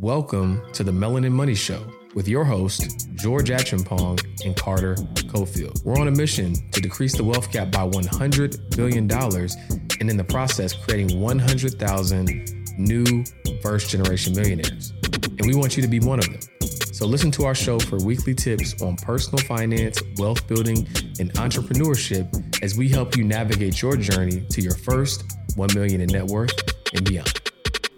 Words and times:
Welcome 0.00 0.62
to 0.72 0.82
the 0.82 0.90
Melanin 0.90 1.32
Money 1.32 1.54
Show 1.54 1.86
with 2.14 2.26
your 2.26 2.44
host, 2.44 3.10
George 3.14 3.50
Acheampong 3.50 4.20
and 4.44 4.56
Carter 4.56 4.94
Cofield. 4.94 5.84
We're 5.84 5.98
on 5.98 6.08
a 6.08 6.10
mission 6.10 6.54
to 6.70 6.80
decrease 6.80 7.14
the 7.14 7.22
wealth 7.22 7.52
gap 7.52 7.70
by 7.70 7.86
$100 7.86 8.74
billion 8.74 9.10
and 10.00 10.10
in 10.10 10.16
the 10.16 10.24
process, 10.24 10.72
creating 10.72 11.20
100,000 11.20 12.78
new 12.78 13.24
first 13.62 13.90
generation 13.90 14.34
millionaires. 14.34 14.94
And 15.12 15.46
we 15.46 15.54
want 15.54 15.76
you 15.76 15.82
to 15.82 15.88
be 15.88 16.00
one 16.00 16.18
of 16.18 16.24
them. 16.24 16.40
So 16.62 17.06
listen 17.06 17.30
to 17.32 17.44
our 17.44 17.54
show 17.54 17.78
for 17.78 17.98
weekly 17.98 18.34
tips 18.34 18.80
on 18.80 18.96
personal 18.96 19.44
finance, 19.44 20.02
wealth 20.16 20.48
building, 20.48 20.78
and 21.20 21.30
entrepreneurship 21.34 22.62
as 22.62 22.78
we 22.78 22.88
help 22.88 23.14
you 23.14 23.24
navigate 23.24 23.82
your 23.82 23.96
journey 23.96 24.40
to 24.52 24.62
your 24.62 24.74
first 24.74 25.36
1 25.56 25.68
million 25.74 26.00
in 26.00 26.08
net 26.08 26.24
worth 26.24 26.54
and 26.94 27.04
beyond. 27.04 27.41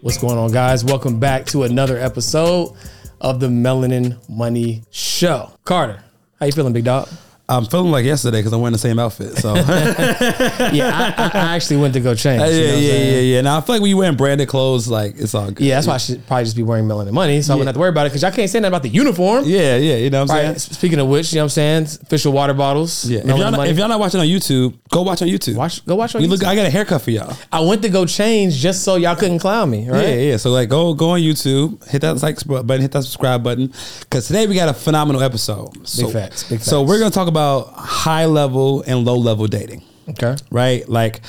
What's 0.01 0.17
going 0.17 0.37
on, 0.37 0.51
guys? 0.51 0.83
Welcome 0.85 1.19
back 1.19 1.45
to 1.47 1.63
another 1.63 1.97
episode 1.97 2.75
of 3.21 3.39
the 3.39 3.47
Melanin 3.47 4.17
Money 4.29 4.83
Show. 4.91 5.51
Carter, 5.63 6.03
how 6.39 6.45
you 6.45 6.51
feeling, 6.51 6.73
big 6.73 6.83
dog? 6.85 7.09
I'm 7.47 7.65
feeling 7.65 7.91
like 7.91 8.05
yesterday 8.05 8.39
because 8.39 8.53
I'm 8.53 8.61
wearing 8.61 8.73
the 8.73 8.79
same 8.79 8.97
outfit. 8.97 9.37
So 9.37 9.53
yeah, 9.55 11.13
I, 11.15 11.31
I, 11.31 11.55
actually 11.55 11.77
went 11.77 11.93
to 11.93 11.99
go 11.99 12.15
change. 12.15 12.41
yeah, 12.41 12.47
you 12.47 12.67
know 12.67 12.75
yeah, 12.75 12.93
yeah, 12.93 13.19
yeah. 13.19 13.41
Now 13.41 13.57
I 13.57 13.61
feel 13.61 13.75
like 13.75 13.81
when 13.83 13.89
you 13.89 13.97
wearing 13.97 14.17
branded 14.17 14.47
clothes, 14.47 14.87
like 14.87 15.19
it's 15.19 15.35
all 15.35 15.51
good. 15.51 15.63
Yeah, 15.63 15.75
that's 15.75 15.85
why 15.85 15.93
I 15.93 15.97
should 15.97 16.25
probably 16.25 16.45
just 16.45 16.55
be 16.55 16.63
wearing 16.63 16.85
melanin 16.85 17.11
money, 17.11 17.43
so 17.43 17.51
yeah. 17.51 17.53
I 17.53 17.57
wouldn't 17.57 17.67
have 17.67 17.75
to 17.75 17.79
worry 17.79 17.89
about 17.89 18.07
it 18.07 18.09
because 18.09 18.23
I 18.23 18.31
can't 18.31 18.49
say 18.49 18.59
nothing 18.59 18.69
about 18.69 18.81
the 18.81 18.89
uniform. 18.89 19.43
Yeah, 19.45 19.75
yeah, 19.77 19.97
you 19.97 20.09
know 20.09 20.21
what 20.21 20.31
I'm 20.31 20.37
right. 20.37 20.59
saying. 20.59 20.73
Speaking 20.73 20.99
of 20.99 21.07
which, 21.07 21.33
you 21.33 21.37
know 21.37 21.43
what 21.43 21.57
I'm 21.57 21.83
saying, 21.83 21.83
official 22.01 22.33
water 22.33 22.55
bottles. 22.55 23.05
Yeah, 23.05 23.19
if 23.19 23.27
y'all, 23.27 23.51
not, 23.51 23.67
if 23.67 23.77
y'all, 23.77 23.89
not, 23.89 23.99
watching 23.99 24.19
on 24.19 24.25
YouTube, 24.25 24.75
go 24.89 25.03
watch 25.03 25.21
on 25.21 25.27
YouTube. 25.27 25.55
Watch, 25.55 25.85
go 25.85 25.95
watch 25.95 26.15
on. 26.15 26.23
We 26.23 26.27
YouTube. 26.27 26.31
look. 26.31 26.43
I 26.45 26.55
got 26.55 26.65
a 26.65 26.71
haircut 26.71 27.03
for 27.03 27.11
y'all. 27.11 27.37
I 27.51 27.59
went 27.59 27.83
to 27.83 27.89
go 27.89 28.07
change 28.07 28.55
just 28.55 28.83
so 28.83 28.95
y'all 28.95 29.15
couldn't 29.15 29.39
clown 29.39 29.69
me. 29.69 29.87
Right? 29.87 30.01
Yeah, 30.01 30.15
yeah. 30.15 30.37
So 30.37 30.49
like, 30.49 30.69
go 30.69 30.95
go 30.95 31.09
on 31.09 31.19
YouTube, 31.19 31.87
hit 31.89 32.01
that 32.01 32.23
like 32.23 32.43
button, 32.43 32.81
hit 32.81 32.91
that 32.93 33.03
subscribe 33.03 33.43
button, 33.43 33.67
because 33.99 34.25
today 34.25 34.47
we 34.47 34.55
got 34.55 34.67
a 34.67 34.73
phenomenal 34.73 35.21
episode. 35.21 35.87
So, 35.87 36.05
big 36.05 36.13
facts. 36.13 36.43
Big 36.43 36.59
facts. 36.59 36.69
So 36.69 36.81
we're 36.81 36.97
gonna 36.97 37.11
talk 37.11 37.27
about 37.27 37.34
high 37.37 37.63
high 37.73 38.25
level 38.25 38.83
and 38.87 39.05
low 39.05 39.17
level 39.17 39.47
dating. 39.47 39.81
Okay. 40.09 40.35
Right? 40.51 40.87
Like 40.87 41.21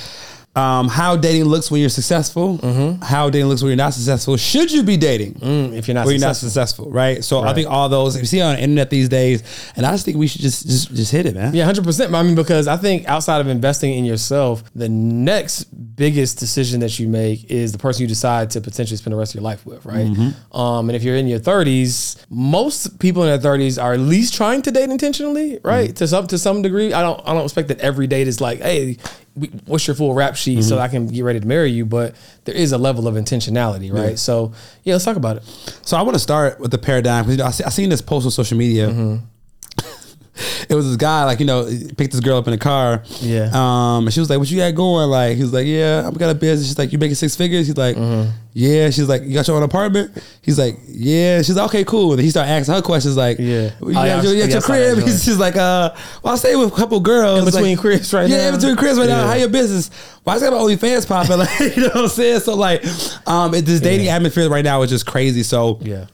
um, 0.57 0.89
how 0.89 1.17
dating 1.17 1.45
looks 1.45 1.71
when 1.71 1.83
you're 1.83 1.91
successful, 1.91 2.57
mm-hmm. 2.59 3.03
how 3.03 3.29
dating 3.29 3.49
looks 3.49 3.63
when 3.63 3.69
you're 3.69 3.77
not 3.77 3.93
successful. 3.93 4.39
Should 4.39 4.73
you 4.73 4.83
be 4.83 4.97
dating 4.97 5.35
mm, 5.35 5.75
if 5.75 5.87
you're 5.87 5.95
not 5.95 6.07
or 6.07 6.13
you're 6.13 6.21
not 6.21 6.37
successful, 6.37 6.91
right? 6.91 7.23
So 7.23 7.43
right. 7.43 7.51
I 7.51 7.55
think 7.55 7.69
all 7.69 7.91
those 7.91 8.17
if 8.17 8.23
you 8.23 8.27
see 8.27 8.41
on 8.41 8.57
the 8.57 8.63
internet 8.63 8.89
these 8.89 9.11
days, 9.11 9.43
and 9.77 9.85
I 9.85 9.93
just 9.93 10.07
think 10.07 10.17
we 10.17 10.27
should 10.27 10.41
just 10.41 10.67
just 10.67 10.95
just 10.95 11.13
hit 11.13 11.27
it, 11.27 11.35
man. 11.35 11.55
Yeah, 11.55 11.67
hundred 11.67 11.85
percent. 11.85 12.15
I 12.15 12.23
mean, 12.23 12.35
because 12.35 12.69
I 12.69 12.79
think 12.79 13.07
outside 13.07 13.43
of 13.43 13.49
investing 13.49 13.95
in 13.95 14.07
yourself, 14.07 14.65
the 14.75 14.89
next 14.89 15.65
biggest 15.95 16.39
decision 16.39 16.81
that 16.81 16.99
you 16.99 17.07
make 17.07 17.51
is 17.51 17.73
the 17.73 17.79
person 17.79 18.03
you 18.03 18.09
decide 18.09 18.51
to 18.51 18.61
potentially 18.63 18.97
spend 18.97 19.13
the 19.13 19.19
rest 19.19 19.33
of 19.33 19.41
your 19.41 19.45
life 19.45 19.65
with, 19.67 19.85
right? 19.85 20.07
Mm-hmm. 20.07 20.57
Um, 20.57 20.89
and 20.89 20.97
if 20.97 21.03
you're 21.03 21.17
in 21.17 21.27
your 21.27 21.41
30s, 21.41 22.25
most 22.31 22.99
people 22.99 23.23
in 23.25 23.29
their 23.29 23.59
30s 23.59 23.83
are 23.83 23.95
at 23.95 24.01
least 24.01 24.35
trying 24.35 24.63
to 24.63 24.71
date 24.71 24.89
intentionally, 24.89 25.59
right? 25.63 25.91
Mm-hmm. 25.91 25.97
To 25.97 26.09
some 26.09 26.27
to 26.29 26.39
some 26.39 26.63
degree. 26.63 26.95
I 26.95 27.03
don't 27.03 27.21
I 27.27 27.35
don't 27.35 27.45
expect 27.45 27.69
that 27.69 27.81
every 27.81 28.07
date 28.07 28.27
is 28.27 28.41
like, 28.41 28.61
hey, 28.61 28.97
what's 29.67 29.87
your 29.87 29.95
full 29.95 30.15
rap 30.15 30.37
sheet 30.37 30.59
mm-hmm. 30.59 30.69
so 30.69 30.79
I 30.79 30.89
can 30.89 31.07
get 31.07 31.23
ready 31.23 31.41
to 31.41 31.47
marry 31.47 31.71
you. 31.71 31.85
But 31.85 32.17
there 32.45 32.55
is 32.55 32.73
a 32.73 32.79
level 32.79 33.07
of 33.07 33.15
intentionality, 33.15 33.93
right? 33.93 34.11
Yeah. 34.11 34.17
So 34.17 34.53
yeah, 34.83 34.95
let's 34.95 35.05
talk 35.05 35.17
about 35.17 35.37
it. 35.39 35.45
So 35.83 35.97
I 35.97 36.03
want 36.03 36.15
to 36.15 36.21
start 36.21 36.59
with 36.61 36.71
the 36.71 36.79
paradigm 36.79 37.25
because 37.25 37.37
you 37.37 37.43
know, 37.43 37.47
I, 37.47 37.51
see, 37.51 37.65
I 37.65 37.69
seen 37.69 37.91
this 37.91 38.03
post 38.03 38.25
on 38.25 38.31
social 38.31 38.57
media. 38.57 38.89
Mm-hmm 38.89 39.17
it 40.69 40.75
was 40.75 40.87
this 40.87 40.97
guy 40.97 41.25
like 41.25 41.41
you 41.41 41.47
know 41.47 41.65
picked 41.97 42.13
this 42.13 42.21
girl 42.21 42.39
up 42.39 42.47
in 42.47 42.55
a 42.55 42.59
car. 42.59 43.03
Yeah. 43.21 43.51
Um, 43.53 44.07
and 44.07 44.13
she 44.13 44.21
was 44.21 44.29
like, 44.29 44.39
"What 44.39 44.51
you 44.51 44.59
got 44.59 44.75
going?" 44.75 45.09
Like 45.11 45.37
he 45.37 45.43
was 45.43 45.53
like, 45.53 45.67
"Yeah, 45.67 46.05
I've 46.07 46.19
got 46.19 46.31
a 46.31 46.35
business." 46.35 46.69
She's 46.69 46.79
like, 46.79 46.93
"You 46.93 46.99
making 46.99 47.15
six 47.15 47.37
figures?" 47.37 47.67
He's 47.67 47.77
like, 47.77 47.97
mm-hmm. 47.97 48.31
"Yeah." 48.53 48.91
She's 48.91 49.09
like, 49.09 49.23
"You 49.23 49.35
got 49.35 49.47
your 49.47 49.57
own 49.57 49.63
apartment?" 49.63 50.23
He's 50.43 50.59
like, 50.59 50.79
"Yeah." 50.89 51.39
She's 51.43 51.57
like, 51.57 51.67
"Okay, 51.67 51.85
cool." 51.85 52.13
And 52.13 52.21
he 52.21 52.31
started 52.31 52.51
asking 52.51 52.75
her 52.75 52.83
questions 52.83 53.17
like, 53.17 53.39
"Yeah, 53.39 53.45
you 53.47 53.73
oh, 53.81 53.89
yeah, 53.89 54.23
your, 54.23 54.35
your, 54.35 54.49
your 54.49 54.61
crib?" 54.61 54.99
She's 55.01 55.39
like, 55.39 55.57
"Uh, 55.57 55.95
well, 56.23 56.35
I 56.35 56.37
stay 56.37 56.55
with 56.57 56.73
a 56.73 56.77
couple 56.77 57.01
girls 57.01 57.41
in 57.41 57.45
between 57.45 57.77
like, 57.77 57.79
cribs 57.79 58.13
right 58.13 58.29
yeah, 58.29 58.37
now. 58.37 58.43
Yeah, 58.43 58.49
in 58.49 58.55
between 58.57 58.77
cribs 58.77 58.99
right 58.99 59.09
yeah. 59.09 59.17
now. 59.23 59.27
How 59.27 59.35
your 59.35 59.49
business? 59.49 59.91
Why 60.25 60.37
well, 60.37 60.45
I 60.45 60.51
got 60.51 60.69
my 60.69 60.75
OnlyFans 60.75 61.07
popping? 61.07 61.37
Like, 61.37 61.77
you 61.77 61.83
know 61.83 61.89
what 61.89 61.97
I'm 61.97 62.09
saying? 62.09 62.41
So 62.41 62.55
like, 62.55 62.85
um, 63.27 63.53
this 63.53 63.81
dating 63.81 64.07
yeah. 64.07 64.17
atmosphere 64.17 64.49
right 64.49 64.65
now 64.65 64.83
is 64.83 64.91
just 64.91 65.07
crazy. 65.07 65.43
So 65.43 65.79
yeah, 65.83 66.07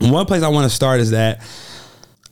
one 0.00 0.26
place 0.26 0.42
I 0.42 0.48
want 0.48 0.68
to 0.68 0.74
start 0.74 1.00
is 1.00 1.10
that 1.10 1.40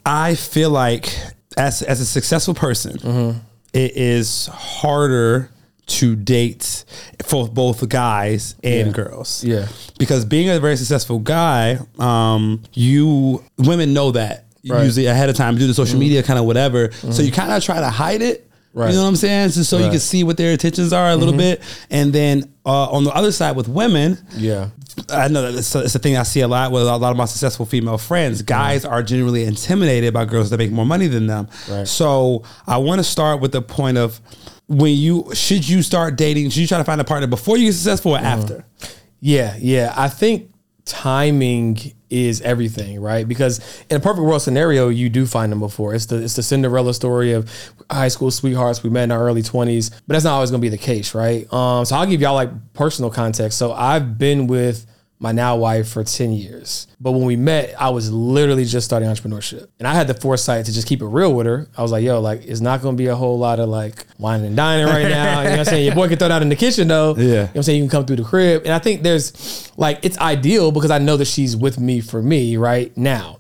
I 0.04 0.34
feel 0.34 0.70
like 0.70 1.14
as 1.58 1.82
as 1.82 2.00
a 2.00 2.06
successful 2.06 2.54
person, 2.54 2.96
mm-hmm. 2.98 3.38
it 3.72 3.96
is 3.96 4.46
harder 4.46 5.50
to 5.86 6.14
date 6.14 6.84
for 7.24 7.48
both 7.48 7.88
guys 7.88 8.54
and 8.62 8.88
yeah. 8.88 8.92
girls. 8.92 9.42
Yeah. 9.42 9.68
Because 9.98 10.24
being 10.24 10.50
a 10.50 10.60
very 10.60 10.76
successful 10.76 11.18
guy, 11.18 11.78
um, 11.98 12.62
you 12.74 13.42
women 13.56 13.94
know 13.94 14.12
that 14.12 14.44
right. 14.68 14.84
usually 14.84 15.06
ahead 15.06 15.30
of 15.30 15.36
time, 15.36 15.56
do 15.56 15.66
the 15.66 15.74
social 15.74 15.94
mm-hmm. 15.94 16.00
media 16.00 16.22
kind 16.22 16.38
of 16.38 16.44
whatever. 16.44 16.88
Mm-hmm. 16.88 17.12
So 17.12 17.22
you 17.22 17.32
kind 17.32 17.52
of 17.52 17.62
try 17.62 17.80
to 17.80 17.90
hide 17.90 18.22
it. 18.22 18.47
Right. 18.74 18.90
You 18.90 18.96
know 18.96 19.02
what 19.02 19.08
I'm 19.08 19.16
saying? 19.16 19.50
So, 19.50 19.62
so 19.62 19.76
right. 19.76 19.84
you 19.86 19.90
can 19.90 20.00
see 20.00 20.24
what 20.24 20.36
their 20.36 20.52
intentions 20.52 20.92
are 20.92 21.08
a 21.08 21.16
little 21.16 21.32
mm-hmm. 21.32 21.60
bit. 21.60 21.86
And 21.90 22.12
then 22.12 22.52
uh, 22.64 22.90
on 22.90 23.04
the 23.04 23.10
other 23.10 23.32
side 23.32 23.56
with 23.56 23.68
women, 23.68 24.18
yeah, 24.36 24.70
I 25.10 25.28
know 25.28 25.42
that 25.42 25.58
it's 25.58 25.74
a, 25.74 25.80
it's 25.80 25.94
a, 25.94 25.98
thing 25.98 26.16
I 26.16 26.22
see 26.22 26.40
a 26.40 26.48
lot 26.48 26.70
with 26.70 26.82
a 26.82 26.96
lot 26.96 27.10
of 27.10 27.16
my 27.16 27.24
successful 27.24 27.66
female 27.66 27.98
friends. 27.98 28.42
Guys 28.42 28.84
are 28.84 29.02
generally 29.02 29.44
intimidated 29.44 30.12
by 30.12 30.24
girls 30.26 30.50
that 30.50 30.58
make 30.58 30.70
more 30.70 30.86
money 30.86 31.06
than 31.06 31.26
them. 31.26 31.48
Right. 31.68 31.88
So 31.88 32.44
I 32.66 32.78
want 32.78 32.98
to 32.98 33.04
start 33.04 33.40
with 33.40 33.52
the 33.52 33.62
point 33.62 33.98
of 33.98 34.20
when 34.68 34.94
you 34.94 35.30
should 35.34 35.66
you 35.66 35.82
start 35.82 36.16
dating? 36.16 36.50
Should 36.50 36.60
you 36.60 36.66
try 36.66 36.78
to 36.78 36.84
find 36.84 37.00
a 37.00 37.04
partner 37.04 37.26
before 37.26 37.56
you 37.56 37.66
get 37.66 37.74
successful 37.74 38.12
or 38.12 38.18
mm-hmm. 38.18 38.26
after? 38.26 38.64
Yeah, 39.20 39.56
yeah. 39.58 39.94
I 39.96 40.08
think 40.08 40.52
timing 40.88 41.78
is 42.10 42.40
everything, 42.40 43.00
right? 43.00 43.28
Because 43.28 43.60
in 43.90 43.98
a 43.98 44.00
perfect 44.00 44.24
world 44.24 44.42
scenario, 44.42 44.88
you 44.88 45.08
do 45.10 45.26
find 45.26 45.52
them 45.52 45.60
before. 45.60 45.94
It's 45.94 46.06
the 46.06 46.22
it's 46.22 46.34
the 46.34 46.42
Cinderella 46.42 46.94
story 46.94 47.32
of 47.32 47.50
high 47.90 48.08
school 48.08 48.30
sweethearts 48.30 48.82
we 48.82 48.90
met 48.90 49.04
in 49.04 49.12
our 49.12 49.22
early 49.22 49.42
twenties, 49.42 49.90
but 49.90 50.14
that's 50.14 50.24
not 50.24 50.34
always 50.34 50.50
going 50.50 50.60
to 50.60 50.64
be 50.64 50.70
the 50.70 50.82
case, 50.82 51.14
right? 51.14 51.50
Um, 51.52 51.84
so 51.84 51.96
I'll 51.96 52.06
give 52.06 52.20
y'all 52.20 52.34
like 52.34 52.50
personal 52.72 53.10
context. 53.10 53.58
So 53.58 53.72
I've 53.72 54.18
been 54.18 54.46
with 54.46 54.86
my 55.20 55.32
now 55.32 55.56
wife 55.56 55.88
for 55.88 56.04
10 56.04 56.32
years. 56.32 56.86
But 57.00 57.12
when 57.12 57.24
we 57.24 57.34
met, 57.34 57.74
I 57.78 57.90
was 57.90 58.10
literally 58.12 58.64
just 58.64 58.86
starting 58.86 59.08
entrepreneurship. 59.08 59.68
And 59.78 59.88
I 59.88 59.94
had 59.94 60.06
the 60.06 60.14
foresight 60.14 60.66
to 60.66 60.72
just 60.72 60.86
keep 60.86 61.02
it 61.02 61.06
real 61.06 61.34
with 61.34 61.46
her. 61.46 61.68
I 61.76 61.82
was 61.82 61.90
like, 61.90 62.04
yo, 62.04 62.20
like, 62.20 62.44
it's 62.44 62.60
not 62.60 62.82
gonna 62.82 62.96
be 62.96 63.06
a 63.06 63.16
whole 63.16 63.38
lot 63.38 63.58
of 63.58 63.68
like 63.68 64.06
wine 64.18 64.44
and 64.44 64.54
dining 64.54 64.86
right 64.86 65.08
now. 65.08 65.40
you 65.40 65.44
know 65.44 65.50
what 65.50 65.58
I'm 65.60 65.64
saying? 65.64 65.86
Your 65.86 65.94
boy 65.94 66.08
can 66.08 66.18
throw 66.18 66.28
that 66.28 66.42
in 66.42 66.48
the 66.48 66.56
kitchen 66.56 66.88
though. 66.88 67.16
Yeah. 67.16 67.24
You 67.24 67.30
know 67.30 67.40
what 67.42 67.56
I'm 67.56 67.62
saying? 67.64 67.82
You 67.82 67.88
can 67.88 67.90
come 67.90 68.06
through 68.06 68.16
the 68.16 68.24
crib. 68.24 68.62
And 68.64 68.72
I 68.72 68.78
think 68.78 69.02
there's 69.02 69.72
like, 69.76 69.98
it's 70.02 70.18
ideal 70.18 70.70
because 70.70 70.90
I 70.90 70.98
know 70.98 71.16
that 71.16 71.26
she's 71.26 71.56
with 71.56 71.80
me 71.80 72.00
for 72.00 72.22
me 72.22 72.56
right 72.56 72.96
now. 72.96 73.38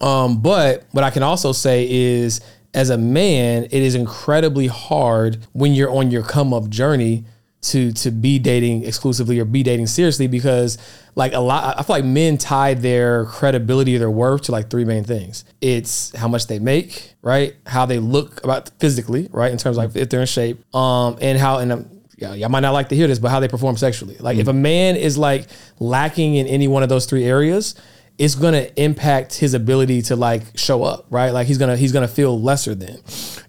Um, 0.00 0.40
but 0.40 0.84
what 0.92 1.04
I 1.04 1.10
can 1.10 1.22
also 1.22 1.52
say 1.52 1.88
is, 1.90 2.40
as 2.74 2.90
a 2.90 2.96
man, 2.96 3.64
it 3.64 3.72
is 3.72 3.94
incredibly 3.94 4.66
hard 4.66 5.46
when 5.52 5.74
you're 5.74 5.90
on 5.90 6.10
your 6.10 6.22
come 6.22 6.54
up 6.54 6.68
journey 6.70 7.24
to 7.62 7.92
to 7.92 8.10
be 8.10 8.38
dating 8.38 8.84
exclusively 8.84 9.38
or 9.38 9.44
be 9.44 9.62
dating 9.62 9.86
seriously 9.86 10.26
because 10.26 10.78
like 11.14 11.32
a 11.32 11.38
lot 11.38 11.78
I 11.78 11.82
feel 11.82 11.96
like 11.96 12.04
men 12.04 12.36
tie 12.36 12.74
their 12.74 13.24
credibility 13.26 13.94
or 13.96 14.00
their 14.00 14.10
worth 14.10 14.42
to 14.42 14.52
like 14.52 14.68
three 14.68 14.84
main 14.84 15.04
things. 15.04 15.44
It's 15.60 16.14
how 16.16 16.26
much 16.26 16.48
they 16.48 16.58
make, 16.58 17.14
right? 17.22 17.54
How 17.66 17.86
they 17.86 18.00
look 18.00 18.42
about 18.42 18.70
physically, 18.80 19.28
right? 19.30 19.52
In 19.52 19.58
terms 19.58 19.78
of 19.78 19.84
like 19.84 19.96
if 19.96 20.10
they're 20.10 20.20
in 20.20 20.26
shape. 20.26 20.74
Um 20.74 21.18
and 21.20 21.38
how 21.38 21.58
and 21.58 21.72
um, 21.72 22.02
yeah, 22.18 22.34
y'all 22.34 22.48
might 22.48 22.60
not 22.60 22.72
like 22.72 22.88
to 22.90 22.96
hear 22.96 23.06
this, 23.06 23.18
but 23.18 23.30
how 23.30 23.40
they 23.40 23.48
perform 23.48 23.76
sexually. 23.76 24.16
Like 24.18 24.34
mm-hmm. 24.34 24.42
if 24.42 24.48
a 24.48 24.52
man 24.52 24.96
is 24.96 25.16
like 25.16 25.46
lacking 25.78 26.34
in 26.34 26.46
any 26.46 26.68
one 26.68 26.82
of 26.82 26.88
those 26.88 27.06
three 27.06 27.24
areas, 27.24 27.74
it's 28.18 28.34
gonna 28.34 28.68
impact 28.76 29.34
his 29.34 29.54
ability 29.54 30.02
to 30.02 30.16
like 30.16 30.42
show 30.56 30.82
up, 30.82 31.06
right? 31.10 31.30
Like 31.30 31.46
he's 31.46 31.58
gonna 31.58 31.76
he's 31.76 31.92
gonna 31.92 32.08
feel 32.08 32.40
lesser 32.40 32.74
than. 32.74 32.98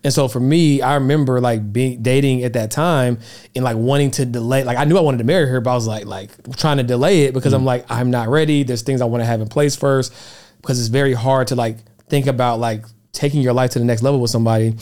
And 0.04 0.14
so 0.14 0.28
for 0.28 0.40
me, 0.40 0.82
I 0.82 0.96
remember 0.96 1.40
like 1.42 1.72
being 1.72 2.02
dating 2.02 2.44
at 2.44 2.54
that 2.54 2.72
time 2.72 3.20
and 3.56 3.64
like 3.64 3.78
wanting 3.78 4.12
to 4.12 4.26
delay. 4.26 4.64
Like 4.64 4.78
I 4.78 4.86
knew 4.86 4.98
I 4.98 5.02
wanted 5.02 5.20
to 5.20 5.26
marry 5.26 5.48
her, 5.48 5.62
but 5.62 5.72
I 5.72 5.76
was 5.76 5.88
like 5.88 6.06
like 6.06 6.32
trying 6.56 6.78
to 6.78 6.84
delay 6.84 7.24
it 7.24 7.34
because 7.34 7.54
mm 7.54 7.58
I'm 7.58 7.66
like 7.66 7.86
I'm 7.90 8.10
not 8.10 8.30
ready. 8.30 8.64
There's 8.64 8.82
things 8.82 9.02
I 9.02 9.06
want 9.06 9.22
to 9.22 9.26
have 9.26 9.42
in 9.42 9.48
place 9.48 9.76
first 9.76 10.14
because 10.62 10.80
it's 10.80 10.90
very 10.90 11.14
hard 11.14 11.48
to 11.48 11.56
like 11.56 11.78
think 12.08 12.28
about 12.28 12.60
like 12.60 12.86
taking 13.12 13.42
your 13.42 13.54
life 13.54 13.72
to 13.72 13.80
the 13.80 13.86
next 13.86 14.02
level 14.02 14.20
with 14.20 14.32
somebody 14.32 14.76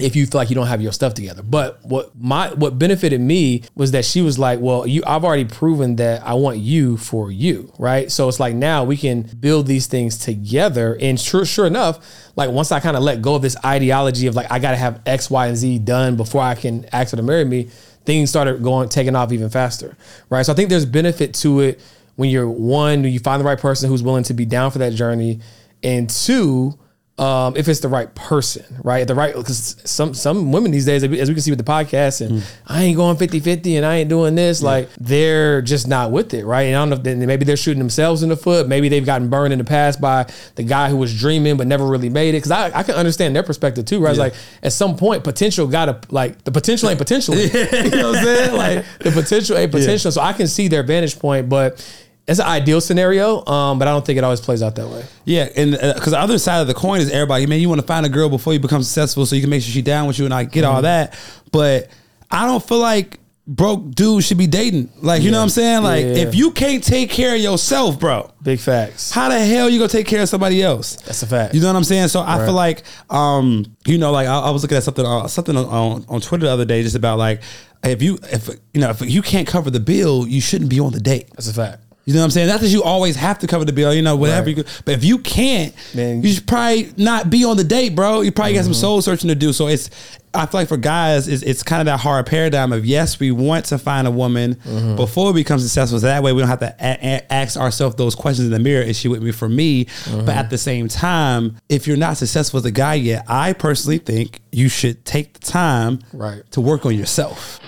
if 0.00 0.16
you 0.16 0.26
feel 0.26 0.40
like 0.40 0.50
you 0.50 0.56
don't 0.56 0.66
have 0.66 0.82
your 0.82 0.92
stuff 0.92 1.14
together. 1.14 1.42
But 1.42 1.78
what 1.84 2.10
my 2.18 2.48
what 2.54 2.78
benefited 2.78 3.20
me 3.20 3.62
was 3.74 3.92
that 3.92 4.04
she 4.04 4.22
was 4.22 4.38
like, 4.38 4.60
"Well, 4.60 4.86
you 4.86 5.02
I've 5.06 5.24
already 5.24 5.44
proven 5.44 5.96
that 5.96 6.26
I 6.26 6.34
want 6.34 6.58
you 6.58 6.96
for 6.96 7.30
you, 7.30 7.72
right? 7.78 8.10
So 8.10 8.28
it's 8.28 8.40
like 8.40 8.54
now 8.54 8.82
we 8.84 8.96
can 8.96 9.22
build 9.22 9.66
these 9.66 9.86
things 9.86 10.18
together." 10.18 10.96
And 11.00 11.18
sure 11.20 11.44
sure 11.44 11.66
enough, 11.66 12.32
like 12.34 12.50
once 12.50 12.72
I 12.72 12.80
kind 12.80 12.96
of 12.96 13.02
let 13.02 13.22
go 13.22 13.36
of 13.36 13.42
this 13.42 13.56
ideology 13.64 14.26
of 14.26 14.34
like 14.34 14.50
I 14.50 14.58
got 14.58 14.72
to 14.72 14.76
have 14.76 15.00
X, 15.06 15.30
Y, 15.30 15.46
and 15.46 15.56
Z 15.56 15.78
done 15.80 16.16
before 16.16 16.42
I 16.42 16.56
can 16.56 16.86
ask 16.92 17.12
her 17.12 17.16
to 17.16 17.22
marry 17.22 17.44
me, 17.44 17.68
things 18.04 18.30
started 18.30 18.62
going 18.62 18.88
taking 18.88 19.14
off 19.14 19.32
even 19.32 19.48
faster, 19.48 19.96
right? 20.28 20.44
So 20.44 20.52
I 20.52 20.56
think 20.56 20.70
there's 20.70 20.86
benefit 20.86 21.34
to 21.34 21.60
it 21.60 21.80
when 22.16 22.30
you're 22.30 22.48
one, 22.48 23.04
you 23.04 23.18
find 23.18 23.40
the 23.40 23.44
right 23.44 23.58
person 23.58 23.88
who's 23.88 24.02
willing 24.02 24.24
to 24.24 24.34
be 24.34 24.44
down 24.44 24.70
for 24.70 24.78
that 24.78 24.92
journey, 24.94 25.40
and 25.82 26.08
two, 26.10 26.78
um, 27.16 27.56
if 27.56 27.68
it's 27.68 27.78
the 27.78 27.88
right 27.88 28.12
person, 28.16 28.64
right? 28.82 29.06
The 29.06 29.14
right 29.14 29.34
because 29.34 29.76
some 29.84 30.14
some 30.14 30.50
women 30.50 30.72
these 30.72 30.84
days, 30.84 31.04
as 31.04 31.28
we 31.28 31.34
can 31.34 31.40
see 31.40 31.52
with 31.52 31.64
the 31.64 31.64
podcast, 31.64 32.20
and 32.20 32.40
mm. 32.40 32.54
I 32.66 32.82
ain't 32.82 32.96
going 32.96 33.16
50-50 33.16 33.76
and 33.76 33.86
I 33.86 33.98
ain't 33.98 34.08
doing 34.08 34.34
this, 34.34 34.60
yeah. 34.60 34.66
like 34.66 34.88
they're 34.98 35.62
just 35.62 35.86
not 35.86 36.10
with 36.10 36.34
it, 36.34 36.44
right? 36.44 36.62
And 36.62 36.76
I 36.76 36.80
don't 36.80 36.90
know 36.90 36.96
if 36.96 37.02
they, 37.04 37.14
maybe 37.14 37.44
they're 37.44 37.56
shooting 37.56 37.78
themselves 37.78 38.24
in 38.24 38.30
the 38.30 38.36
foot. 38.36 38.66
Maybe 38.66 38.88
they've 38.88 39.06
gotten 39.06 39.28
burned 39.28 39.52
in 39.52 39.60
the 39.60 39.64
past 39.64 40.00
by 40.00 40.28
the 40.56 40.64
guy 40.64 40.90
who 40.90 40.96
was 40.96 41.16
dreaming 41.16 41.56
but 41.56 41.68
never 41.68 41.86
really 41.86 42.08
made 42.08 42.30
it. 42.30 42.38
Because 42.38 42.50
I, 42.50 42.76
I 42.76 42.82
can 42.82 42.96
understand 42.96 43.36
their 43.36 43.44
perspective 43.44 43.84
too, 43.84 44.00
right? 44.00 44.16
Yeah. 44.16 44.22
Like 44.22 44.34
at 44.64 44.72
some 44.72 44.96
point, 44.96 45.22
potential 45.22 45.68
gotta 45.68 46.00
like 46.10 46.42
the 46.42 46.50
potential 46.50 46.88
ain't 46.88 46.98
potential. 46.98 47.36
you 47.36 47.48
know 47.90 48.10
what 48.10 48.18
I'm 48.18 48.24
saying? 48.24 48.56
Like 48.56 48.84
the 48.98 49.12
potential 49.12 49.56
ain't 49.56 49.70
potential. 49.70 50.08
Yeah. 50.08 50.14
So 50.14 50.20
I 50.20 50.32
can 50.32 50.48
see 50.48 50.66
their 50.66 50.82
vantage 50.82 51.20
point, 51.20 51.48
but 51.48 51.80
it's 52.26 52.40
an 52.40 52.46
ideal 52.46 52.80
scenario, 52.80 53.44
um, 53.46 53.78
but 53.78 53.86
I 53.86 53.90
don't 53.90 54.04
think 54.04 54.16
it 54.16 54.24
always 54.24 54.40
plays 54.40 54.62
out 54.62 54.74
that 54.76 54.88
way. 54.88 55.04
Yeah, 55.24 55.48
and 55.56 55.72
because 55.72 56.08
uh, 56.08 56.10
the 56.16 56.18
other 56.18 56.38
side 56.38 56.60
of 56.60 56.66
the 56.66 56.74
coin 56.74 57.00
is 57.00 57.10
everybody, 57.10 57.46
man, 57.46 57.60
you 57.60 57.68
want 57.68 57.80
to 57.80 57.86
find 57.86 58.06
a 58.06 58.08
girl 58.08 58.28
before 58.28 58.52
you 58.52 58.58
become 58.58 58.82
successful, 58.82 59.26
so 59.26 59.36
you 59.36 59.42
can 59.42 59.50
make 59.50 59.62
sure 59.62 59.72
she's 59.72 59.84
down 59.84 60.06
with 60.06 60.18
you, 60.18 60.24
and 60.24 60.32
I 60.32 60.44
get 60.44 60.64
mm-hmm. 60.64 60.74
all 60.74 60.82
that. 60.82 61.18
But 61.52 61.90
I 62.30 62.46
don't 62.46 62.66
feel 62.66 62.78
like 62.78 63.20
broke 63.46 63.90
dudes 63.90 64.26
should 64.26 64.38
be 64.38 64.46
dating. 64.46 64.90
Like, 65.02 65.20
you 65.20 65.26
yeah. 65.26 65.32
know 65.32 65.38
what 65.38 65.44
I'm 65.44 65.48
saying? 65.50 65.82
Like, 65.82 66.04
yeah. 66.04 66.26
if 66.26 66.34
you 66.34 66.50
can't 66.50 66.82
take 66.82 67.10
care 67.10 67.34
of 67.34 67.40
yourself, 67.40 68.00
bro, 68.00 68.32
big 68.42 68.58
facts. 68.58 69.10
How 69.10 69.28
the 69.28 69.38
hell 69.38 69.68
you 69.68 69.78
gonna 69.78 69.88
take 69.88 70.06
care 70.06 70.22
of 70.22 70.28
somebody 70.28 70.62
else? 70.62 70.96
That's 71.02 71.22
a 71.22 71.26
fact. 71.26 71.54
You 71.54 71.60
know 71.60 71.66
what 71.66 71.76
I'm 71.76 71.84
saying? 71.84 72.08
So 72.08 72.20
I 72.20 72.38
right. 72.38 72.46
feel 72.46 72.54
like, 72.54 72.84
um, 73.10 73.66
you 73.84 73.98
know, 73.98 74.12
like 74.12 74.28
I, 74.28 74.38
I 74.38 74.50
was 74.50 74.62
looking 74.62 74.78
at 74.78 74.82
something, 74.82 75.04
uh, 75.04 75.28
something 75.28 75.56
on, 75.56 76.04
on 76.08 76.20
Twitter 76.22 76.46
the 76.46 76.52
other 76.52 76.64
day, 76.64 76.82
just 76.82 76.96
about 76.96 77.18
like 77.18 77.42
if 77.82 78.00
you, 78.00 78.18
if 78.32 78.48
you 78.72 78.80
know, 78.80 78.90
if 78.90 79.02
you 79.02 79.20
can't 79.20 79.46
cover 79.46 79.70
the 79.70 79.80
bill, 79.80 80.26
you 80.26 80.40
shouldn't 80.40 80.70
be 80.70 80.80
on 80.80 80.92
the 80.92 81.00
date. 81.00 81.28
That's 81.32 81.48
a 81.48 81.54
fact. 81.54 81.82
You 82.04 82.12
know 82.12 82.20
what 82.20 82.24
I'm 82.24 82.30
saying? 82.32 82.48
Not 82.48 82.60
that 82.60 82.68
you 82.68 82.82
always 82.82 83.16
have 83.16 83.38
to 83.38 83.46
cover 83.46 83.64
the 83.64 83.72
bill, 83.72 83.94
you 83.94 84.02
know, 84.02 84.16
whatever. 84.16 84.46
Right. 84.46 84.58
You, 84.58 84.64
but 84.84 84.94
if 84.94 85.04
you 85.04 85.18
can't, 85.18 85.74
Man. 85.94 86.22
you 86.22 86.34
should 86.34 86.46
probably 86.46 86.92
not 86.98 87.30
be 87.30 87.44
on 87.44 87.56
the 87.56 87.64
date, 87.64 87.94
bro. 87.94 88.20
You 88.20 88.30
probably 88.30 88.52
mm-hmm. 88.52 88.58
got 88.58 88.64
some 88.64 88.72
mm-hmm. 88.72 88.80
soul 88.80 89.02
searching 89.02 89.28
to 89.28 89.34
do. 89.34 89.54
So 89.54 89.68
it's, 89.68 89.88
I 90.34 90.44
feel 90.44 90.60
like 90.60 90.68
for 90.68 90.76
guys, 90.76 91.28
it's, 91.28 91.42
it's 91.42 91.62
kind 91.62 91.80
of 91.80 91.86
that 91.86 92.00
hard 92.00 92.26
paradigm 92.26 92.72
of 92.72 92.84
yes, 92.84 93.18
we 93.18 93.30
want 93.30 93.64
to 93.66 93.78
find 93.78 94.06
a 94.06 94.10
woman 94.10 94.56
mm-hmm. 94.56 94.96
before 94.96 95.32
we 95.32 95.40
become 95.40 95.58
successful. 95.60 95.98
So 95.98 96.06
that 96.06 96.22
way 96.22 96.34
we 96.34 96.40
don't 96.40 96.48
have 96.48 96.60
to 96.60 96.76
a- 96.78 96.98
a- 97.00 97.32
ask 97.32 97.56
ourselves 97.56 97.96
those 97.96 98.14
questions 98.14 98.46
in 98.46 98.52
the 98.52 98.58
mirror. 98.58 98.82
Is 98.82 98.98
she 98.98 99.08
with 99.08 99.22
me 99.22 99.32
for 99.32 99.48
me? 99.48 99.86
Mm-hmm. 99.86 100.26
But 100.26 100.36
at 100.36 100.50
the 100.50 100.58
same 100.58 100.88
time, 100.88 101.56
if 101.70 101.86
you're 101.86 101.96
not 101.96 102.18
successful 102.18 102.58
as 102.58 102.66
a 102.66 102.70
guy 102.70 102.94
yet, 102.94 103.24
I 103.28 103.54
personally 103.54 103.98
think 103.98 104.42
you 104.52 104.68
should 104.68 105.06
take 105.06 105.34
the 105.34 105.40
time 105.40 106.00
right. 106.12 106.42
to 106.50 106.60
work 106.60 106.84
on 106.84 106.94
yourself. 106.94 107.60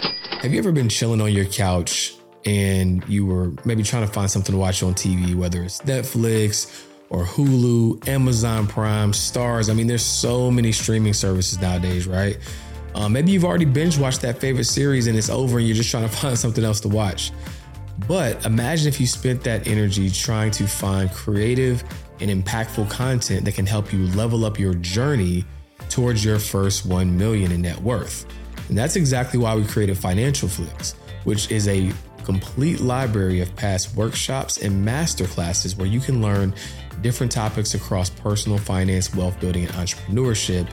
Have 0.42 0.52
you 0.52 0.58
ever 0.58 0.72
been 0.72 0.90
chilling 0.90 1.22
on 1.22 1.32
your 1.32 1.46
couch? 1.46 2.14
And 2.46 3.06
you 3.08 3.26
were 3.26 3.52
maybe 3.64 3.82
trying 3.82 4.06
to 4.06 4.12
find 4.12 4.31
something 4.31 4.52
to 4.52 4.58
watch 4.58 4.82
on 4.82 4.94
TV, 4.94 5.34
whether 5.34 5.62
it's 5.62 5.81
Netflix 5.82 6.87
or 7.10 7.25
Hulu, 7.25 8.06
Amazon 8.08 8.66
Prime, 8.66 9.12
Starz. 9.12 9.69
I 9.69 9.75
mean, 9.75 9.87
there's 9.87 10.04
so 10.04 10.50
many 10.50 10.72
streaming 10.72 11.12
services 11.12 11.60
nowadays, 11.60 12.06
right? 12.06 12.38
Um, 12.94 13.12
maybe 13.12 13.31
you've 13.31 13.44
already 13.44 13.64
binge 13.64 13.98
watched 13.98 14.22
that 14.22 14.38
favorite 14.38 14.64
series 14.64 15.06
and 15.06 15.19
it's 15.19 15.28
over 15.28 15.58
and 15.58 15.66
you're 15.66 15.76
just 15.76 15.90
trying 15.90 16.08
to 16.08 16.16
find 16.16 16.38
something 16.38 16.64
else 16.64 16.81
to 16.81 16.88
watch. 16.88 17.32
But 18.06 18.44
imagine 18.46 18.88
if 18.88 19.00
you 19.00 19.06
spent 19.06 19.42
that 19.44 19.66
energy 19.66 20.10
trying 20.10 20.50
to 20.52 20.66
find 20.66 21.10
creative 21.10 21.82
and 22.20 22.31
impactful 22.31 22.90
content 22.90 23.44
that 23.44 23.54
can 23.54 23.66
help 23.66 23.92
you 23.92 24.06
level 24.08 24.44
up 24.44 24.58
your 24.58 24.75
journey 24.75 25.44
towards 25.88 26.25
your 26.25 26.38
first 26.38 26.87
1 26.87 27.16
million 27.16 27.52
in 27.52 27.62
net 27.62 27.81
worth. 27.81 28.26
And 28.69 28.76
that's 28.76 28.96
exactly 28.96 29.38
why 29.38 29.54
we 29.54 29.64
created 29.64 29.96
Financial 29.96 30.49
Flicks, 30.49 30.92
which 31.25 31.50
is 31.50 31.69
a 31.69 31.92
complete 32.26 32.81
library 32.81 33.40
of 33.40 33.55
past 33.55 33.94
workshops 33.96 34.58
and 34.58 34.87
masterclasses 34.87 35.78
where 35.78 35.87
you 35.87 36.00
can 36.00 36.20
learn 36.20 36.52
different 37.00 37.31
topics 37.31 37.75
across 37.75 38.11
personal 38.11 38.58
finance, 38.58 39.14
wealth 39.14 39.38
building, 39.40 39.64
and 39.64 39.73
entrepreneurship 39.75 40.69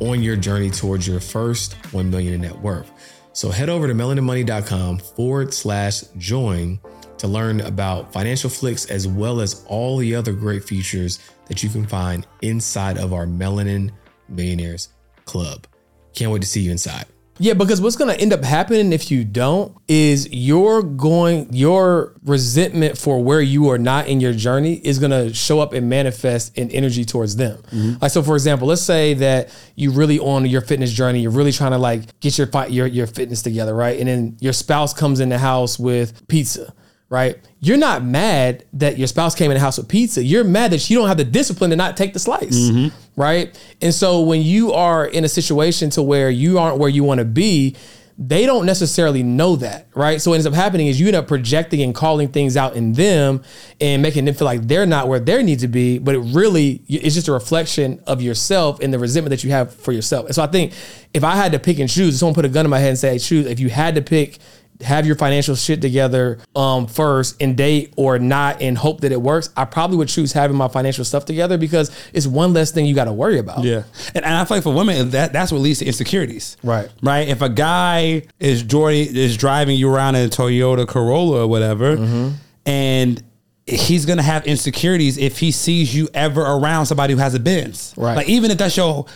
on 0.00 0.22
your 0.22 0.36
journey 0.36 0.70
towards 0.70 1.08
your 1.08 1.18
first 1.18 1.74
1 1.92 2.10
million 2.10 2.34
in 2.34 2.42
net 2.42 2.56
worth. 2.58 2.92
So 3.32 3.50
head 3.50 3.70
over 3.70 3.88
to 3.88 3.94
melaninmoney.com 3.94 4.98
forward 4.98 5.54
slash 5.54 6.02
join 6.18 6.78
to 7.16 7.26
learn 7.26 7.62
about 7.62 8.12
financial 8.12 8.50
flicks 8.50 8.84
as 8.86 9.08
well 9.08 9.40
as 9.40 9.64
all 9.66 9.96
the 9.96 10.14
other 10.14 10.32
great 10.32 10.62
features 10.62 11.18
that 11.46 11.62
you 11.62 11.70
can 11.70 11.86
find 11.86 12.26
inside 12.42 12.98
of 12.98 13.12
our 13.12 13.26
Melanin 13.26 13.90
Millionaires 14.28 14.90
Club. 15.24 15.66
Can't 16.14 16.30
wait 16.30 16.42
to 16.42 16.48
see 16.48 16.60
you 16.60 16.70
inside. 16.70 17.06
Yeah, 17.38 17.54
because 17.54 17.80
what's 17.80 17.96
going 17.96 18.14
to 18.14 18.20
end 18.20 18.32
up 18.32 18.42
happening 18.42 18.92
if 18.92 19.10
you 19.10 19.24
don't 19.24 19.76
is 19.86 20.28
you're 20.32 20.82
going, 20.82 21.52
your 21.52 22.14
resentment 22.24 22.98
for 22.98 23.22
where 23.22 23.40
you 23.40 23.70
are 23.70 23.78
not 23.78 24.08
in 24.08 24.20
your 24.20 24.32
journey 24.32 24.74
is 24.74 24.98
going 24.98 25.12
to 25.12 25.32
show 25.32 25.60
up 25.60 25.72
and 25.72 25.88
manifest 25.88 26.56
in 26.58 26.70
energy 26.70 27.04
towards 27.04 27.36
them. 27.36 27.58
Mm-hmm. 27.70 27.94
Like, 28.00 28.10
so 28.10 28.22
for 28.22 28.34
example, 28.34 28.66
let's 28.68 28.82
say 28.82 29.14
that 29.14 29.54
you 29.76 29.92
really 29.92 30.18
on 30.18 30.46
your 30.46 30.60
fitness 30.60 30.92
journey, 30.92 31.20
you're 31.20 31.30
really 31.30 31.52
trying 31.52 31.72
to 31.72 31.78
like 31.78 32.18
get 32.20 32.38
your, 32.38 32.48
your, 32.68 32.86
your 32.86 33.06
fitness 33.06 33.42
together, 33.42 33.74
right? 33.74 33.98
And 33.98 34.08
then 34.08 34.36
your 34.40 34.52
spouse 34.52 34.92
comes 34.92 35.20
in 35.20 35.28
the 35.28 35.38
house 35.38 35.78
with 35.78 36.26
pizza 36.28 36.74
right? 37.10 37.38
You're 37.60 37.78
not 37.78 38.04
mad 38.04 38.64
that 38.74 38.98
your 38.98 39.06
spouse 39.06 39.34
came 39.34 39.50
in 39.50 39.54
the 39.54 39.60
house 39.60 39.78
with 39.78 39.88
pizza. 39.88 40.22
You're 40.22 40.44
mad 40.44 40.72
that 40.72 40.88
you 40.90 40.98
don't 40.98 41.08
have 41.08 41.16
the 41.16 41.24
discipline 41.24 41.70
to 41.70 41.76
not 41.76 41.96
take 41.96 42.12
the 42.12 42.18
slice, 42.18 42.54
mm-hmm. 42.54 43.20
right? 43.20 43.58
And 43.80 43.94
so 43.94 44.20
when 44.20 44.42
you 44.42 44.72
are 44.72 45.06
in 45.06 45.24
a 45.24 45.28
situation 45.28 45.90
to 45.90 46.02
where 46.02 46.30
you 46.30 46.58
aren't 46.58 46.78
where 46.78 46.90
you 46.90 47.04
want 47.04 47.18
to 47.18 47.24
be, 47.24 47.76
they 48.20 48.46
don't 48.46 48.66
necessarily 48.66 49.22
know 49.22 49.54
that, 49.56 49.86
right? 49.94 50.20
So 50.20 50.32
what 50.32 50.34
ends 50.34 50.46
up 50.46 50.52
happening 50.52 50.88
is 50.88 50.98
you 50.98 51.06
end 51.06 51.14
up 51.14 51.28
projecting 51.28 51.82
and 51.82 51.94
calling 51.94 52.28
things 52.28 52.56
out 52.56 52.74
in 52.74 52.92
them 52.92 53.42
and 53.80 54.02
making 54.02 54.24
them 54.24 54.34
feel 54.34 54.44
like 54.44 54.66
they're 54.66 54.86
not 54.86 55.06
where 55.06 55.20
they 55.20 55.40
need 55.44 55.60
to 55.60 55.68
be, 55.68 56.00
but 56.00 56.16
it 56.16 56.18
really 56.18 56.82
it's 56.88 57.14
just 57.14 57.28
a 57.28 57.32
reflection 57.32 58.02
of 58.08 58.20
yourself 58.20 58.80
and 58.80 58.92
the 58.92 58.98
resentment 58.98 59.30
that 59.30 59.44
you 59.44 59.50
have 59.50 59.72
for 59.72 59.92
yourself. 59.92 60.26
And 60.26 60.34
so 60.34 60.42
I 60.42 60.48
think 60.48 60.72
if 61.14 61.22
I 61.22 61.36
had 61.36 61.52
to 61.52 61.60
pick 61.60 61.78
and 61.78 61.88
choose, 61.88 62.18
someone 62.18 62.34
put 62.34 62.44
a 62.44 62.48
gun 62.48 62.66
in 62.66 62.70
my 62.70 62.80
head 62.80 62.90
and 62.90 62.98
say, 62.98 63.18
choose, 63.20 63.46
if 63.46 63.60
you 63.60 63.70
had 63.70 63.94
to 63.94 64.02
pick 64.02 64.38
have 64.80 65.06
your 65.06 65.16
financial 65.16 65.56
shit 65.56 65.80
together 65.80 66.38
um, 66.54 66.86
first 66.86 67.36
and 67.40 67.56
date 67.56 67.92
or 67.96 68.18
not 68.18 68.62
and 68.62 68.78
hope 68.78 69.00
that 69.00 69.12
it 69.12 69.20
works, 69.20 69.50
I 69.56 69.64
probably 69.64 69.96
would 69.96 70.08
choose 70.08 70.32
having 70.32 70.56
my 70.56 70.68
financial 70.68 71.04
stuff 71.04 71.24
together 71.24 71.58
because 71.58 71.90
it's 72.12 72.26
one 72.26 72.52
less 72.52 72.70
thing 72.70 72.86
you 72.86 72.94
got 72.94 73.04
to 73.04 73.12
worry 73.12 73.38
about. 73.38 73.64
Yeah, 73.64 73.82
and, 74.14 74.24
and 74.24 74.34
I 74.34 74.44
feel 74.44 74.58
like 74.58 74.64
for 74.64 74.74
women 74.74 75.10
that 75.10 75.32
that's 75.32 75.50
what 75.50 75.60
leads 75.60 75.80
to 75.80 75.86
insecurities. 75.86 76.56
Right, 76.62 76.88
right. 77.02 77.28
If 77.28 77.42
a 77.42 77.48
guy 77.48 78.22
is 78.38 78.62
Jordy 78.62 79.02
is 79.02 79.36
driving 79.36 79.76
you 79.76 79.92
around 79.92 80.14
in 80.14 80.26
a 80.26 80.30
Toyota 80.30 80.86
Corolla 80.86 81.44
or 81.44 81.46
whatever, 81.48 81.96
mm-hmm. 81.96 82.34
and 82.66 83.22
he's 83.66 84.06
gonna 84.06 84.22
have 84.22 84.46
insecurities 84.46 85.18
if 85.18 85.38
he 85.38 85.50
sees 85.50 85.94
you 85.94 86.08
ever 86.14 86.42
around 86.42 86.86
somebody 86.86 87.14
who 87.14 87.18
has 87.20 87.34
a 87.34 87.40
Benz. 87.40 87.94
Right, 87.96 88.16
like 88.16 88.28
even 88.28 88.50
if 88.50 88.58
that's 88.58 88.76
your 88.76 89.06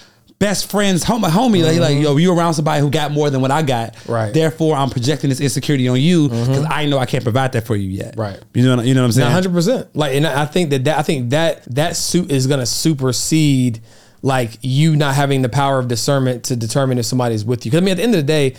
best 0.43 0.69
friends, 0.69 1.05
homie, 1.05 1.31
homie, 1.31 1.62
like, 1.62 1.79
like, 1.79 2.03
yo, 2.03 2.17
you 2.17 2.37
around 2.37 2.55
somebody 2.55 2.81
who 2.81 2.91
got 2.91 3.12
more 3.12 3.31
than 3.31 3.41
what 3.41 3.53
I 3.53 3.62
got. 3.62 3.94
Right. 4.09 4.35
Therefore, 4.35 4.75
I'm 4.75 4.91
projecting 4.91 5.31
this 5.31 5.41
insecurity 5.41 5.87
on 5.87 6.00
you 6.00 6.29
because 6.29 6.49
mm-hmm. 6.49 6.73
I 6.73 6.87
know 6.87 6.99
I 6.99 7.06
can't 7.06 7.23
provide 7.23 7.53
that 7.53 7.65
for 7.65 7.77
you 7.77 7.89
yet. 7.89 8.17
Right. 8.17 8.41
You 8.53 8.65
know, 8.65 8.83
you 8.83 8.93
know 8.94 9.03
what 9.03 9.06
I'm 9.06 9.12
saying? 9.12 9.31
hundred 9.31 9.53
percent. 9.53 9.94
Like, 9.94 10.17
and 10.17 10.27
I 10.27 10.44
think 10.47 10.71
that, 10.71 10.85
that 10.85 10.99
I 10.99 11.03
think 11.03 11.31
that 11.31 11.62
that 11.77 11.97
suit 11.97 12.32
is 12.32 12.49
gonna 12.49 12.67
supersede 12.67 13.81
like 14.20 14.58
you 14.63 14.96
not 14.96 15.15
having 15.15 15.43
the 15.43 15.49
power 15.49 15.79
of 15.79 15.87
discernment 15.87 16.44
to 16.44 16.56
determine 16.56 16.99
if 16.99 17.06
somebody's 17.06 17.44
with 17.44 17.65
you. 17.65 17.70
Because 17.70 17.82
I 17.82 17.84
mean, 17.84 17.93
at 17.93 17.96
the 17.99 18.03
end 18.03 18.15
of 18.15 18.20
the 18.20 18.27
day, 18.27 18.56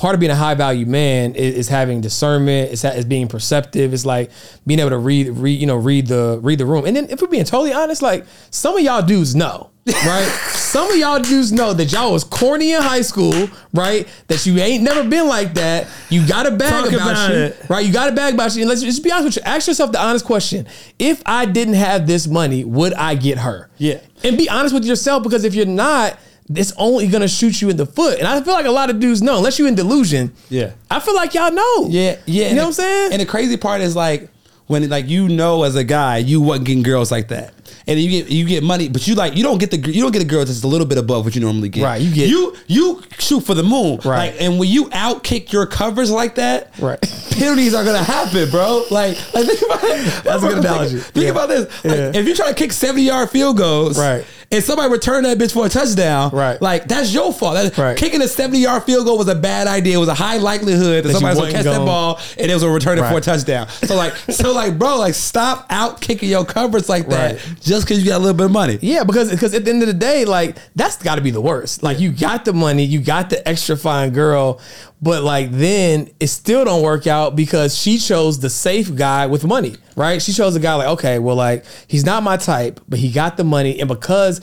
part 0.00 0.14
of 0.14 0.20
being 0.20 0.32
a 0.32 0.36
high 0.36 0.54
value 0.54 0.86
man 0.86 1.34
is, 1.34 1.54
is 1.54 1.68
having 1.68 2.00
discernment. 2.00 2.72
It's, 2.72 2.84
is 2.84 3.04
being 3.04 3.28
perceptive. 3.28 3.92
It's 3.92 4.06
like 4.06 4.30
being 4.66 4.80
able 4.80 4.90
to 4.90 4.98
read, 4.98 5.28
read, 5.28 5.60
you 5.60 5.66
know, 5.66 5.76
read 5.76 6.06
the 6.06 6.40
read 6.42 6.58
the 6.58 6.64
room. 6.64 6.86
And 6.86 6.96
then 6.96 7.08
if 7.10 7.20
we're 7.20 7.28
being 7.28 7.44
totally 7.44 7.72
honest, 7.72 8.00
like 8.00 8.24
some 8.50 8.76
of 8.76 8.82
y'all 8.82 9.02
dudes 9.02 9.34
know, 9.34 9.70
right? 9.86 10.24
some 10.52 10.90
of 10.90 10.96
y'all 10.96 11.20
dudes 11.20 11.52
know 11.52 11.74
that 11.74 11.92
y'all 11.92 12.12
was 12.12 12.24
corny 12.24 12.72
in 12.72 12.80
high 12.82 13.02
school, 13.02 13.50
right? 13.74 14.08
That 14.28 14.44
you 14.46 14.58
ain't 14.58 14.82
never 14.82 15.06
been 15.06 15.28
like 15.28 15.52
that. 15.54 15.86
You 16.08 16.26
got 16.26 16.46
a 16.46 16.50
bag 16.50 16.84
Talk 16.84 16.92
about, 16.94 17.10
about 17.10 17.30
you, 17.30 17.36
it. 17.36 17.66
right? 17.68 17.84
You 17.84 17.92
got 17.92 18.10
a 18.10 18.14
bag 18.16 18.34
about 18.34 18.56
you. 18.56 18.62
And 18.62 18.70
let's 18.70 18.80
just 18.80 19.04
be 19.04 19.12
honest 19.12 19.26
with 19.26 19.36
you. 19.36 19.42
Ask 19.44 19.68
yourself 19.68 19.92
the 19.92 20.02
honest 20.02 20.24
question: 20.24 20.66
If 20.98 21.22
I 21.26 21.44
didn't 21.44 21.74
have 21.74 22.06
this 22.06 22.26
money, 22.26 22.64
would 22.64 22.94
I 22.94 23.16
get 23.16 23.38
her? 23.38 23.68
Yeah. 23.76 24.00
And 24.24 24.38
be 24.38 24.48
honest 24.48 24.72
with 24.72 24.86
yourself 24.86 25.22
because 25.22 25.44
if 25.44 25.54
you're 25.54 25.66
not 25.66 26.18
it's 26.54 26.72
only 26.76 27.06
gonna 27.08 27.28
shoot 27.28 27.60
you 27.62 27.70
in 27.70 27.76
the 27.76 27.86
foot. 27.86 28.18
And 28.18 28.26
I 28.26 28.40
feel 28.40 28.54
like 28.54 28.66
a 28.66 28.70
lot 28.70 28.90
of 28.90 29.00
dudes 29.00 29.22
know, 29.22 29.36
unless 29.38 29.58
you're 29.58 29.68
in 29.68 29.74
delusion. 29.74 30.32
Yeah. 30.48 30.72
I 30.90 31.00
feel 31.00 31.14
like 31.14 31.34
y'all 31.34 31.52
know. 31.52 31.88
Yeah, 31.88 32.16
yeah. 32.26 32.48
You 32.48 32.54
know 32.56 32.62
what 32.62 32.66
I'm 32.68 32.72
saying? 32.72 33.12
And 33.12 33.22
the 33.22 33.26
crazy 33.26 33.56
part 33.56 33.80
is 33.80 33.94
like 33.94 34.28
when 34.66 34.88
like 34.88 35.08
you 35.08 35.28
know 35.28 35.62
as 35.64 35.76
a 35.76 35.84
guy 35.84 36.18
you 36.18 36.40
wasn't 36.40 36.66
getting 36.66 36.82
girls 36.82 37.10
like 37.10 37.28
that, 37.28 37.54
and 37.86 37.98
you 37.98 38.10
get 38.10 38.30
you 38.30 38.46
get 38.46 38.62
money, 38.62 38.88
but 38.88 39.06
you 39.06 39.14
like 39.14 39.36
you 39.36 39.42
don't 39.42 39.58
get 39.58 39.70
the 39.70 39.78
you 39.78 40.02
don't 40.02 40.12
get 40.12 40.22
a 40.22 40.26
girl 40.26 40.44
that's 40.44 40.62
a 40.62 40.66
little 40.66 40.86
bit 40.86 40.98
above 40.98 41.24
what 41.24 41.34
you 41.34 41.40
normally 41.40 41.68
get. 41.68 41.84
Right. 41.84 42.00
You 42.00 42.14
get 42.14 42.28
you 42.28 42.56
you 42.66 43.02
shoot 43.18 43.40
for 43.40 43.54
the 43.54 43.62
moon. 43.62 44.00
Right. 44.04 44.32
Like, 44.32 44.40
and 44.40 44.58
when 44.58 44.68
you 44.68 44.86
outkick 44.86 45.52
your 45.52 45.66
covers 45.66 46.10
like 46.10 46.36
that, 46.36 46.70
right, 46.78 47.00
penalties 47.32 47.74
are 47.74 47.84
gonna 47.84 48.02
happen, 48.02 48.50
bro. 48.50 48.84
Like, 48.90 49.16
like 49.34 49.46
think 49.46 49.62
about 49.62 49.84
it. 49.84 50.24
That's 50.24 50.42
a 50.42 50.48
good 50.48 50.58
analogy. 50.64 50.98
Think, 50.98 51.14
think 51.14 51.24
yeah. 51.24 51.30
about 51.30 51.48
this. 51.48 51.84
Like, 51.84 51.94
yeah. 51.96 52.12
If 52.14 52.26
you 52.26 52.34
try 52.34 52.48
to 52.48 52.54
kick 52.54 52.72
seventy 52.72 53.02
yard 53.02 53.30
field 53.30 53.56
goals, 53.56 53.98
right 53.98 54.24
and 54.52 54.64
somebody 54.64 54.90
returned 54.90 55.24
that 55.26 55.38
bitch 55.38 55.52
for 55.52 55.66
a 55.66 55.68
touchdown, 55.68 56.30
Right. 56.30 56.60
Like 56.60 56.88
that's 56.88 57.14
your 57.14 57.32
fault. 57.32 57.54
That, 57.54 57.76
Right. 57.78 57.96
Kicking 57.96 58.20
a 58.20 58.28
seventy 58.28 58.58
yard 58.58 58.82
field 58.82 59.06
goal 59.06 59.16
was 59.16 59.28
a 59.28 59.34
bad 59.34 59.68
idea. 59.68 59.96
It 59.96 60.00
was 60.00 60.08
a 60.08 60.14
high 60.14 60.38
likelihood 60.38 61.04
that, 61.04 61.12
somebody 61.12 61.36
somebody's 61.36 61.52
gonna 61.52 61.64
catch 61.64 61.78
that 61.78 61.86
ball 61.86 62.18
and 62.36 62.50
it 62.50 62.54
was 62.54 62.62
a 62.62 62.68
return 62.68 62.98
it 62.98 63.08
for 63.08 63.18
a 63.18 63.20
touchdown. 63.20 63.68
So 63.68 63.94
like, 63.94 64.14
so 64.16 64.52
like, 64.52 64.76
bro, 64.78 64.98
like 64.98 65.14
stop 65.14 65.66
out 65.70 66.00
kicking 66.00 66.28
your 66.28 66.44
covers 66.44 66.88
like 66.88 67.06
that 67.08 67.32
Right. 67.32 67.59
Just 67.60 67.86
because 67.86 68.02
you 68.02 68.08
got 68.08 68.16
a 68.16 68.18
little 68.18 68.36
bit 68.36 68.46
of 68.46 68.52
money. 68.52 68.78
Yeah, 68.80 69.04
because 69.04 69.30
because 69.30 69.54
at 69.54 69.64
the 69.64 69.70
end 69.70 69.82
of 69.82 69.88
the 69.88 69.94
day, 69.94 70.24
like 70.24 70.56
that's 70.74 70.96
got 71.02 71.16
to 71.16 71.20
be 71.20 71.30
the 71.30 71.40
worst. 71.40 71.82
Like 71.82 72.00
you 72.00 72.10
got 72.10 72.44
the 72.44 72.52
money, 72.52 72.84
you 72.84 73.00
got 73.00 73.30
the 73.30 73.46
extra 73.46 73.76
fine 73.76 74.10
girl, 74.10 74.60
but 75.00 75.22
like 75.22 75.50
then 75.50 76.10
it 76.18 76.28
still 76.28 76.64
don't 76.64 76.82
work 76.82 77.06
out 77.06 77.36
because 77.36 77.76
she 77.76 77.98
chose 77.98 78.40
the 78.40 78.50
safe 78.50 78.94
guy 78.94 79.26
with 79.26 79.44
money, 79.44 79.76
right? 79.96 80.20
She 80.20 80.32
chose 80.32 80.56
a 80.56 80.60
guy 80.60 80.74
like 80.74 80.88
okay, 80.88 81.18
well 81.18 81.36
like 81.36 81.64
he's 81.86 82.04
not 82.04 82.22
my 82.22 82.36
type, 82.36 82.80
but 82.88 82.98
he 82.98 83.12
got 83.12 83.36
the 83.36 83.44
money, 83.44 83.78
and 83.78 83.88
because 83.88 84.40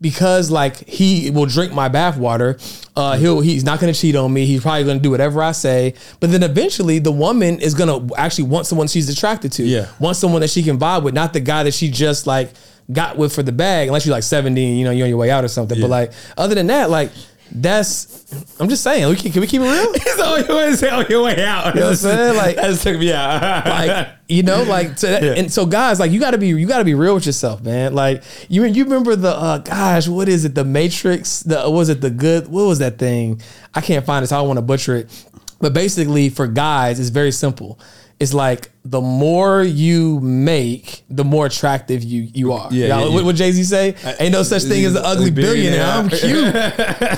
because 0.00 0.50
like 0.50 0.76
he 0.88 1.30
will 1.30 1.46
drink 1.46 1.72
my 1.72 1.88
bathwater, 1.88 2.58
uh, 2.96 3.16
he'll 3.16 3.40
he's 3.40 3.64
not 3.64 3.80
gonna 3.80 3.92
cheat 3.92 4.14
on 4.16 4.32
me. 4.32 4.46
He's 4.46 4.62
probably 4.62 4.84
gonna 4.84 5.00
do 5.00 5.10
whatever 5.10 5.42
I 5.42 5.52
say. 5.52 5.94
But 6.20 6.30
then 6.30 6.42
eventually, 6.42 6.98
the 6.98 7.12
woman 7.12 7.60
is 7.60 7.74
gonna 7.74 8.08
actually 8.16 8.44
want 8.44 8.66
someone 8.66 8.86
she's 8.88 9.08
attracted 9.08 9.52
to. 9.52 9.64
Yeah. 9.64 9.88
want 9.98 10.16
someone 10.16 10.40
that 10.42 10.50
she 10.50 10.62
can 10.62 10.78
vibe 10.78 11.02
with, 11.02 11.14
not 11.14 11.32
the 11.32 11.40
guy 11.40 11.62
that 11.64 11.74
she 11.74 11.90
just 11.90 12.26
like 12.26 12.50
got 12.90 13.18
with 13.18 13.34
for 13.34 13.42
the 13.42 13.52
bag. 13.52 13.88
Unless 13.88 14.06
you're 14.06 14.14
like 14.14 14.22
70, 14.22 14.60
you 14.64 14.84
know, 14.84 14.90
you're 14.90 15.04
on 15.04 15.10
your 15.10 15.18
way 15.18 15.30
out 15.30 15.44
or 15.44 15.48
something. 15.48 15.80
But 15.80 15.90
like 15.90 16.12
other 16.36 16.54
than 16.54 16.68
that, 16.68 16.90
like 16.90 17.10
that's 17.50 18.24
I'm 18.60 18.68
just 18.68 18.82
saying. 18.82 19.08
We 19.08 19.16
can, 19.16 19.32
can 19.32 19.40
we 19.40 19.46
keep 19.46 19.60
it 19.62 19.64
real? 19.64 19.92
It's 19.94 20.20
on 20.20 20.44
your 20.46 20.56
way, 20.56 20.68
it's 20.68 20.82
on 20.82 21.06
your 21.08 21.22
way 21.24 21.44
out. 21.44 21.74
You 21.74 21.80
know 21.80 21.86
what 21.86 21.90
I'm 21.92 21.96
saying? 21.96 22.36
Like- 22.36 22.56
that 22.56 22.66
just 22.66 22.82
took 22.82 22.98
me 22.98 23.12
out. 23.12 23.64
like 23.66 24.08
you 24.28 24.42
know 24.42 24.62
like 24.64 24.98
so 24.98 25.06
that, 25.10 25.22
Yeah. 25.22 25.32
and 25.36 25.50
so 25.52 25.64
guys 25.64 25.98
like 25.98 26.10
you 26.10 26.20
got 26.20 26.32
to 26.32 26.38
be 26.38 26.48
you 26.48 26.66
got 26.66 26.78
to 26.78 26.84
be 26.84 26.94
real 26.94 27.14
with 27.14 27.24
yourself 27.24 27.62
man 27.62 27.94
like 27.94 28.22
you 28.50 28.62
you 28.64 28.84
remember 28.84 29.16
the 29.16 29.30
uh 29.30 29.56
gosh 29.58 30.06
what 30.06 30.28
is 30.28 30.44
it 30.44 30.54
the 30.54 30.64
matrix 30.64 31.40
the 31.44 31.70
was 31.70 31.88
it 31.88 32.02
the 32.02 32.10
good 32.10 32.46
what 32.48 32.64
was 32.66 32.78
that 32.80 32.98
thing 32.98 33.40
i 33.74 33.80
can't 33.80 34.04
find 34.04 34.22
it 34.22 34.28
so 34.28 34.36
i 34.36 34.38
don't 34.40 34.46
want 34.48 34.58
to 34.58 34.62
butcher 34.62 34.96
it 34.96 35.24
but 35.60 35.72
basically 35.72 36.28
for 36.28 36.46
guys 36.46 37.00
it's 37.00 37.08
very 37.08 37.32
simple 37.32 37.80
it's 38.20 38.34
like 38.34 38.70
the 38.84 39.00
more 39.00 39.62
you 39.62 40.18
make, 40.20 41.02
the 41.08 41.24
more 41.24 41.46
attractive 41.46 42.02
you 42.02 42.28
you 42.34 42.52
are. 42.52 42.68
Yeah, 42.72 42.86
yeah, 43.00 43.08
what, 43.08 43.24
what 43.24 43.36
Jay 43.36 43.52
Z 43.52 43.62
say? 43.64 43.94
Ain't 44.18 44.32
no 44.32 44.42
such 44.42 44.62
thing 44.64 44.84
as 44.84 44.94
an 44.94 45.02
ugly 45.04 45.30
billionaire. 45.30 45.84
I'm 45.84 46.08
cute, 46.08 46.54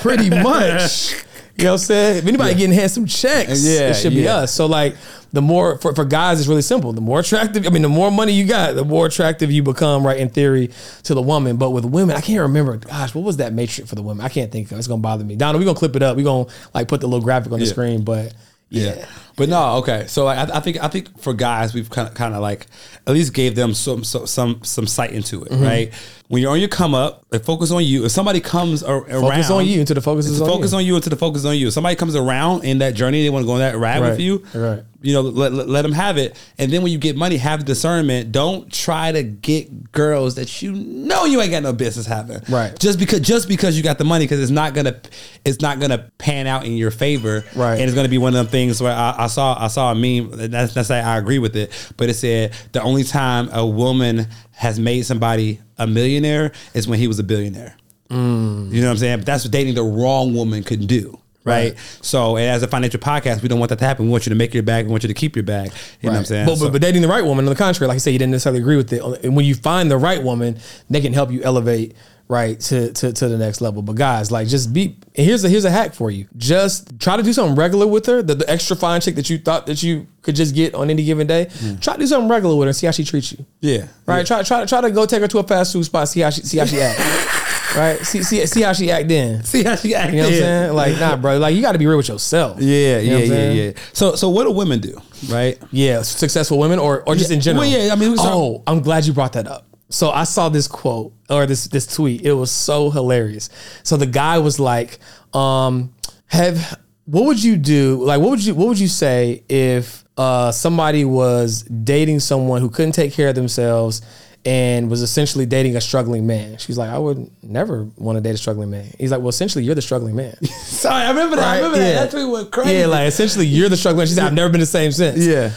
pretty 0.03 0.31
much. 0.31 1.13
You 1.57 1.65
know 1.65 1.73
what 1.73 1.81
I'm 1.83 1.87
saying? 1.87 2.17
If 2.19 2.27
anybody 2.27 2.55
getting 2.55 2.75
handsome 2.75 3.05
checks, 3.07 3.63
Yeah, 3.65 3.91
it 3.91 3.95
should 3.95 4.15
be 4.15 4.27
us. 4.29 4.53
So 4.55 4.65
like 4.67 4.97
the 5.33 5.43
more 5.43 5.79
for, 5.79 5.95
for 5.95 6.05
guys, 6.05 6.39
it's 6.41 6.49
really 6.49 6.63
simple. 6.63 6.93
The 6.93 7.01
more 7.03 7.21
attractive, 7.21 7.67
I 7.67 7.71
mean, 7.71 7.83
the 7.83 7.89
more 7.89 8.11
money 8.11 8.33
you 8.33 8.47
got, 8.47 8.75
the 8.75 8.85
more 8.85 9.07
attractive 9.07 9.51
you 9.53 9.63
become, 9.63 10.05
right? 10.07 10.19
In 10.19 10.29
theory, 10.31 10.71
to 11.05 11.15
the 11.15 11.21
woman. 11.23 11.57
But 11.57 11.71
with 11.71 11.85
women, 11.85 12.17
I 12.17 12.21
can't 12.21 12.41
remember. 12.41 12.77
Gosh, 12.79 13.15
what 13.15 13.25
was 13.25 13.37
that 13.39 13.53
matrix 13.53 13.89
for 13.91 13.95
the 13.95 14.03
women? 14.03 14.25
I 14.25 14.29
can't 14.31 14.51
think 14.51 14.73
of. 14.73 14.79
It's 14.79 14.89
gonna 14.89 15.03
bother 15.03 15.23
me. 15.25 15.37
Donna, 15.37 15.59
we're 15.59 15.65
gonna 15.65 15.79
clip 15.79 15.97
it 15.97 16.03
up. 16.03 16.17
We're 16.17 16.25
gonna 16.25 16.49
like 16.75 16.89
put 16.89 17.01
the 17.01 17.07
little 17.09 17.25
graphic 17.25 17.53
on 17.53 17.59
the 17.59 17.67
Yeah. 17.67 17.71
screen. 17.73 18.05
But 18.05 18.33
yeah, 18.71 18.95
Yeah. 18.97 19.07
But 19.41 19.49
no, 19.49 19.77
okay. 19.79 20.05
So 20.07 20.25
like, 20.27 20.37
I, 20.51 20.59
I 20.59 20.61
think 20.61 20.77
I 20.85 20.89
think 20.89 21.19
for 21.21 21.33
guys, 21.33 21.73
we've 21.73 21.89
kind 21.89 22.07
of 22.07 22.13
kind 22.15 22.35
of 22.35 22.43
like 22.43 22.67
at 23.07 23.15
least 23.15 23.33
gave 23.33 23.55
them 23.55 23.73
some 23.75 24.05
some 24.05 24.27
some, 24.27 24.63
some 24.63 24.87
sight 24.87 25.13
into 25.13 25.43
it, 25.43 25.51
Mm-hmm. 25.51 25.65
right? 25.65 25.93
When 26.29 26.41
you're 26.41 26.53
on 26.53 26.61
your 26.61 26.69
come 26.69 26.95
up, 26.95 27.27
they 27.31 27.41
focus 27.41 27.73
on 27.73 27.83
you. 27.85 28.05
If 28.05 28.13
somebody 28.13 28.39
comes 28.39 28.85
ar- 28.85 28.99
around, 28.99 29.23
focus 29.23 29.51
on 29.51 29.67
you 29.67 29.81
until 29.81 29.95
the 29.95 30.01
focus 30.01 30.27
is 30.27 30.41
on 30.41 30.47
focus 30.49 30.71
you. 30.71 30.79
on 30.79 30.85
you 30.85 30.95
until 30.95 31.11
the 31.11 31.17
focus 31.17 31.45
on 31.45 31.57
you. 31.57 31.67
If 31.69 31.73
somebody 31.73 31.97
comes 31.97 32.15
around 32.15 32.65
in 32.65 32.79
that 32.79 32.95
journey, 32.95 33.23
they 33.25 33.31
want 33.31 33.43
to 33.43 33.47
go 33.47 33.55
on 33.55 33.59
that 33.59 33.77
ride 33.77 34.01
Right, 34.01 34.11
with 34.11 34.21
you. 34.21 34.45
right. 34.55 34.85
You 35.03 35.15
know, 35.15 35.23
let, 35.23 35.51
let, 35.53 35.67
let 35.69 35.83
them 35.83 35.93
have 35.93 36.19
it. 36.19 36.37
And 36.59 36.71
then 36.71 36.83
when 36.83 36.93
you 36.93 36.99
get 36.99 37.17
money, 37.17 37.37
have 37.39 37.65
discernment. 37.65 38.31
Don't 38.33 38.71
try 38.71 39.11
to 39.11 39.23
get 39.25 39.91
girls 39.93 40.35
that 40.37 40.61
you 40.63 40.73
know 40.73 41.25
you 41.25 41.41
ain't 41.41 41.51
got 41.51 41.63
no 41.65 41.73
business 41.73 42.05
having. 42.07 42.39
Right. 42.49 42.79
Just 42.79 42.99
because 43.01 43.21
just 43.21 43.49
because 43.49 43.77
you 43.77 43.83
got 43.83 43.97
the 43.99 44.05
money, 44.05 44.27
because 44.27 44.41
it's 44.41 44.51
not 44.53 44.73
gonna 44.75 45.01
it's 45.45 45.61
not 45.61 45.81
gonna 45.81 46.11
pan 46.19 46.47
out 46.47 46.65
in 46.65 46.75
your 46.77 46.91
favor. 46.93 47.45
Right. 47.57 47.73
And 47.75 47.83
it's 47.83 47.95
gonna 47.95 48.09
be 48.11 48.19
one 48.19 48.35
of 48.35 48.45
them 48.45 48.47
things 48.53 48.81
where 48.81 48.93
I, 48.93 49.15
I 49.19 49.27
saw 49.31 49.57
I 49.59 49.69
saw 49.69 49.91
a 49.91 49.95
meme. 49.95 50.51
That's 50.51 50.75
that's 50.75 50.91
I 50.91 51.17
agree 51.17 51.39
with 51.39 51.57
it, 51.57 51.73
but 51.97 52.09
it 52.09 52.15
said 52.15 52.53
the 52.73 52.83
only 52.83 53.03
time 53.05 53.49
a 53.53 53.67
woman 53.67 54.27
has 54.53 54.79
made 54.79 55.07
somebody 55.07 55.61
a 55.79 55.87
millionaire 55.87 56.53
is 56.75 56.87
when 56.87 56.99
he 56.99 57.09
was 57.09 57.19
a 57.19 57.25
billionaire. 57.25 57.75
Mm. 58.11 58.71
You 58.73 58.81
know 58.83 58.89
what 58.89 58.93
I'm 58.93 58.97
saying? 58.99 59.19
But 59.21 59.27
that's 59.27 59.45
what 59.45 59.53
dating 59.53 59.75
the 59.75 59.83
wrong 59.83 60.35
woman 60.35 60.63
could 60.63 60.87
do. 60.87 61.19
Right. 61.43 61.75
So, 62.03 62.37
and 62.37 62.47
as 62.47 62.63
a 62.63 62.69
financial 62.69 63.01
podcast, 63.01 63.41
we 63.43 63.49
don't 63.49 63.59
want 63.59 63.71
that 63.71 63.79
to 63.79 63.85
happen. 63.85 64.05
We 64.05 64.11
want 64.13 64.27
you 64.27 64.31
to 64.31 64.37
make 64.37 64.53
your 64.53 64.63
bag. 64.63 64.85
We 64.85 64.91
want 64.91 65.03
you 65.05 65.09
to 65.09 65.15
keep 65.15 65.35
your 65.35 65.43
bag. 65.43 65.73
You 66.01 66.09
know 66.09 66.13
what 66.13 66.19
I'm 66.19 66.25
saying? 66.27 66.47
But, 66.47 66.57
So- 66.59 66.67
but, 66.67 66.73
but 66.73 66.83
dating 66.83 67.01
the 67.03 67.09
right 67.09 67.25
woman, 67.25 67.45
on 67.47 67.49
the 67.51 67.57
contrary, 67.57 67.89
like 67.89 67.97
I 67.97 67.99
said, 67.99 68.11
you 68.13 68.19
didn't 68.19 68.33
necessarily 68.33 68.61
agree 68.61 68.77
with 68.77 68.93
it. 68.93 69.03
And 69.25 69.35
when 69.35 69.47
you 69.47 69.55
find 69.55 69.91
the 69.91 69.97
right 69.97 70.23
woman, 70.23 70.59
they 70.91 71.01
can 71.01 71.13
help 71.15 71.33
you 71.33 71.43
elevate 71.43 71.97
right 72.31 72.61
to, 72.61 72.93
to 72.93 73.13
to 73.13 73.29
the 73.29 73.37
next 73.37 73.61
level. 73.61 73.83
But 73.83 73.97
guys, 73.97 74.31
like 74.31 74.47
just 74.49 74.73
be 74.73 74.97
here's 75.15 75.45
a 75.45 75.49
here's 75.49 75.65
a 75.65 75.71
hack 75.71 75.93
for 75.95 76.11
you. 76.11 76.29
Just 76.37 76.99
try 77.01 77.17
to 77.17 77.23
do 77.23 77.33
something 77.33 77.57
regular 77.57 77.87
with 77.87 78.07
her. 78.07 78.23
The, 78.23 78.37
the 78.37 78.49
extra 78.51 78.77
fine 78.77 79.01
chick 79.01 79.17
that 79.17 79.29
you 79.29 79.39
thought 79.39 79.67
that 79.67 79.83
you 79.83 80.07
could 80.23 80.37
just 80.37 80.55
get 80.55 80.75
on 80.75 80.89
any 80.91 81.05
given 81.05 81.27
day. 81.27 81.51
Try 81.81 81.95
to 81.95 82.01
do 82.01 82.07
something 82.07 82.29
regular 82.31 82.57
with 82.57 82.67
her 82.67 82.69
and 82.69 82.77
see 82.77 82.87
how 82.87 82.93
she 82.93 83.05
treats 83.05 83.33
you. 83.33 83.39
Mm. 83.39 83.45
yeah. 83.61 83.87
Right? 84.07 84.27
Try 84.27 84.43
try 84.45 84.65
try 84.65 84.81
to 84.81 84.91
go 84.91 85.05
take 85.07 85.21
her 85.21 85.29
to 85.29 85.39
a 85.39 85.43
fast 85.43 85.73
food 85.73 85.85
spot, 85.85 86.09
see 86.09 86.21
how 86.21 86.31
she 86.31 86.43
see 86.43 86.59
how 86.59 86.65
she 86.65 86.81
act. 86.81 86.99
right? 87.77 87.99
See 87.99 88.23
see 88.23 88.47
see 88.47 88.63
how 88.63 88.73
she 88.73 88.91
act 88.91 89.09
then. 89.09 89.43
See 89.43 89.65
how 89.65 89.75
she 89.75 89.95
act. 89.95 90.13
You 90.13 90.19
know 90.19 90.25
what 90.25 90.35
I'm 90.35 90.41
saying? 90.41 90.73
Like, 90.75 91.01
nah, 91.01 91.17
bro. 91.17 91.39
Like, 91.39 91.55
you 91.55 91.63
got 91.63 91.73
to 91.73 91.79
be 91.79 91.87
real 91.87 91.97
with 91.97 92.09
yourself. 92.09 92.61
Yeah, 92.61 92.99
You 92.99 93.11
know 93.11 93.19
yeah, 93.19 93.25
yeah, 93.35 93.51
yeah. 93.51 93.73
So, 93.93 94.15
so 94.15 94.29
what 94.29 94.45
do 94.45 94.53
women 94.53 94.81
do, 94.81 95.01
right? 95.29 95.59
Yeah, 95.73 96.03
successful 96.03 96.59
women 96.59 96.79
or 96.79 97.03
or 97.09 97.15
just 97.17 97.31
Yeah. 97.31 97.37
in 97.37 97.41
general. 97.41 97.63
Well, 97.63 97.71
yeah, 97.87 97.93
I 97.93 97.97
mean, 97.97 98.15
oh, 98.19 98.63
I'm 98.67 98.81
glad 98.81 99.07
you 99.07 99.13
brought 99.13 99.33
that 99.35 99.47
up. 99.47 99.67
So 99.91 100.11
I 100.11 100.23
saw 100.23 100.49
this 100.49 100.69
quote 100.69 101.13
or 101.31 101.47
this 101.47 101.65
this 101.67 101.87
tweet. 101.87 102.23
It 102.23 102.33
was 102.33 102.51
so 102.51 102.91
hilarious. 102.91 103.49
So 103.83 103.97
the 103.97 104.07
guy 104.07 104.39
was 104.39 104.59
like, 104.61 104.99
um, 105.33 105.93
"Have 106.27 106.79
what 107.07 107.25
would 107.25 107.43
you 107.43 107.57
do? 107.57 108.03
Like, 108.05 108.21
what 108.21 108.31
would 108.31 108.45
you 108.45 108.55
what 108.55 108.69
would 108.69 108.79
you 108.79 108.89
say 108.89 109.43
if 109.49 110.05
uh 110.17 110.53
somebody 110.53 111.05
was 111.05 111.63
dating 111.63 112.21
someone 112.21 112.61
who 112.61 112.69
couldn't 112.71 112.93
take 112.93 113.13
care 113.13 113.29
of 113.29 113.35
themselves?" 113.35 114.03
And 114.43 114.89
was 114.91 115.03
essentially 115.03 115.45
dating 115.45 115.77
a 115.77 115.83
struggling 115.83 116.27
man. 116.27 116.57
She's 116.57 116.79
like, 116.79 116.89
I 116.89 116.97
would 116.97 117.31
never 117.43 117.87
want 117.99 118.17
to 118.17 118.23
date 118.23 118.35
a 118.35 118.39
struggling 118.39 118.71
man. 118.71 118.87
He's 118.99 119.11
like, 119.11 119.21
well, 119.21 119.29
essentially, 119.29 119.65
you're 119.65 119.75
the 119.75 119.83
struggling 119.83 120.17
man. 120.17 120.35
Sorry, 120.47 121.05
I 121.05 121.11
remember 121.11 121.37
that. 121.37 121.45
I 121.47 121.57
remember 121.59 121.77
Yeah. 121.77 121.93
that. 121.93 122.11
That 122.11 122.17
tweet 122.17 122.33
went 122.33 122.51
crazy. 122.51 122.73
yeah, 122.79 122.87
like 122.87 123.07
essentially, 123.07 123.45
you're 123.47 123.69
the 123.69 123.77
struggling. 123.77 123.99
man. 123.99 124.07
She 124.07 124.15
said, 124.15 124.25
I've 124.25 124.33
never 124.33 124.49
been 124.49 124.61
the 124.61 124.65
same 124.67 124.93
since. 124.93 125.19
yeah. 125.27 125.51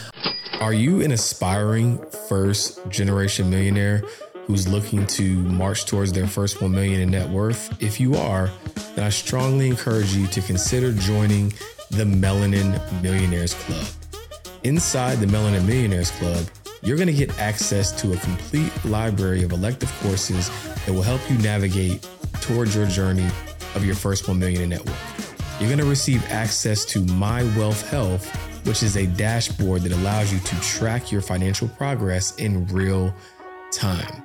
Are 0.60 0.74
you 0.74 1.00
an 1.00 1.12
aspiring 1.12 1.98
first 2.28 2.78
generation 2.90 3.48
millionaire 3.48 4.02
who's 4.46 4.68
looking 4.68 5.06
to 5.06 5.36
march 5.36 5.86
towards 5.86 6.12
their 6.12 6.26
first 6.26 6.60
1 6.60 6.70
million 6.70 7.00
in 7.00 7.10
net 7.10 7.28
worth? 7.28 7.82
If 7.82 7.98
you 7.98 8.14
are, 8.14 8.50
then 8.94 9.04
I 9.04 9.08
strongly 9.08 9.68
encourage 9.68 10.14
you 10.14 10.26
to 10.28 10.40
consider 10.42 10.92
joining 10.92 11.50
the 11.90 12.04
Melanin 12.04 13.02
Millionaires 13.02 13.54
Club. 13.54 13.86
Inside 14.64 15.16
the 15.16 15.26
Melanin 15.26 15.64
Millionaires 15.64 16.10
Club, 16.12 16.46
you're 16.82 16.96
going 16.96 17.08
to 17.08 17.14
get 17.14 17.38
access 17.38 17.92
to 18.02 18.12
a 18.12 18.16
complete 18.18 18.72
library 18.84 19.42
of 19.42 19.52
elective 19.52 19.92
courses 20.00 20.50
that 20.84 20.92
will 20.92 21.02
help 21.02 21.20
you 21.30 21.38
navigate 21.38 22.06
towards 22.40 22.76
your 22.76 22.86
journey 22.86 23.26
of 23.74 23.84
your 23.84 23.94
first 23.94 24.28
1 24.28 24.38
million 24.38 24.62
in 24.62 24.68
net 24.70 24.84
worth. 24.84 25.56
You're 25.60 25.68
going 25.68 25.78
to 25.78 25.86
receive 25.86 26.24
access 26.30 26.84
to 26.86 27.00
My 27.00 27.44
Wealth 27.56 27.88
Health, 27.88 28.28
which 28.66 28.82
is 28.82 28.96
a 28.96 29.06
dashboard 29.06 29.82
that 29.82 29.92
allows 29.92 30.32
you 30.32 30.40
to 30.40 30.60
track 30.60 31.12
your 31.12 31.20
financial 31.20 31.68
progress 31.68 32.34
in 32.36 32.66
real 32.66 33.14
time. 33.72 34.23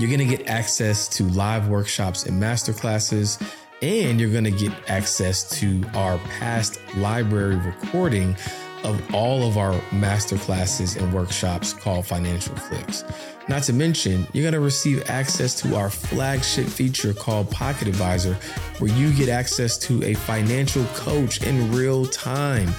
You're 0.00 0.08
going 0.08 0.26
to 0.26 0.36
get 0.36 0.48
access 0.48 1.06
to 1.08 1.24
live 1.24 1.68
workshops 1.68 2.24
and 2.24 2.42
masterclasses, 2.42 3.38
and 3.82 4.18
you're 4.18 4.32
going 4.32 4.44
to 4.44 4.50
get 4.50 4.72
access 4.88 5.46
to 5.60 5.84
our 5.92 6.16
past 6.40 6.80
library 6.96 7.56
recording 7.56 8.34
of 8.82 9.14
all 9.14 9.46
of 9.46 9.58
our 9.58 9.74
masterclasses 9.90 10.96
and 10.96 11.12
workshops 11.12 11.74
called 11.74 12.06
Financial 12.06 12.56
Flicks. 12.56 13.04
Not 13.46 13.64
to 13.64 13.74
mention, 13.74 14.26
you're 14.32 14.42
going 14.42 14.54
to 14.54 14.60
receive 14.60 15.10
access 15.10 15.54
to 15.60 15.76
our 15.76 15.90
flagship 15.90 16.64
feature 16.64 17.12
called 17.12 17.50
Pocket 17.50 17.86
Advisor, 17.86 18.38
where 18.78 18.90
you 18.90 19.12
get 19.12 19.28
access 19.28 19.76
to 19.80 20.02
a 20.04 20.14
financial 20.14 20.86
coach 20.94 21.42
in 21.42 21.70
real 21.72 22.06
time. 22.06 22.72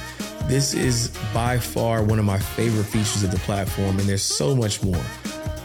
This 0.45 0.73
is 0.73 1.15
by 1.35 1.59
far 1.59 2.01
one 2.01 2.17
of 2.17 2.25
my 2.25 2.39
favorite 2.39 2.85
features 2.85 3.21
of 3.21 3.29
the 3.29 3.39
platform, 3.41 3.99
and 3.99 4.09
there's 4.09 4.23
so 4.23 4.55
much 4.55 4.81
more. 4.81 5.05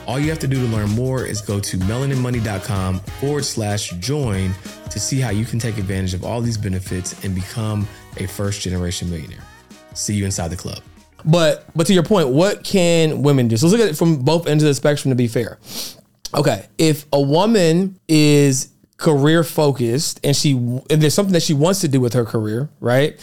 All 0.06 0.20
you 0.20 0.30
have 0.30 0.38
to 0.38 0.46
do 0.46 0.60
to 0.60 0.72
learn 0.72 0.90
more 0.90 1.24
is 1.24 1.40
go 1.40 1.58
to 1.58 1.76
melaninmoney.com 1.78 3.00
forward 3.00 3.44
slash 3.44 3.90
join 3.98 4.54
to 4.90 5.00
see 5.00 5.18
how 5.18 5.30
you 5.30 5.44
can 5.44 5.58
take 5.58 5.78
advantage 5.78 6.14
of 6.14 6.24
all 6.24 6.40
these 6.40 6.56
benefits 6.56 7.24
and 7.24 7.34
become 7.34 7.88
a 8.18 8.26
first 8.26 8.60
generation 8.60 9.10
millionaire. 9.10 9.42
See 9.94 10.14
you 10.14 10.24
inside 10.24 10.48
the 10.48 10.56
club. 10.56 10.78
But 11.24 11.66
but 11.74 11.88
to 11.88 11.92
your 11.92 12.04
point, 12.04 12.28
what 12.28 12.62
can 12.62 13.22
women 13.22 13.48
do? 13.48 13.56
So 13.56 13.66
let's 13.66 13.72
look 13.78 13.86
at 13.86 13.92
it 13.92 13.96
from 13.96 14.18
both 14.22 14.46
ends 14.46 14.62
of 14.62 14.68
the 14.68 14.74
spectrum 14.74 15.10
to 15.10 15.16
be 15.16 15.26
fair. 15.26 15.58
Okay, 16.34 16.66
if 16.78 17.04
a 17.12 17.20
woman 17.20 17.98
is 18.06 18.68
career 18.98 19.42
focused 19.42 20.20
and 20.22 20.36
she 20.36 20.52
and 20.52 21.02
there's 21.02 21.14
something 21.14 21.32
that 21.32 21.42
she 21.42 21.54
wants 21.54 21.80
to 21.80 21.88
do 21.88 22.00
with 22.00 22.12
her 22.12 22.24
career, 22.24 22.68
right? 22.78 23.18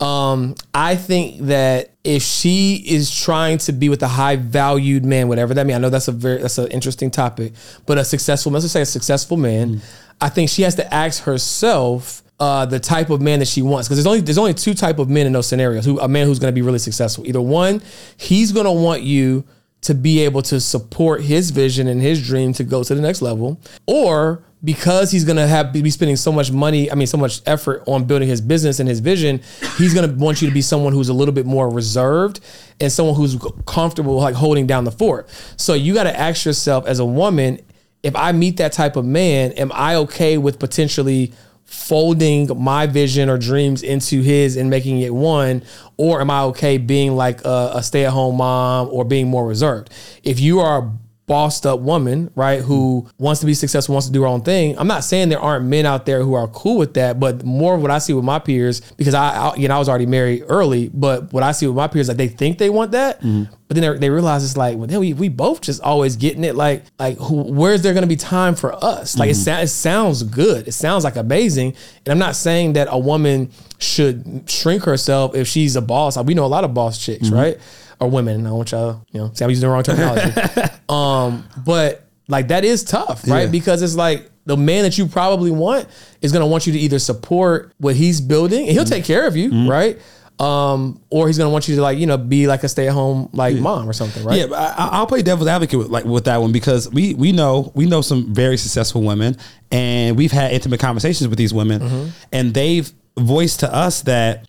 Um, 0.00 0.54
I 0.74 0.94
think 0.94 1.40
that 1.46 1.90
if 2.08 2.22
she 2.22 2.76
is 2.86 3.14
trying 3.14 3.58
to 3.58 3.70
be 3.70 3.90
with 3.90 4.02
a 4.02 4.08
high 4.08 4.36
valued 4.36 5.04
man, 5.04 5.28
whatever 5.28 5.52
that 5.52 5.66
means, 5.66 5.76
I 5.76 5.78
know 5.78 5.90
that's 5.90 6.08
a 6.08 6.12
very 6.12 6.40
that's 6.40 6.56
an 6.56 6.68
interesting 6.68 7.10
topic, 7.10 7.52
but 7.84 7.98
a 7.98 8.04
successful, 8.04 8.50
let's 8.50 8.64
just 8.64 8.72
say 8.72 8.80
a 8.80 8.86
successful 8.86 9.36
man, 9.36 9.76
mm. 9.76 9.80
I 10.18 10.30
think 10.30 10.48
she 10.48 10.62
has 10.62 10.74
to 10.76 10.94
ask 10.94 11.24
herself 11.24 12.22
uh, 12.40 12.64
the 12.64 12.80
type 12.80 13.10
of 13.10 13.20
man 13.20 13.40
that 13.40 13.48
she 13.48 13.60
wants 13.60 13.88
because 13.88 13.98
there's 13.98 14.06
only 14.06 14.22
there's 14.22 14.38
only 14.38 14.54
two 14.54 14.72
type 14.72 14.98
of 14.98 15.10
men 15.10 15.26
in 15.26 15.34
those 15.34 15.46
scenarios. 15.46 15.84
Who 15.84 16.00
a 16.00 16.08
man 16.08 16.26
who's 16.26 16.38
going 16.38 16.50
to 16.50 16.54
be 16.54 16.62
really 16.62 16.78
successful. 16.78 17.26
Either 17.26 17.42
one, 17.42 17.82
he's 18.16 18.52
going 18.52 18.64
to 18.64 18.72
want 18.72 19.02
you 19.02 19.44
to 19.82 19.94
be 19.94 20.20
able 20.20 20.42
to 20.42 20.60
support 20.60 21.22
his 21.22 21.50
vision 21.50 21.86
and 21.86 22.00
his 22.02 22.26
dream 22.26 22.52
to 22.52 22.64
go 22.64 22.82
to 22.82 22.94
the 22.94 23.00
next 23.00 23.22
level, 23.22 23.60
or 23.86 24.42
because 24.64 25.12
he's 25.12 25.24
gonna 25.24 25.46
have 25.46 25.72
be 25.72 25.88
spending 25.88 26.16
so 26.16 26.32
much 26.32 26.50
money, 26.50 26.90
I 26.90 26.96
mean, 26.96 27.06
so 27.06 27.16
much 27.16 27.40
effort 27.46 27.84
on 27.86 28.04
building 28.04 28.28
his 28.28 28.40
business 28.40 28.80
and 28.80 28.88
his 28.88 28.98
vision, 28.98 29.40
he's 29.76 29.94
gonna 29.94 30.12
want 30.12 30.42
you 30.42 30.48
to 30.48 30.54
be 30.54 30.62
someone 30.62 30.92
who's 30.92 31.08
a 31.08 31.14
little 31.14 31.34
bit 31.34 31.46
more 31.46 31.70
reserved 31.70 32.40
and 32.80 32.90
someone 32.90 33.14
who's 33.14 33.36
comfortable 33.66 34.16
like 34.16 34.34
holding 34.34 34.66
down 34.66 34.84
the 34.84 34.90
fort. 34.90 35.28
So 35.56 35.74
you 35.74 35.94
got 35.94 36.04
to 36.04 36.18
ask 36.18 36.44
yourself 36.44 36.86
as 36.86 36.98
a 36.98 37.04
woman, 37.04 37.60
if 38.02 38.14
I 38.14 38.32
meet 38.32 38.56
that 38.58 38.72
type 38.72 38.96
of 38.96 39.04
man, 39.04 39.52
am 39.52 39.72
I 39.74 39.96
okay 39.96 40.38
with 40.38 40.58
potentially 40.58 41.32
folding 41.68 42.48
my 42.58 42.86
vision 42.86 43.28
or 43.28 43.36
dreams 43.36 43.82
into 43.82 44.22
his 44.22 44.56
and 44.56 44.70
making 44.70 45.00
it 45.00 45.14
one? 45.14 45.62
Or 45.98 46.20
am 46.22 46.30
i 46.30 46.40
okay 46.44 46.78
being 46.78 47.14
like 47.14 47.44
a, 47.44 47.72
a 47.74 47.82
stay-at-home 47.82 48.36
mom 48.36 48.88
or 48.90 49.04
being 49.04 49.28
more 49.28 49.46
reserved? 49.46 49.90
If 50.22 50.40
you 50.40 50.60
are 50.60 50.90
bossed 51.28 51.66
up 51.66 51.80
woman, 51.80 52.30
right, 52.34 52.60
who 52.60 53.06
wants 53.18 53.40
to 53.40 53.46
be 53.46 53.54
successful, 53.54 53.92
wants 53.92 54.08
to 54.08 54.12
do 54.12 54.22
her 54.22 54.26
own 54.26 54.40
thing. 54.40 54.76
I'm 54.78 54.88
not 54.88 55.04
saying 55.04 55.28
there 55.28 55.38
aren't 55.38 55.66
men 55.66 55.86
out 55.86 56.06
there 56.06 56.22
who 56.24 56.34
are 56.34 56.48
cool 56.48 56.78
with 56.78 56.94
that, 56.94 57.20
but 57.20 57.44
more 57.44 57.76
of 57.76 57.82
what 57.82 57.92
I 57.92 57.98
see 57.98 58.14
with 58.14 58.24
my 58.24 58.40
peers, 58.40 58.80
because 58.96 59.14
I, 59.14 59.28
I 59.28 59.54
you 59.54 59.68
know, 59.68 59.76
I 59.76 59.78
was 59.78 59.88
already 59.88 60.06
married 60.06 60.44
early, 60.48 60.90
but 60.92 61.32
what 61.32 61.44
I 61.44 61.52
see 61.52 61.66
with 61.66 61.76
my 61.76 61.86
peers, 61.86 62.08
like 62.08 62.16
they 62.16 62.26
think 62.26 62.58
they 62.58 62.70
want 62.70 62.92
that, 62.92 63.20
mm-hmm. 63.20 63.44
but 63.68 63.76
then 63.76 63.92
they, 63.92 63.98
they, 63.98 64.10
realize 64.10 64.42
it's 64.42 64.56
like, 64.56 64.76
well, 64.76 65.00
we, 65.00 65.12
we 65.12 65.28
both 65.28 65.60
just 65.60 65.82
always 65.82 66.16
getting 66.16 66.42
it. 66.42 66.56
Like, 66.56 66.84
like 66.98 67.18
who, 67.18 67.42
where's 67.42 67.82
there 67.82 67.92
going 67.92 68.02
to 68.02 68.08
be 68.08 68.16
time 68.16 68.56
for 68.56 68.72
us? 68.82 69.16
Like 69.16 69.30
mm-hmm. 69.30 69.60
it, 69.60 69.64
it 69.64 69.68
sounds 69.68 70.22
good. 70.22 70.66
It 70.66 70.72
sounds 70.72 71.04
like 71.04 71.16
amazing. 71.16 71.74
And 72.04 72.12
I'm 72.12 72.18
not 72.18 72.34
saying 72.34 72.72
that 72.72 72.88
a 72.90 72.98
woman 72.98 73.50
should 73.78 74.48
shrink 74.50 74.84
herself 74.84 75.34
if 75.34 75.46
she's 75.46 75.76
a 75.76 75.82
boss. 75.82 76.16
Like, 76.16 76.26
we 76.26 76.34
know 76.34 76.44
a 76.44 76.46
lot 76.46 76.64
of 76.64 76.74
boss 76.74 76.98
chicks, 76.98 77.26
mm-hmm. 77.26 77.36
right? 77.36 77.58
Or 78.00 78.08
women. 78.08 78.46
I 78.46 78.52
want 78.52 78.72
y'all, 78.72 79.04
you 79.10 79.20
know, 79.20 79.30
see, 79.34 79.44
I'm 79.44 79.50
using 79.50 79.68
the 79.68 79.72
wrong 79.72 79.82
terminology. 79.82 80.32
um, 80.88 81.48
but 81.64 82.08
like 82.28 82.48
that 82.48 82.64
is 82.64 82.84
tough, 82.84 83.26
right? 83.28 83.42
Yeah. 83.42 83.50
Because 83.50 83.82
it's 83.82 83.96
like 83.96 84.30
the 84.44 84.56
man 84.56 84.84
that 84.84 84.96
you 84.98 85.06
probably 85.06 85.50
want 85.50 85.86
is 86.22 86.32
going 86.32 86.42
to 86.42 86.46
want 86.46 86.66
you 86.66 86.72
to 86.72 86.78
either 86.78 86.98
support 86.98 87.72
what 87.78 87.96
he's 87.96 88.20
building, 88.20 88.60
and 88.60 88.70
he'll 88.70 88.84
mm-hmm. 88.84 88.92
take 88.92 89.04
care 89.04 89.26
of 89.26 89.36
you, 89.36 89.50
mm-hmm. 89.50 89.68
right? 89.68 89.98
Um, 90.40 91.02
or 91.10 91.26
he's 91.26 91.36
gonna 91.36 91.50
want 91.50 91.66
you 91.66 91.74
to 91.74 91.82
like 91.82 91.98
you 91.98 92.06
know 92.06 92.16
be 92.16 92.46
like 92.46 92.62
a 92.62 92.68
stay 92.68 92.86
at 92.86 92.94
home 92.94 93.28
like 93.32 93.56
yeah. 93.56 93.60
mom 93.60 93.88
or 93.88 93.92
something, 93.92 94.22
right? 94.22 94.38
Yeah, 94.38 94.54
I, 94.54 95.00
will 95.00 95.06
play 95.06 95.20
devil's 95.20 95.48
advocate 95.48 95.80
with 95.80 95.88
like 95.88 96.04
with 96.04 96.26
that 96.26 96.36
one 96.36 96.52
because 96.52 96.88
we 96.92 97.12
we 97.14 97.32
know 97.32 97.72
we 97.74 97.86
know 97.86 98.02
some 98.02 98.32
very 98.32 98.56
successful 98.56 99.02
women, 99.02 99.36
and 99.72 100.16
we've 100.16 100.30
had 100.30 100.52
intimate 100.52 100.78
conversations 100.78 101.26
with 101.26 101.38
these 101.38 101.52
women, 101.52 101.80
mm-hmm. 101.80 102.08
and 102.30 102.54
they've 102.54 102.92
voiced 103.18 103.60
to 103.60 103.74
us 103.74 104.02
that 104.02 104.46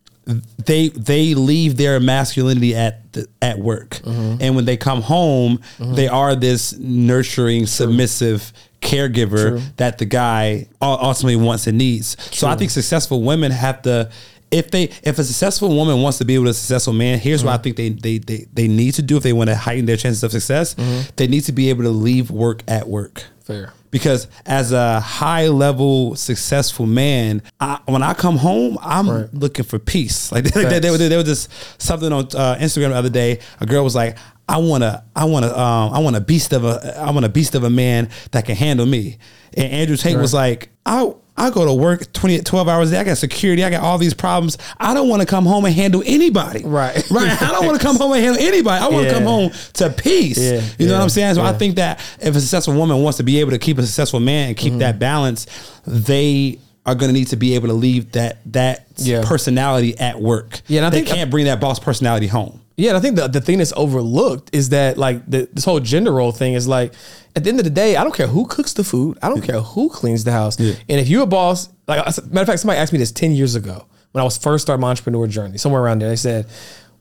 they 0.66 0.90
they 0.90 1.34
leave 1.34 1.78
their 1.78 2.00
masculinity 2.00 2.76
at 2.76 3.12
the, 3.14 3.28
at 3.42 3.60
work, 3.60 3.92
mm-hmm. 3.92 4.42
and 4.42 4.56
when 4.56 4.66
they 4.66 4.78
come 4.78 5.02
home, 5.02 5.60
mm-hmm. 5.78 5.96
they 5.96 6.08
are 6.08 6.36
this 6.36 6.78
nurturing, 6.78 7.62
True. 7.62 7.68
submissive 7.68 8.54
caregiver 8.82 9.50
True. 9.50 9.62
that 9.78 9.98
the 9.98 10.06
guy 10.06 10.68
ultimately 10.82 11.36
wants 11.36 11.68
and 11.68 11.78
needs. 11.78 12.16
True. 12.16 12.26
So 12.32 12.48
I 12.48 12.56
think 12.56 12.72
successful 12.72 13.24
women 13.24 13.52
have 13.52 13.82
to. 13.84 14.12
If 14.52 14.72
they 14.72 14.86
if 15.04 15.20
a 15.20 15.24
successful 15.24 15.76
woman 15.76 16.02
wants 16.02 16.18
to 16.20 16.26
be 16.26 16.38
with 16.40 16.50
a 16.50 16.54
successful 16.54 16.94
man, 16.94 17.20
here's 17.20 17.42
mm-hmm. 17.42 17.48
what 17.48 17.60
I 17.60 17.64
think 17.64 17.76
they, 17.76 17.90
they 17.90 18.18
they 18.18 18.46
they 18.52 18.68
need 18.68 18.94
to 18.96 19.02
do 19.02 19.18
if 19.18 19.24
they 19.24 19.34
want 19.34 19.50
to 19.50 19.56
heighten 19.56 19.86
their 19.86 19.98
chances 19.98 20.24
of 20.24 20.32
success. 20.32 20.76
Mm-hmm. 20.76 21.10
They 21.18 21.28
need 21.28 21.42
to 21.42 21.52
be 21.52 21.70
able 21.70 21.84
to 21.84 21.92
leave 21.92 22.32
work 22.32 22.64
at 22.68 22.88
work. 22.88 23.24
Fair 23.44 23.74
because 23.92 24.28
as 24.46 24.72
a 24.72 25.00
high 25.00 25.48
level 25.48 26.16
successful 26.16 26.86
man, 26.86 27.42
I, 27.60 27.80
when 27.86 28.04
I 28.04 28.14
come 28.14 28.38
home, 28.38 28.78
I'm 28.82 29.10
right. 29.10 29.34
looking 29.34 29.66
for 29.66 29.80
peace. 29.80 30.32
Like, 30.32 30.44
like 30.56 30.70
there, 30.70 30.80
there, 30.80 30.98
there 30.98 31.18
was 31.18 31.26
this 31.26 31.50
something 31.78 32.12
on 32.12 32.26
uh, 32.26 32.58
Instagram 32.60 32.90
the 32.90 32.96
other 32.96 33.10
day. 33.10 33.40
A 33.60 33.66
girl 33.66 33.84
was 33.84 33.96
like, 33.96 34.18
I 34.48 34.58
want 34.58 34.84
to, 34.84 35.04
I 35.16 35.26
want 35.26 35.46
to, 35.46 35.60
um, 35.60 35.94
I 35.94 36.00
want 36.00 36.16
a 36.16 36.22
beast 36.22 36.54
of 36.54 36.66
a, 36.66 36.98
I 37.00 37.12
want 37.12 37.26
a 37.26 37.30
beast 37.30 37.56
of 37.56 37.64
a 37.64 37.70
man 37.70 38.10
that 38.32 38.46
can 38.46 38.56
handle 38.56 38.86
me. 38.86 39.18
And 39.54 39.72
Andrew 39.72 39.96
Tate 39.96 40.16
right. 40.16 40.22
was 40.22 40.34
like, 40.34 40.70
I 40.86 41.14
I 41.40 41.50
go 41.50 41.66
to 41.66 41.74
work 41.74 42.12
20, 42.12 42.42
12 42.42 42.68
hours 42.68 42.90
a 42.90 42.96
day. 42.96 43.00
I 43.00 43.04
got 43.06 43.18
security. 43.18 43.64
I 43.64 43.70
got 43.70 43.82
all 43.82 43.98
these 43.98 44.14
problems. 44.14 44.58
I 44.78 44.94
don't 44.94 45.08
want 45.08 45.22
to 45.22 45.26
come 45.26 45.46
home 45.46 45.66
and 45.66 45.74
handle 45.74 46.04
anybody. 46.06 46.64
Right. 46.64 46.98
Right. 47.20 47.42
I 47.42 47.52
don't 47.52 47.66
want 47.66 47.80
to 47.80 47.86
come 47.86 47.98
home 47.98 48.14
and 48.14 48.24
handle 48.24 48.42
anybody. 48.42 48.84
I 48.84 48.88
want 48.88 49.06
yeah. 49.06 49.10
to 49.10 49.16
come 49.16 49.24
home 49.24 49.52
to 49.74 49.90
peace. 49.90 50.38
Yeah. 50.38 50.54
You 50.54 50.62
yeah. 50.78 50.88
know 50.88 50.94
what 50.94 51.04
I'm 51.04 51.10
saying? 51.10 51.36
So 51.36 51.42
I 51.42 51.54
think 51.54 51.76
that 51.78 52.00
if 52.22 52.36
a 52.36 52.40
successful 52.40 52.76
woman 52.76 53.02
wants 53.02 53.18
to 53.18 53.24
be 53.24 53.40
able 53.40 53.52
to 53.52 53.58
keep 53.58 53.78
a 53.78 53.82
successful 53.82 54.20
man 54.20 54.50
and 54.50 54.58
keep 54.58 54.72
mm-hmm. 54.72 54.80
that 54.80 55.00
balance, 55.00 55.48
they 55.88 56.60
are 56.86 56.96
going 56.96 57.10
to 57.10 57.14
need 57.14 57.28
to 57.30 57.36
be 57.36 57.56
able 57.56 57.68
to 57.68 57.74
leave 57.74 58.12
that 58.14 58.40
that 58.54 58.86
yeah. 58.98 59.24
personality 59.26 59.98
at 60.00 60.20
work. 60.20 60.62
Yeah, 60.68 60.80
and 60.80 60.86
I 60.86 60.90
they 60.90 60.98
think 60.98 61.08
can't 61.08 61.32
bring 61.32 61.46
that 61.46 61.60
boss 61.60 61.80
personality 61.80 62.28
home. 62.28 62.62
Yeah, 62.78 62.92
and 62.92 62.98
I 62.98 63.02
think 63.02 63.18
the, 63.18 63.28
the 63.28 63.42
thing 63.42 63.58
that's 63.58 63.74
overlooked 63.76 64.56
is 64.56 64.70
that 64.70 64.98
like 64.98 65.26
the, 65.30 65.50
this 65.52 65.66
whole 65.66 65.82
gender 65.82 66.14
role 66.14 66.32
thing 66.32 66.54
is 66.54 66.68
like 66.68 66.94
at 67.40 67.44
the 67.46 67.50
end 67.50 67.60
of 67.60 67.64
the 67.64 67.72
day, 67.72 67.96
I 67.96 68.04
don't 68.04 68.14
care 68.14 68.28
who 68.28 68.46
cooks 68.46 68.74
the 68.74 68.84
food, 68.84 69.18
I 69.22 69.30
don't 69.30 69.42
care 69.42 69.62
who 69.62 69.90
cleans 69.90 70.24
the 70.24 70.32
house, 70.32 70.60
yeah. 70.60 70.74
and 70.90 71.00
if 71.00 71.08
you're 71.08 71.24
a 71.24 71.28
boss, 71.28 71.70
like 71.88 72.00
a 72.00 72.22
matter 72.28 72.42
of 72.42 72.48
fact, 72.48 72.60
somebody 72.60 72.80
asked 72.80 72.94
me 72.94 73.00
this 73.00 73.12
ten 73.12 73.32
years 73.32 73.56
ago 73.56 73.86
when 74.12 74.22
I 74.22 74.26
was 74.26 74.38
first 74.38 74.64
starting 74.64 74.82
my 74.82 74.90
entrepreneur 74.90 75.26
journey, 75.28 75.58
somewhere 75.58 75.82
around 75.82 76.02
there. 76.02 76.10
They 76.10 76.16
said, 76.16 76.48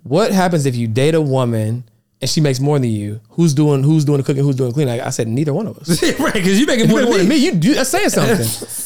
"What 0.04 0.32
happens 0.32 0.66
if 0.66 0.76
you 0.76 0.86
date 0.86 1.14
a 1.14 1.20
woman?" 1.20 1.84
and 2.20 2.28
she 2.28 2.40
makes 2.40 2.58
more 2.58 2.78
than 2.80 2.90
you, 2.90 3.20
who's 3.30 3.54
doing 3.54 3.84
who's 3.84 4.04
doing 4.04 4.18
the 4.18 4.24
cooking, 4.24 4.42
who's 4.42 4.56
doing 4.56 4.70
the 4.70 4.74
cleaning? 4.74 5.00
I, 5.00 5.06
I 5.06 5.10
said 5.10 5.28
neither 5.28 5.54
one 5.54 5.68
of 5.68 5.78
us. 5.78 6.02
right, 6.18 6.32
because 6.32 6.58
you're 6.58 6.66
making 6.66 6.88
more, 6.88 7.02
more 7.02 7.16
than 7.16 7.28
me. 7.28 7.36
You 7.36 7.54
do 7.54 7.74
that's 7.74 7.90
saying 7.90 8.10
something. 8.10 8.38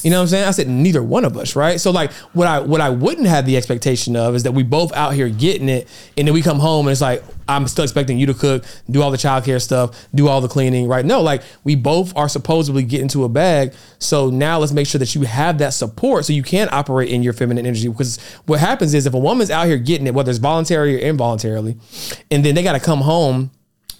you 0.02 0.10
know 0.10 0.18
what 0.18 0.22
I'm 0.22 0.28
saying? 0.28 0.44
I 0.44 0.50
said 0.50 0.68
neither 0.68 1.02
one 1.02 1.24
of 1.24 1.36
us, 1.38 1.56
right? 1.56 1.80
So 1.80 1.90
like 1.90 2.12
what 2.34 2.46
I 2.46 2.60
what 2.60 2.82
I 2.82 2.90
wouldn't 2.90 3.26
have 3.26 3.46
the 3.46 3.56
expectation 3.56 4.16
of 4.16 4.34
is 4.34 4.42
that 4.42 4.52
we 4.52 4.62
both 4.62 4.92
out 4.92 5.14
here 5.14 5.30
getting 5.30 5.70
it, 5.70 5.88
and 6.18 6.28
then 6.28 6.34
we 6.34 6.42
come 6.42 6.58
home 6.58 6.86
and 6.86 6.92
it's 6.92 7.00
like 7.00 7.24
I'm 7.48 7.66
still 7.68 7.84
expecting 7.84 8.18
you 8.18 8.26
to 8.26 8.34
cook, 8.34 8.64
do 8.90 9.02
all 9.02 9.10
the 9.10 9.16
childcare 9.16 9.60
stuff, 9.60 10.06
do 10.14 10.28
all 10.28 10.40
the 10.40 10.48
cleaning, 10.48 10.88
right? 10.88 11.04
No, 11.04 11.20
like 11.20 11.42
we 11.64 11.76
both 11.76 12.16
are 12.16 12.28
supposedly 12.28 12.82
getting 12.82 13.08
to 13.08 13.24
a 13.24 13.28
bag. 13.28 13.74
So 13.98 14.30
now 14.30 14.58
let's 14.58 14.72
make 14.72 14.86
sure 14.86 14.98
that 14.98 15.14
you 15.14 15.22
have 15.22 15.58
that 15.58 15.74
support 15.74 16.24
so 16.24 16.32
you 16.32 16.42
can 16.42 16.68
operate 16.72 17.10
in 17.10 17.22
your 17.22 17.32
feminine 17.32 17.66
energy. 17.66 17.88
Because 17.88 18.20
what 18.46 18.60
happens 18.60 18.94
is 18.94 19.06
if 19.06 19.14
a 19.14 19.18
woman's 19.18 19.50
out 19.50 19.66
here 19.66 19.78
getting 19.78 20.06
it, 20.06 20.14
whether 20.14 20.30
it's 20.30 20.38
voluntary 20.38 20.96
or 20.96 20.98
involuntarily, 20.98 21.76
and 22.30 22.44
then 22.44 22.54
they 22.54 22.62
got 22.62 22.72
to 22.72 22.80
come 22.80 23.00
home 23.00 23.50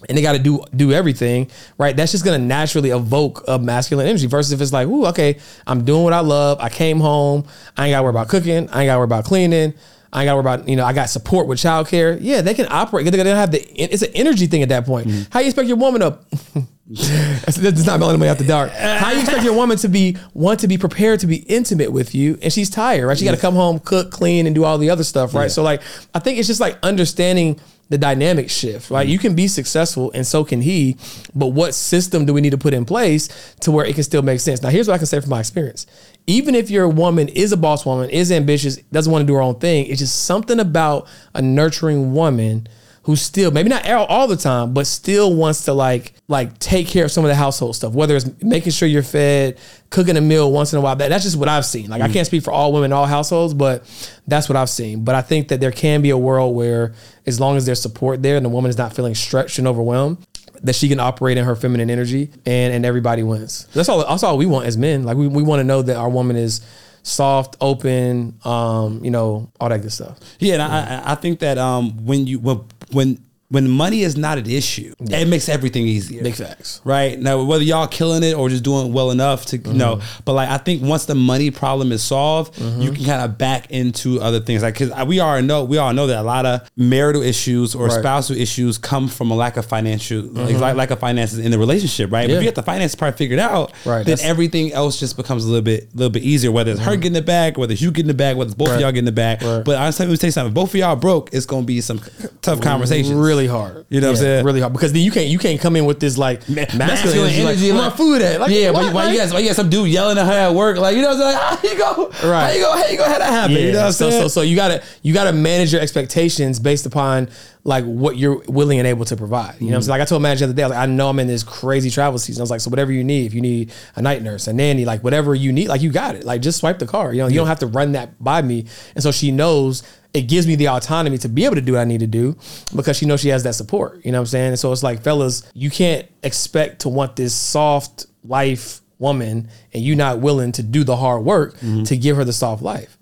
and 0.09 0.17
they 0.17 0.21
got 0.21 0.33
to 0.33 0.39
do 0.39 0.61
do 0.75 0.91
everything 0.91 1.49
right 1.77 1.95
that's 1.95 2.11
just 2.11 2.25
going 2.25 2.39
to 2.39 2.45
naturally 2.45 2.89
evoke 2.89 3.43
a 3.47 3.57
masculine 3.57 4.07
energy 4.07 4.27
versus 4.27 4.51
if 4.51 4.61
it's 4.61 4.73
like 4.73 4.87
ooh 4.87 5.05
okay 5.05 5.37
i'm 5.67 5.85
doing 5.85 6.03
what 6.03 6.13
i 6.13 6.19
love 6.19 6.59
i 6.59 6.69
came 6.69 6.99
home 6.99 7.45
i 7.77 7.85
ain't 7.85 7.93
got 7.93 7.99
to 7.99 8.03
worry 8.03 8.09
about 8.09 8.27
cooking 8.27 8.69
i 8.69 8.81
ain't 8.81 8.87
got 8.87 8.93
to 8.93 8.97
worry 8.97 9.05
about 9.05 9.23
cleaning 9.23 9.73
I 10.13 10.21
ain't 10.21 10.27
got 10.27 10.31
to 10.31 10.35
worry 10.35 10.55
about, 10.55 10.69
you 10.69 10.75
know, 10.75 10.85
I 10.85 10.93
got 10.93 11.09
support 11.09 11.47
with 11.47 11.57
childcare. 11.57 12.17
Yeah, 12.21 12.41
they 12.41 12.53
can 12.53 12.67
operate. 12.69 13.05
They're 13.05 13.17
gonna 13.17 13.35
have 13.35 13.51
the. 13.51 13.61
It's 13.73 14.03
an 14.03 14.11
energy 14.13 14.45
thing 14.45 14.61
at 14.61 14.69
that 14.69 14.85
point. 14.85 15.07
Mm-hmm. 15.07 15.31
How 15.31 15.39
you 15.39 15.47
expect 15.47 15.67
your 15.67 15.77
woman 15.77 16.01
to? 16.01 16.19
that's 16.85 17.85
not 17.85 17.99
melting 17.99 18.27
out 18.27 18.37
the 18.37 18.45
dark. 18.45 18.71
How 18.71 19.11
you 19.11 19.21
expect 19.21 19.43
your 19.43 19.55
woman 19.55 19.77
to 19.77 19.87
be 19.87 20.17
want 20.33 20.59
to 20.59 20.67
be 20.67 20.77
prepared 20.77 21.19
to 21.21 21.27
be 21.27 21.37
intimate 21.37 21.91
with 21.91 22.13
you, 22.13 22.37
and 22.43 22.53
she's 22.53 22.69
tired, 22.69 23.07
right? 23.07 23.17
She 23.17 23.25
got 23.25 23.33
to 23.33 23.41
come 23.41 23.55
home, 23.55 23.79
cook, 23.79 24.11
clean, 24.11 24.45
and 24.45 24.53
do 24.53 24.63
all 24.63 24.77
the 24.77 24.91
other 24.91 25.03
stuff, 25.03 25.33
right? 25.33 25.43
Yeah. 25.43 25.47
So 25.47 25.63
like, 25.63 25.81
I 26.13 26.19
think 26.19 26.37
it's 26.37 26.47
just 26.47 26.59
like 26.59 26.77
understanding 26.83 27.59
the 27.89 27.97
dynamic 27.97 28.49
shift, 28.49 28.89
right? 28.89 29.03
Mm-hmm. 29.03 29.11
You 29.11 29.19
can 29.19 29.35
be 29.35 29.47
successful 29.47 30.11
and 30.13 30.25
so 30.25 30.43
can 30.43 30.61
he, 30.61 30.97
but 31.35 31.47
what 31.47 31.75
system 31.75 32.25
do 32.25 32.33
we 32.33 32.41
need 32.41 32.51
to 32.51 32.57
put 32.57 32.73
in 32.73 32.85
place 32.85 33.55
to 33.61 33.71
where 33.71 33.85
it 33.85 33.93
can 33.93 34.03
still 34.03 34.21
make 34.21 34.39
sense? 34.39 34.61
Now, 34.61 34.69
here's 34.69 34.87
what 34.87 34.95
I 34.95 34.97
can 34.97 35.07
say 35.07 35.19
from 35.19 35.29
my 35.29 35.39
experience 35.39 35.85
even 36.25 36.55
if 36.55 36.69
your 36.69 36.87
woman 36.87 37.27
is 37.27 37.51
a 37.51 37.57
boss 37.57 37.85
woman, 37.85 38.09
is 38.09 38.31
ambitious, 38.31 38.77
doesn't 38.77 39.11
want 39.11 39.23
to 39.23 39.27
do 39.27 39.33
her 39.33 39.41
own 39.41 39.59
thing, 39.59 39.87
it's 39.87 39.99
just 39.99 40.23
something 40.23 40.59
about 40.59 41.07
a 41.35 41.41
nurturing 41.41 42.13
woman 42.13 42.67
who 43.03 43.17
still 43.17 43.51
maybe 43.51 43.69
not 43.69 43.85
all 43.89 44.27
the 44.27 44.37
time, 44.37 44.73
but 44.73 44.87
still 44.87 45.35
wants 45.35 45.65
to 45.65 45.73
like 45.73 46.13
like 46.27 46.57
take 46.59 46.87
care 46.87 47.05
of 47.05 47.11
some 47.11 47.25
of 47.25 47.29
the 47.29 47.35
household 47.35 47.75
stuff, 47.75 47.93
whether 47.93 48.15
it's 48.15 48.41
making 48.41 48.71
sure 48.71 48.87
you're 48.87 49.03
fed, 49.03 49.59
cooking 49.89 50.15
a 50.15 50.21
meal 50.21 50.51
once 50.51 50.71
in 50.71 50.79
a 50.79 50.81
while. 50.81 50.95
That, 50.95 51.09
that's 51.09 51.23
just 51.23 51.35
what 51.35 51.49
I've 51.49 51.65
seen. 51.65 51.89
Like 51.89 52.01
mm. 52.01 52.05
I 52.05 52.13
can't 52.13 52.25
speak 52.25 52.43
for 52.43 52.51
all 52.51 52.71
women, 52.71 52.93
all 52.93 53.05
households, 53.05 53.53
but 53.53 53.83
that's 54.25 54.47
what 54.47 54.55
I've 54.55 54.69
seen. 54.69 55.03
But 55.03 55.15
I 55.15 55.21
think 55.21 55.49
that 55.49 55.59
there 55.59 55.71
can 55.71 56.01
be 56.01 56.11
a 56.11 56.17
world 56.17 56.55
where 56.55 56.93
as 57.25 57.39
long 57.39 57.57
as 57.57 57.65
there's 57.65 57.81
support 57.81 58.23
there 58.23 58.37
and 58.37 58.45
the 58.45 58.49
woman 58.49 58.69
is 58.69 58.77
not 58.77 58.95
feeling 58.95 59.15
stretched 59.15 59.59
and 59.59 59.67
overwhelmed, 59.67 60.25
that 60.61 60.75
she 60.75 60.87
can 60.87 60.99
operate 61.01 61.37
in 61.37 61.43
her 61.43 61.57
feminine 61.57 61.89
energy 61.89 62.31
and 62.45 62.73
and 62.73 62.85
everybody 62.85 63.21
wins. 63.21 63.67
That's 63.73 63.89
all 63.89 64.07
that's 64.07 64.23
all 64.23 64.37
we 64.37 64.45
want 64.45 64.65
as 64.65 64.77
men. 64.77 65.03
Like 65.03 65.17
we, 65.17 65.27
we 65.27 65.43
want 65.43 65.59
to 65.59 65.65
know 65.65 65.81
that 65.81 65.97
our 65.97 66.09
woman 66.09 66.37
is 66.37 66.61
soft, 67.03 67.57
open, 67.59 68.39
um, 68.45 69.03
you 69.03 69.11
know, 69.11 69.51
all 69.59 69.69
that 69.69 69.81
good 69.81 69.91
stuff. 69.91 70.17
Yeah, 70.39 70.53
and 70.53 70.63
I, 70.63 71.11
I 71.11 71.15
think 71.15 71.39
that 71.39 71.57
um, 71.57 72.05
when 72.05 72.25
you 72.25 72.39
when 72.39 72.61
when 72.93 73.23
when 73.53 73.69
money 73.69 74.01
is 74.01 74.17
not 74.17 74.39
an 74.39 74.49
issue, 74.49 74.95
it 74.99 75.27
makes 75.27 75.47
everything 75.47 75.85
easier. 75.85 76.23
Big 76.23 76.33
facts. 76.33 76.81
Right 76.83 77.19
now, 77.19 77.43
whether 77.43 77.63
y'all 77.63 77.87
killing 77.87 78.23
it 78.23 78.33
or 78.33 78.49
just 78.49 78.63
doing 78.63 78.91
well 78.91 79.11
enough 79.11 79.45
to 79.47 79.57
you 79.59 79.73
know, 79.73 79.97
mm-hmm. 79.97 80.21
but 80.25 80.33
like 80.33 80.49
I 80.49 80.57
think 80.57 80.81
once 80.81 81.05
the 81.05 81.13
money 81.13 81.51
problem 81.51 81.91
is 81.91 82.01
solved, 82.01 82.57
you 82.57 82.65
mm-hmm. 82.65 82.95
can 82.95 83.05
kind 83.05 83.21
of 83.21 83.37
back 83.37 83.69
into 83.69 84.19
other 84.19 84.39
things. 84.39 84.63
Like 84.63 84.73
because 84.79 85.05
we 85.05 85.19
all 85.19 85.39
know 85.43 85.65
we 85.65 85.77
all 85.77 85.93
know 85.93 86.07
that 86.07 86.17
a 86.17 86.23
lot 86.23 86.47
of 86.47 86.67
marital 86.75 87.21
issues 87.21 87.75
or 87.75 87.83
Right. 87.83 87.99
spousal 87.99 88.35
issues 88.35 88.79
come 88.79 89.07
from 89.07 89.29
a 89.29 89.35
lack 89.35 89.55
of 89.57 89.67
financial 89.67 90.21
like, 90.21 90.57
like 90.57 90.75
lack 90.75 90.89
of 90.89 90.99
finances 90.99 91.37
in 91.37 91.51
the 91.51 91.59
relationship. 91.59 92.11
Right, 92.11 92.27
but 92.27 92.33
if 92.33 92.41
you 92.41 92.47
get 92.47 92.55
the 92.55 92.63
finance 92.63 92.95
part 92.95 93.19
figured 93.19 93.39
out, 93.39 93.71
Right, 93.85 93.97
then 93.97 94.15
that's- 94.15 94.27
everything 94.27 94.73
else 94.73 94.99
just 94.99 95.15
becomes 95.15 95.45
a 95.45 95.47
little 95.47 95.61
bit 95.61 95.95
little 95.95 96.09
bit 96.09 96.23
easier. 96.23 96.51
Whether 96.51 96.71
it's 96.71 96.81
her 96.81 96.95
getting 96.95 97.13
the 97.13 97.21
bag, 97.21 97.59
whether 97.59 97.73
it's 97.73 97.83
you 97.83 97.91
getting 97.91 98.07
the 98.07 98.15
bag, 98.15 98.35
whether 98.35 98.49
it's 98.49 98.57
both 98.57 98.69
of 98.69 98.81
y'all 98.81 98.91
getting 98.91 99.05
the 99.05 99.11
bag. 99.11 99.43
Right. 99.43 99.63
But 99.63 99.75
honestly, 99.75 100.07
let 100.07 100.11
me 100.11 100.17
tell 100.17 100.29
you 100.29 100.31
something. 100.31 100.49
If 100.49 100.55
both 100.55 100.69
of 100.69 100.75
y'all 100.75 100.95
broke, 100.95 101.31
it's 101.31 101.45
gonna 101.45 101.67
be 101.67 101.81
some 101.81 102.01
tough 102.41 102.59
conversations. 102.59 103.13
Really 103.13 103.42
hard. 103.47 103.85
You 103.89 104.01
know 104.01 104.07
what 104.07 104.17
I'm 104.17 104.17
saying? 104.17 104.45
Really 104.45 104.59
hard 104.59 104.73
because 104.73 104.93
then 104.93 105.01
you 105.01 105.11
can't 105.11 105.27
you 105.27 105.39
can't 105.39 105.59
come 105.59 105.75
in 105.75 105.85
with 105.85 105.99
this 105.99 106.17
like 106.17 106.47
masculine, 106.49 106.77
masculine 106.77 107.29
energy. 107.29 107.71
Like, 107.71 107.75
where 107.79 107.89
my 107.89 107.95
food 107.95 108.21
at? 108.21 108.39
Like, 108.39 108.51
yeah, 108.51 108.71
but 108.71 108.93
why 108.93 109.11
you 109.11 109.17
Like- 109.17 109.29
got 109.29 109.33
why 109.33 109.39
you 109.39 109.47
got 109.47 109.55
some 109.55 109.69
dude 109.69 109.89
yelling 109.89 110.17
at 110.17 110.25
her 110.25 110.31
at 110.31 110.53
work? 110.53 110.77
Like 110.77 110.95
you 110.95 111.01
know, 111.01 111.15
what 111.15 111.21
I'm 111.21 111.21
saying? 111.21 111.35
Like, 111.35 111.59
how 111.59 111.69
you 111.69 111.77
go? 112.21 112.29
Right. 112.29 112.47
How 112.47 112.51
you 112.51 112.61
go? 112.61 112.71
How 112.71 112.87
you 112.87 112.97
go? 112.97 113.03
How 113.03 113.17
that 113.19 113.31
happen? 113.31 113.51
Yeah. 113.53 113.59
You 113.59 113.71
know 113.73 113.79
what 113.79 113.85
I'm 113.87 113.91
so, 113.93 114.09
saying? 114.09 114.21
so 114.23 114.27
so 114.27 114.41
you 114.41 114.55
gotta 114.55 114.83
you 115.01 115.13
gotta 115.13 115.33
manage 115.33 115.71
your 115.71 115.81
expectations 115.81 116.59
based 116.59 116.85
upon 116.85 117.29
like 117.65 117.85
what 117.85 118.17
you're 118.17 118.41
willing 118.47 118.79
and 118.79 118.87
able 118.87 119.05
to 119.05 119.15
provide. 119.15 119.55
You 119.59 119.67
know 119.67 119.71
what 119.71 119.75
I'm 119.75 119.81
mm-hmm. 119.81 119.81
saying? 119.81 119.89
Like 119.89 120.01
I 120.01 120.05
told 120.05 120.21
Madge 120.21 120.39
the 120.39 120.45
other 120.45 120.53
day, 120.53 120.63
I 120.63 120.67
was 120.67 120.75
like, 120.75 120.83
I 120.83 120.91
know 120.91 121.09
I'm 121.09 121.19
in 121.19 121.27
this 121.27 121.43
crazy 121.43 121.89
travel 121.89 122.19
season. 122.19 122.41
I 122.41 122.43
was 122.43 122.51
like, 122.51 122.61
so 122.61 122.69
whatever 122.69 122.91
you 122.91 123.03
need, 123.03 123.25
if 123.25 123.33
you 123.33 123.41
need 123.41 123.71
a 123.95 124.01
night 124.01 124.21
nurse, 124.21 124.47
a 124.47 124.53
nanny, 124.53 124.85
like 124.85 125.03
whatever 125.03 125.33
you 125.33 125.53
need, 125.53 125.69
like 125.69 125.81
you 125.81 125.91
got 125.91 126.15
it. 126.15 126.25
Like 126.25 126.41
just 126.41 126.59
swipe 126.59 126.79
the 126.79 126.87
card. 126.87 127.15
You 127.15 127.21
know, 127.21 127.27
you 127.27 127.35
don't 127.35 127.47
have 127.47 127.59
to 127.59 127.67
run 127.67 127.93
that 127.93 128.21
by 128.21 128.41
me. 128.41 128.65
And 128.95 129.03
so 129.03 129.11
she 129.11 129.31
knows 129.31 129.83
it 130.13 130.23
gives 130.23 130.45
me 130.45 130.55
the 130.55 130.69
autonomy 130.69 131.17
to 131.17 131.29
be 131.29 131.43
able 131.45 131.55
to 131.55 131.61
do 131.61 131.73
what 131.73 131.81
I 131.81 131.85
need 131.85 132.01
to 132.01 132.07
do 132.07 132.35
because 132.75 132.97
she 132.97 133.05
knows 133.05 133.19
she 133.19 133.29
has 133.29 133.43
that 133.43 133.55
support. 133.55 134.05
You 134.05 134.11
know 134.11 134.19
what 134.19 134.23
I'm 134.23 134.27
saying? 134.27 134.47
And 134.49 134.59
so 134.59 134.71
it's 134.71 134.83
like, 134.83 135.01
fellas, 135.01 135.49
you 135.53 135.69
can't 135.69 136.07
expect 136.21 136.81
to 136.81 136.89
want 136.89 137.15
this 137.15 137.33
soft 137.33 138.05
life 138.23 138.81
woman 138.99 139.49
and 139.73 139.83
you 139.83 139.95
not 139.95 140.19
willing 140.19 140.51
to 140.53 140.63
do 140.63 140.83
the 140.83 140.95
hard 140.95 141.23
work 141.23 141.55
mm-hmm. 141.57 141.83
to 141.83 141.97
give 141.97 142.15
her 142.15 142.23
the 142.23 142.33
soft 142.33 142.61
life. 142.61 142.97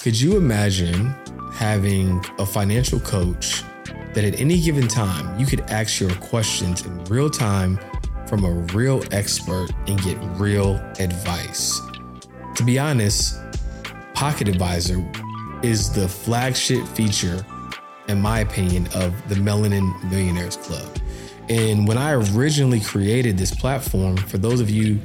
Could 0.00 0.18
you 0.18 0.36
imagine 0.36 1.14
having 1.54 2.24
a 2.38 2.46
financial 2.46 3.00
coach 3.00 3.62
that 4.14 4.24
at 4.24 4.40
any 4.40 4.60
given 4.60 4.88
time 4.88 5.38
you 5.38 5.46
could 5.46 5.60
ask 5.62 6.00
your 6.00 6.14
questions 6.16 6.84
in 6.84 7.04
real 7.04 7.30
time 7.30 7.78
from 8.26 8.44
a 8.44 8.50
real 8.72 9.02
expert 9.10 9.68
and 9.86 10.00
get 10.02 10.18
real 10.38 10.76
advice? 10.98 11.80
To 12.56 12.64
be 12.64 12.78
honest, 12.78 13.38
Pocket 14.20 14.48
Advisor 14.48 15.02
is 15.62 15.90
the 15.90 16.06
flagship 16.06 16.86
feature, 16.88 17.42
in 18.06 18.20
my 18.20 18.40
opinion, 18.40 18.86
of 18.94 19.14
the 19.30 19.34
Melanin 19.36 20.10
Millionaires 20.10 20.58
Club. 20.58 20.98
And 21.48 21.88
when 21.88 21.96
I 21.96 22.12
originally 22.12 22.80
created 22.80 23.38
this 23.38 23.54
platform, 23.54 24.18
for 24.18 24.36
those 24.36 24.60
of 24.60 24.68
you 24.68 24.96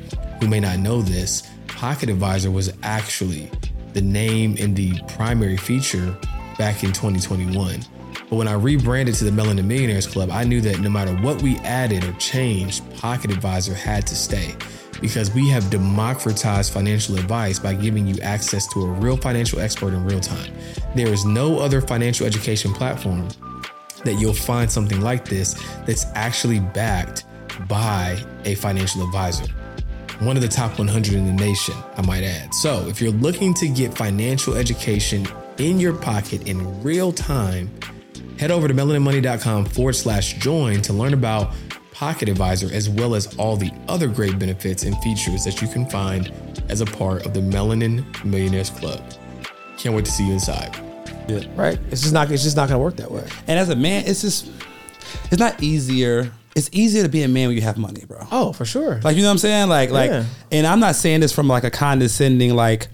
who 0.41 0.49
may 0.49 0.59
not 0.59 0.79
know 0.79 1.01
this, 1.01 1.49
Pocket 1.67 2.09
Advisor 2.09 2.51
was 2.51 2.73
actually 2.83 3.49
the 3.93 4.01
name 4.01 4.57
and 4.59 4.75
the 4.75 4.99
primary 5.07 5.55
feature 5.55 6.13
back 6.57 6.83
in 6.83 6.91
2021. 6.91 7.79
But 8.29 8.35
when 8.35 8.49
I 8.49 8.53
rebranded 8.55 9.15
to 9.15 9.23
the 9.23 9.31
Melanin 9.31 9.63
Millionaires 9.63 10.07
Club, 10.07 10.29
I 10.29 10.43
knew 10.43 10.59
that 10.59 10.81
no 10.81 10.89
matter 10.89 11.15
what 11.21 11.41
we 11.41 11.55
added 11.59 12.03
or 12.03 12.11
changed, 12.13 12.83
Pocket 12.97 13.31
Advisor 13.31 13.75
had 13.75 14.05
to 14.07 14.15
stay 14.15 14.55
because 15.01 15.31
we 15.33 15.49
have 15.49 15.69
democratized 15.69 16.73
financial 16.73 17.15
advice 17.17 17.59
by 17.59 17.73
giving 17.73 18.07
you 18.07 18.19
access 18.21 18.67
to 18.73 18.83
a 18.83 18.87
real 18.87 19.17
financial 19.17 19.59
expert 19.59 19.93
in 19.93 20.03
real 20.05 20.19
time. 20.19 20.53
There 20.95 21.11
is 21.11 21.25
no 21.25 21.59
other 21.59 21.81
financial 21.81 22.25
education 22.25 22.73
platform 22.73 23.27
that 24.03 24.13
you'll 24.13 24.33
find 24.33 24.71
something 24.71 25.01
like 25.01 25.25
this 25.25 25.53
that's 25.85 26.05
actually 26.15 26.59
backed 26.59 27.25
by 27.67 28.17
a 28.45 28.55
financial 28.55 29.03
advisor. 29.03 29.45
One 30.19 30.37
of 30.37 30.41
the 30.41 30.47
top 30.47 30.77
100 30.77 31.13
in 31.13 31.25
the 31.25 31.33
nation, 31.33 31.75
I 31.97 32.01
might 32.01 32.23
add. 32.23 32.53
So, 32.53 32.87
if 32.87 33.01
you're 33.01 33.11
looking 33.11 33.53
to 33.55 33.67
get 33.67 33.93
financial 33.93 34.55
education 34.55 35.27
in 35.57 35.79
your 35.79 35.93
pocket 35.93 36.47
in 36.47 36.81
real 36.81 37.11
time, 37.11 37.69
head 38.39 38.51
over 38.51 38.67
to 38.67 38.73
melaninmoney.com 38.73 39.65
forward 39.65 39.93
slash 39.93 40.35
join 40.35 40.81
to 40.83 40.93
learn 40.93 41.13
about 41.13 41.53
Pocket 41.95 42.27
Advisor 42.27 42.69
as 42.73 42.89
well 42.89 43.15
as 43.15 43.33
all 43.37 43.55
the 43.55 43.71
other 43.87 44.07
great 44.07 44.37
benefits 44.37 44.83
and 44.83 44.97
features 45.01 45.45
that 45.45 45.61
you 45.61 45.67
can 45.67 45.85
find 45.89 46.31
as 46.69 46.81
a 46.81 46.85
part 46.85 47.25
of 47.25 47.33
the 47.33 47.39
Melanin 47.39 48.03
Millionaires 48.25 48.69
Club. 48.69 49.01
Can't 49.77 49.95
wait 49.95 50.03
to 50.05 50.11
see 50.11 50.27
you 50.27 50.33
inside. 50.33 50.75
Yeah. 51.27 51.39
right? 51.55 51.79
It's 51.91 52.01
just 52.01 52.13
not. 52.13 52.29
It's 52.31 52.43
just 52.43 52.55
not 52.57 52.67
going 52.69 52.77
to 52.79 52.83
work 52.83 52.97
that 52.97 53.09
way. 53.09 53.25
and 53.47 53.57
as 53.57 53.69
a 53.69 53.75
man, 53.75 54.03
it's 54.05 54.21
just 54.21 54.49
it's 55.31 55.39
not 55.39 55.63
easier. 55.63 56.31
It's 56.55 56.69
easier 56.71 57.03
to 57.03 57.09
be 57.09 57.23
a 57.23 57.27
man 57.27 57.47
when 57.47 57.55
you 57.55 57.63
have 57.63 57.77
money, 57.77 58.03
bro. 58.07 58.27
Oh, 58.31 58.53
for 58.53 58.63
sure. 58.65 58.99
Like 59.01 59.15
you 59.15 59.21
know 59.23 59.29
what 59.29 59.33
I'm 59.33 59.37
saying? 59.39 59.69
Like 59.69 59.89
like 59.89 60.11
Yeah. 60.11 60.25
and 60.51 60.67
I'm 60.67 60.79
not 60.79 60.95
saying 60.95 61.21
this 61.21 61.31
from 61.31 61.47
like 61.47 61.63
a 61.63 61.71
condescending 61.71 62.53
like 62.55 62.87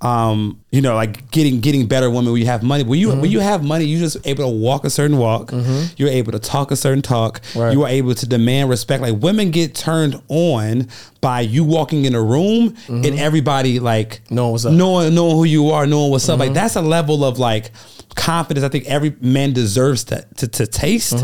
um 0.00 0.58
you 0.72 0.80
know 0.80 0.94
like 0.96 1.30
getting 1.30 1.60
getting 1.60 1.86
better 1.86 2.10
women 2.10 2.32
when 2.32 2.40
you 2.40 2.46
have 2.46 2.62
money. 2.62 2.82
When 2.82 2.98
you 2.98 3.08
Mm-hmm. 3.10 3.20
when 3.20 3.30
you 3.30 3.40
have 3.40 3.62
money, 3.62 3.84
you're 3.84 4.00
just 4.00 4.16
able 4.26 4.44
to 4.44 4.48
walk 4.48 4.84
a 4.84 4.90
certain 4.90 5.16
walk. 5.18 5.52
You're 5.96 6.08
able 6.08 6.32
to 6.32 6.38
talk 6.40 6.70
a 6.72 6.76
certain 6.76 7.02
talk. 7.02 7.40
Right. 7.54 7.72
You 7.72 7.82
are 7.84 7.88
able 7.88 8.14
to 8.14 8.26
demand 8.26 8.68
respect. 8.70 9.02
Like 9.02 9.16
women 9.22 9.50
get 9.52 9.74
turned 9.74 10.20
on 10.28 10.88
by 11.20 11.40
you 11.42 11.62
walking 11.64 12.04
in 12.04 12.14
a 12.16 12.22
room 12.22 12.74
and 12.88 13.06
everybody 13.18 13.78
like 13.80 14.22
Mm-hmm. 14.24 14.34
Knowing 14.34 14.52
what's 14.52 14.64
up. 14.64 14.72
knowing 14.72 15.14
knowing 15.14 15.36
who 15.36 15.44
you 15.44 15.70
are, 15.70 15.86
knowing 15.86 16.10
what's 16.10 16.28
up. 16.28 16.34
Mm-hmm. 16.34 16.40
Like 16.48 16.54
that's 16.54 16.76
a 16.76 16.82
level 16.82 17.24
of 17.24 17.38
like 17.38 17.70
confidence 18.14 18.64
I 18.64 18.68
think 18.68 18.86
every 18.86 19.14
man 19.20 19.52
deserves 19.52 20.04
to 20.04 20.26
to, 20.36 20.48
to 20.48 20.66
taste. 20.66 21.12
You 21.12 21.18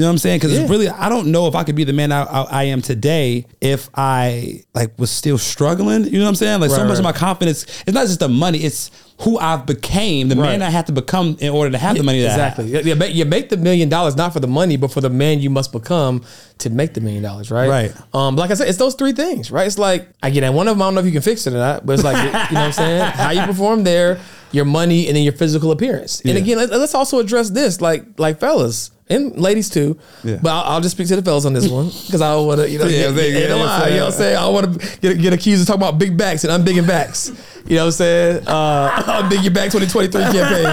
know 0.00 0.06
what 0.06 0.10
I'm 0.12 0.18
saying? 0.18 0.38
Because 0.38 0.50
Mm-hmm. 0.52 0.56
Yeah. 0.58 0.62
it's 0.62 0.70
really 0.70 0.88
I 0.88 1.08
don't 1.08 1.28
know 1.32 1.46
if 1.48 1.54
I 1.54 1.64
could 1.64 1.74
be 1.76 1.84
the 1.84 1.92
man 1.92 2.12
I, 2.12 2.22
I, 2.24 2.42
I 2.42 2.62
am 2.64 2.82
today 2.82 3.46
if 3.60 3.88
I 3.94 4.62
like 4.74 4.98
was 4.98 5.10
still 5.10 5.38
struggling. 5.38 6.04
You 6.04 6.18
know 6.18 6.24
what 6.24 6.28
I'm 6.30 6.34
saying? 6.36 6.60
Like 6.60 6.70
so 6.70 6.78
Right, 6.78 6.86
much 6.88 6.98
of 6.98 7.04
my 7.04 7.12
confidence. 7.12 7.62
It's 7.86 7.92
not 7.92 8.06
just 8.06 8.20
the 8.20 8.28
money. 8.28 8.58
It's 8.58 8.90
who 9.20 9.38
I've 9.38 9.64
became, 9.64 10.28
the 10.28 10.34
man 10.34 10.60
I 10.60 10.70
have 10.70 10.86
to 10.86 10.92
become 10.92 11.36
in 11.38 11.50
order 11.50 11.70
to 11.70 11.78
have 11.78 11.96
the 11.96 12.02
money 12.02 12.20
that 12.22 12.32
exactly. 12.32 12.76
I. 12.76 12.80
You 12.80 12.96
make, 12.96 13.14
you 13.14 13.24
make 13.24 13.48
the 13.48 13.56
million 13.56 13.88
dollars 13.88 14.16
not 14.16 14.32
for 14.32 14.40
the 14.40 14.48
money, 14.48 14.76
but 14.76 14.90
for 14.90 15.00
the 15.00 15.08
man 15.08 15.38
you 15.38 15.50
must 15.50 15.70
become 15.70 16.24
to 16.58 16.68
make 16.68 16.94
the 16.94 17.00
million 17.00 17.22
dollars, 17.22 17.48
right? 17.48 17.68
Right. 17.68 17.92
Um, 18.12 18.34
like 18.34 18.50
I 18.50 18.54
said, 18.54 18.68
it's 18.68 18.76
those 18.78 18.96
three 18.96 19.12
things, 19.12 19.52
right? 19.52 19.68
It's 19.68 19.78
like 19.78 20.08
again, 20.22 20.42
and 20.42 20.54
one 20.56 20.66
of 20.66 20.74
them 20.74 20.82
I 20.82 20.86
don't 20.86 20.94
know 20.94 21.00
if 21.00 21.06
you 21.06 21.12
can 21.12 21.22
fix 21.22 21.46
it 21.46 21.52
or 21.52 21.58
not, 21.58 21.86
but 21.86 21.92
it's 21.92 22.02
like 22.02 22.16
you 22.24 22.32
know 22.32 22.38
what 22.40 22.56
I'm 22.56 22.72
saying, 22.72 23.02
how 23.12 23.30
you 23.30 23.42
perform 23.46 23.84
there, 23.84 24.18
your 24.54 24.64
money, 24.64 25.06
and 25.08 25.16
then 25.16 25.22
your 25.24 25.32
physical 25.34 25.70
appearance. 25.72 26.20
And 26.20 26.30
Yeah. 26.34 26.38
again, 26.38 26.56
let, 26.58 26.70
let's 26.70 26.94
also 26.94 27.18
address 27.18 27.50
this, 27.50 27.80
like 27.80 28.04
like 28.18 28.38
fellas. 28.40 28.90
And 29.06 29.36
ladies 29.38 29.68
too, 29.68 29.98
Yeah. 30.22 30.38
but 30.40 30.48
I'll, 30.50 30.64
I'll 30.76 30.80
just 30.80 30.94
speak 30.96 31.08
to 31.08 31.16
the 31.16 31.20
fellas 31.22 31.44
on 31.44 31.52
this 31.52 31.68
one 31.68 31.88
because 32.06 32.22
I 32.22 32.32
don't 32.32 32.46
want 32.46 32.60
to, 32.62 32.70
you 32.70 32.78
know, 32.78 32.86
Yeah, 32.88 33.02
get, 33.08 33.10
they- 33.14 33.32
get, 33.32 33.34
yeah, 33.34 33.40
you 33.42 33.48
know 33.48 33.58
what 33.58 33.68
I'm 34.06 34.12
saying? 34.12 34.36
I 34.38 34.48
want 34.48 34.80
to 34.80 34.98
get, 35.00 35.20
get 35.20 35.32
accused 35.34 35.60
of 35.60 35.66
talking 35.66 35.82
about 35.82 35.98
big 35.98 36.16
backs 36.16 36.42
and 36.44 36.50
I'm 36.50 36.64
big 36.64 36.78
in 36.78 36.86
backs. 36.86 37.30
You 37.66 37.76
know 37.76 37.84
what 37.84 37.86
I'm 37.86 37.92
saying? 37.92 38.46
Uh, 38.46 39.02
I'm 39.06 39.28
big 39.30 39.42
in 39.44 39.52
back 39.54 39.70
2023 39.70 40.20
campaign. 40.38 40.66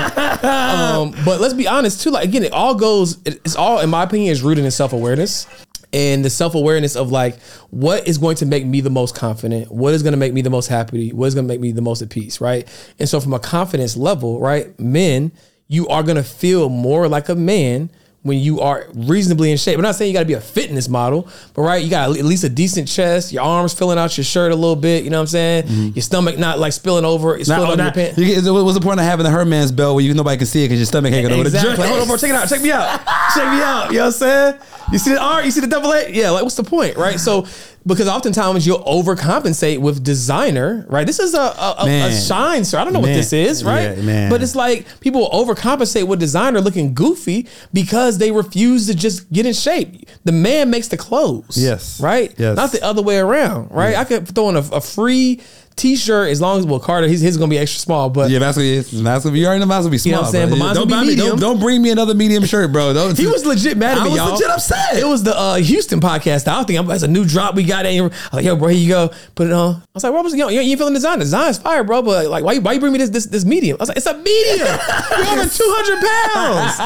Um, 0.45 1.13
but 1.23 1.39
let's 1.39 1.53
be 1.53 1.65
honest 1.65 2.01
too. 2.03 2.09
Like 2.11 2.25
again, 2.25 2.43
it 2.43 2.51
all 2.51 2.75
goes. 2.75 3.17
it- 3.25 3.39
It's 3.45 3.55
all, 3.55 3.79
in 3.79 3.89
my 3.89 4.03
opinion, 4.03 4.31
is 4.31 4.41
rooted 4.41 4.65
in 4.65 4.71
self 4.71 4.91
awareness 4.93 5.47
and 5.93 6.23
the 6.23 6.29
self 6.29 6.55
awareness 6.55 6.95
of 6.95 7.11
like 7.11 7.39
what 7.69 8.07
is 8.07 8.17
going 8.17 8.35
to 8.37 8.45
make 8.45 8.65
me 8.65 8.81
the 8.81 8.89
most 8.89 9.15
confident, 9.15 9.71
what 9.71 9.93
is 9.93 10.03
going 10.03 10.13
to 10.13 10.17
make 10.17 10.33
me 10.33 10.41
the 10.41 10.49
most 10.49 10.67
happy, 10.67 11.11
what 11.11 11.27
is 11.27 11.35
going 11.35 11.45
to 11.45 11.51
make 11.51 11.59
me 11.59 11.71
the 11.71 11.81
most 11.81 12.01
at 12.01 12.09
peace, 12.09 12.41
right? 12.41 12.67
And 12.99 13.07
so, 13.07 13.19
from 13.19 13.33
a 13.33 13.39
confidence 13.39 13.97
level, 13.97 14.39
right, 14.39 14.77
men, 14.79 15.31
you 15.67 15.87
are 15.87 16.03
going 16.03 16.17
to 16.17 16.23
feel 16.23 16.69
more 16.69 17.07
like 17.07 17.29
a 17.29 17.35
man 17.35 17.89
when 18.23 18.37
you 18.37 18.59
are 18.59 18.85
reasonably 18.93 19.51
in 19.51 19.57
shape. 19.57 19.77
I'm 19.77 19.81
not 19.81 19.95
saying 19.95 20.09
you 20.09 20.13
got 20.13 20.21
to 20.21 20.27
be 20.27 20.33
a 20.33 20.41
fitness 20.41 20.87
model, 20.87 21.27
but 21.55 21.63
right, 21.63 21.83
you 21.83 21.89
got 21.89 22.15
at 22.15 22.23
least 22.25 22.43
a 22.43 22.49
decent 22.49 22.87
chest, 22.87 23.31
your 23.33 23.41
arms 23.43 23.73
filling 23.73 23.97
out 23.97 24.15
your 24.15 24.23
shirt 24.23 24.51
a 24.51 24.55
little 24.55 24.75
bit. 24.75 25.03
You 25.03 25.09
know 25.09 25.17
what 25.17 25.21
I'm 25.21 25.27
saying? 25.27 25.63
Mm-hmm. 25.63 25.89
Your 25.95 26.03
stomach 26.03 26.37
not 26.37 26.59
like 26.59 26.73
spilling 26.73 27.03
over, 27.03 27.35
it's 27.35 27.49
spilling 27.49 27.77
Not, 27.77 27.97
over 27.97 27.99
your 27.99 28.13
pants. 28.13 28.45
you 28.45 28.53
what's 28.53 28.77
the 28.77 28.83
point 28.83 28.99
of 28.99 29.05
having 29.05 29.23
the 29.23 29.31
Hermès 29.31 29.75
belt 29.75 29.95
where 29.95 30.03
you 30.03 30.13
nobody 30.13 30.37
can 30.37 30.45
see 30.45 30.63
it 30.63 30.67
because 30.67 30.79
your 30.79 30.85
stomach 30.85 31.11
hanging 31.11 31.31
over 31.31 31.49
the 31.49 31.57
Exactly. 31.57 31.87
Hold 31.87 32.01
on, 32.01 32.07
bro. 32.07 32.17
Check 32.17 32.29
it 32.29 32.35
out. 32.35 32.47
Check 32.47 32.61
me 32.61 32.71
out. 32.71 32.99
Check 33.33 33.51
me 33.51 33.61
out. 33.61 33.87
You 33.91 33.97
know 33.97 34.05
what 34.05 34.05
I'm 34.05 34.11
saying? 34.11 34.59
You 34.91 34.97
see 34.99 35.13
the 35.13 35.21
R? 35.21 35.43
You 35.43 35.51
see 35.51 35.61
the 35.61 35.67
double 35.67 35.91
A? 35.91 36.09
Yeah. 36.11 36.29
Like, 36.31 36.43
what's 36.43 36.55
the 36.55 36.63
point, 36.63 36.97
right? 36.97 37.19
So, 37.19 37.47
because 37.85 38.07
oftentimes 38.07 38.65
you'll 38.67 38.83
overcompensate 38.83 39.79
with 39.79 40.03
designer, 40.03 40.85
right? 40.89 41.05
This 41.05 41.19
is 41.19 41.33
a 41.33 41.39
a, 41.39 41.75
a, 41.79 42.07
a 42.07 42.11
shine, 42.11 42.63
sir. 42.63 42.77
I 42.79 42.83
don't 42.83 42.93
know 42.93 42.99
what 42.99 43.07
this 43.07 43.33
is, 43.33 43.63
right? 43.63 43.97
Yeah, 43.97 44.03
man. 44.03 44.29
But 44.29 44.43
it's 44.43 44.55
like 44.55 44.85
people 44.99 45.21
will 45.21 45.29
overcompensate 45.45 46.07
with 46.07 46.19
designer 46.19 46.61
looking 46.61 46.93
goofy 46.93 47.47
because 47.73 48.17
they 48.17 48.31
refuse 48.31 48.87
to 48.87 48.95
just 48.95 49.31
get 49.31 49.45
in 49.45 49.53
shape. 49.53 50.07
The 50.23 50.31
man 50.31 50.69
makes 50.69 50.89
the 50.89 50.97
clothes. 50.97 51.57
Yes. 51.57 51.99
Right. 51.99 52.33
Yes. 52.37 52.55
Not 52.55 52.71
the 52.71 52.83
other 52.83 53.01
way 53.01 53.17
around. 53.17 53.71
Right. 53.71 53.95
I 53.95 54.03
could 54.03 54.27
throw 54.27 54.49
in 54.49 54.55
a, 54.55 54.59
a 54.59 54.81
free 54.81 55.41
t-shirt 55.75 56.29
as 56.29 56.39
long 56.41 56.59
as 56.59 56.65
well 56.65 56.79
Carter 56.79 57.07
his 57.07 57.21
his 57.21 57.37
gonna 57.37 57.49
be 57.49 57.57
extra 57.57 57.79
small, 57.79 58.09
but 58.09 58.29
Yeah, 58.29 58.39
that's 58.39 58.57
gonna 58.57 58.67
be 58.69 58.75
that's 58.79 59.23
gonna 59.23 59.33
be. 59.33 59.39
You 59.39 59.45
already 59.47 59.59
know 59.61 59.65
that's 59.67 59.83
gonna 59.85 59.89
be 59.91 59.97
small. 59.97 60.11
know 60.13 60.17
what 60.21 60.25
I'm 60.27 60.31
saying? 60.31 60.49
bro. 60.49 60.57
But 60.59 60.63
mine's 60.65 60.77
don't 60.77 60.87
gonna 60.89 61.01
be 61.01 61.15
buy 61.15 61.23
me- 61.23 61.29
Don't, 61.29 61.39
don't 61.39 61.59
bring 61.59 61.81
me 61.81 61.89
another 61.91 62.13
medium 62.13 62.45
shirt, 62.45 62.71
bro. 62.71 62.93
Don't, 62.93 63.17
he 63.17 63.27
was 63.27 63.45
legit 63.45 63.77
mad 63.77 63.97
at 63.97 64.01
I 64.01 64.03
me, 64.05 64.09
was 64.11 64.17
y'all. 64.17 64.31
legit 64.33 64.49
upset. 64.49 64.97
It 64.97 65.05
was 65.05 65.23
the 65.23 65.37
uh, 65.37 65.55
Houston 65.55 65.99
podcast. 65.99 66.47
I 66.47 66.55
don't 66.55 66.65
think 66.65 66.79
I'm, 66.79 66.85
that's 66.87 67.03
a 67.03 67.07
new 67.07 67.25
drop 67.25 67.55
we 67.55 67.63
got. 67.63 67.85
In. 67.85 67.99
I 68.01 68.07
was 68.07 68.13
like, 68.33 68.45
yo, 68.45 68.55
bro, 68.55 68.67
here 68.69 68.77
you 68.79 68.89
go. 68.89 69.09
Put 69.35 69.47
it 69.47 69.53
on. 69.53 69.75
I 69.75 69.81
was 69.93 70.03
like, 70.03 70.11
bro, 70.13 70.23
yo, 70.27 70.47
you 70.49 70.59
ain't 70.59 70.77
feeling 70.77 70.93
the 70.93 70.99
design. 70.99 71.19
The 71.19 71.25
design's 71.25 71.57
fire, 71.57 71.83
bro. 71.83 72.01
But 72.01 72.27
like, 72.27 72.43
why, 72.43 72.53
you- 72.53 72.61
why 72.61 72.73
you 72.73 72.79
bring 72.79 72.93
me 72.93 72.99
this 72.99 73.09
this 73.09 73.25
this 73.25 73.45
medium? 73.45 73.77
I 73.79 73.81
was 73.83 73.89
like, 73.89 73.97
it's 73.97 74.05
a 74.05 74.17
medium. 74.17 74.67
You're 75.17 75.39
over 75.39 75.47
200 75.49 76.31
pounds. 76.33 76.79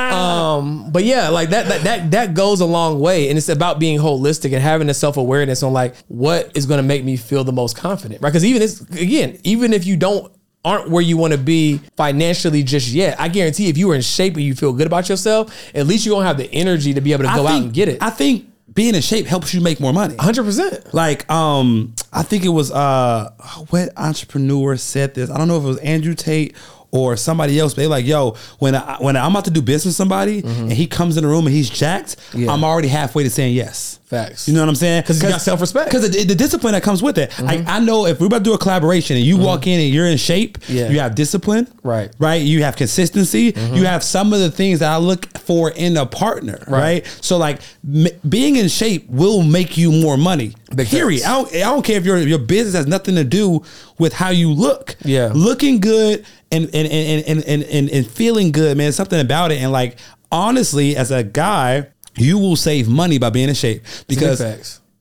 um, 0.00 0.90
but 0.90 1.04
yeah, 1.04 1.28
like 1.28 1.50
that 1.50 1.66
that 1.68 1.82
that 1.84 2.10
that 2.12 2.34
goes 2.34 2.60
a 2.60 2.66
long 2.66 3.00
way, 3.00 3.28
and 3.28 3.38
it's 3.38 3.48
about 3.48 3.78
being 3.78 3.98
holistic 3.98 4.52
and 4.52 4.62
having 4.62 4.86
the 4.86 4.94
self 4.94 5.16
awareness 5.16 5.62
on 5.62 5.72
like 5.72 5.94
what 6.08 6.50
is 6.56 6.66
going 6.66 6.78
to 6.78 6.82
make 6.86 7.04
me 7.04 7.16
feel 7.16 7.44
the 7.44 7.52
most 7.52 7.76
confident, 7.76 8.19
right? 8.20 8.30
Because 8.30 8.44
even 8.44 8.62
it's 8.62 8.80
again, 8.80 9.38
even 9.44 9.72
if 9.72 9.86
you 9.86 9.96
don't 9.96 10.32
aren't 10.64 10.90
where 10.90 11.02
you 11.02 11.16
want 11.16 11.32
to 11.32 11.38
be 11.38 11.78
financially 11.96 12.62
just 12.62 12.88
yet. 12.88 13.18
I 13.18 13.28
guarantee 13.28 13.68
if 13.68 13.78
you 13.78 13.88
were 13.88 13.94
in 13.94 14.02
shape 14.02 14.34
and 14.34 14.42
you 14.42 14.54
feel 14.54 14.72
good 14.72 14.86
about 14.86 15.08
yourself, 15.08 15.54
at 15.74 15.86
least 15.86 16.04
you're 16.04 16.14
gonna 16.14 16.26
have 16.26 16.36
the 16.36 16.52
energy 16.52 16.92
to 16.94 17.00
be 17.00 17.12
able 17.12 17.24
to 17.24 17.30
I 17.30 17.36
go 17.36 17.46
out 17.46 17.62
and 17.62 17.72
get 17.72 17.88
it. 17.88 18.02
I 18.02 18.10
think 18.10 18.50
being 18.72 18.94
in 18.94 19.02
shape 19.02 19.26
helps 19.26 19.52
you 19.52 19.60
make 19.60 19.80
more 19.80 19.92
money. 19.92 20.14
100%. 20.14 20.92
Like, 20.92 21.28
um, 21.30 21.94
I 22.12 22.22
think 22.22 22.44
it 22.44 22.50
was 22.50 22.70
uh, 22.70 23.30
what 23.70 23.90
entrepreneur 23.96 24.76
said 24.76 25.14
this. 25.14 25.30
I 25.30 25.38
don't 25.38 25.48
know 25.48 25.58
if 25.58 25.64
it 25.64 25.66
was 25.66 25.78
Andrew 25.78 26.14
Tate 26.14 26.54
or 26.92 27.16
somebody 27.16 27.58
else. 27.58 27.74
They 27.74 27.86
like, 27.86 28.04
yo, 28.06 28.36
when 28.58 28.74
I 28.74 28.96
when 29.00 29.16
I'm 29.16 29.30
about 29.32 29.44
to 29.46 29.50
do 29.50 29.62
business 29.62 29.86
with 29.92 29.96
somebody 29.96 30.42
and 30.44 30.72
he 30.72 30.86
comes 30.86 31.16
in 31.16 31.22
the 31.24 31.28
room 31.28 31.46
and 31.46 31.54
he's 31.54 31.70
jacked, 31.70 32.16
Mm-hmm. 32.30 32.40
Yeah. 32.44 32.52
I'm 32.52 32.64
already 32.64 32.88
halfway 32.88 33.22
to 33.24 33.30
saying 33.30 33.54
yes. 33.54 33.98
Facts. 34.04 34.48
You 34.48 34.54
know 34.54 34.60
what 34.60 34.68
I'm 34.68 34.74
saying? 34.74 35.02
Because 35.02 35.22
you 35.22 35.28
got 35.28 35.40
self-respect. 35.40 35.90
Mm-hmm. 35.92 36.02
Because 36.02 36.16
the, 36.16 36.24
the 36.24 36.34
discipline 36.34 36.72
that 36.72 36.82
comes 36.82 37.00
with 37.02 37.16
it. 37.18 37.36
Like 37.40 37.66
I 37.68 37.78
know 37.78 38.06
if 38.06 38.18
we're 38.20 38.26
about 38.26 38.38
to 38.38 38.44
do 38.44 38.54
a 38.54 38.58
collaboration 38.58 39.16
and 39.16 39.24
you 39.24 39.36
walk 39.36 39.66
in 39.68 39.78
and 39.80 39.88
you're 39.88 40.06
in 40.06 40.16
shape, 40.18 40.58
Yeah. 40.68 40.88
you 40.90 40.98
have 41.00 41.14
discipline, 41.14 41.68
Right. 41.84 42.10
Mm-hmm. 42.10 42.24
Right. 42.24 42.42
You 42.42 42.64
have 42.64 42.74
consistency. 42.76 43.52
You 43.72 43.84
have 43.86 44.02
some 44.02 44.32
of 44.32 44.40
the 44.40 44.50
things 44.50 44.80
that 44.80 44.90
I 44.92 44.96
look 44.96 45.26
for 45.38 45.70
in 45.70 45.96
a 45.96 46.06
partner. 46.06 46.58
Right. 46.66 47.06
So 47.20 47.36
like 47.36 47.60
m- 47.86 48.06
being 48.28 48.56
in 48.56 48.68
shape 48.68 49.08
will 49.08 49.42
make 49.42 49.76
you 49.76 49.92
more 49.92 50.16
money. 50.16 50.54
Big 50.74 50.88
Period. 50.88 51.24
I 51.24 51.28
don't, 51.30 51.54
I 51.54 51.58
don't 51.60 51.84
care 51.84 51.96
if 51.96 52.04
your 52.04 52.18
your 52.18 52.38
business 52.38 52.74
has 52.74 52.86
nothing 52.86 53.16
to 53.16 53.24
do 53.24 53.62
with 53.98 54.12
how 54.12 54.30
you 54.30 54.52
look. 54.52 54.96
Yeah. 55.04 55.32
Looking 55.34 55.80
good 55.80 56.24
and 56.52 56.64
and 56.72 56.86
and 56.86 57.24
and 57.26 57.44
and, 57.44 57.64
and, 57.64 57.90
and 57.90 58.06
feeling 58.06 58.52
good, 58.52 58.76
man. 58.76 58.92
Something 58.92 59.20
about 59.20 59.50
it. 59.50 59.60
And 59.60 59.72
like 59.72 59.98
honestly, 60.30 60.96
as 60.96 61.10
a 61.10 61.24
guy, 61.24 61.88
you 62.16 62.38
will 62.38 62.56
save 62.56 62.88
money 62.88 63.18
by 63.18 63.30
being 63.30 63.48
in 63.48 63.54
shape 63.54 63.82
because 64.06 64.40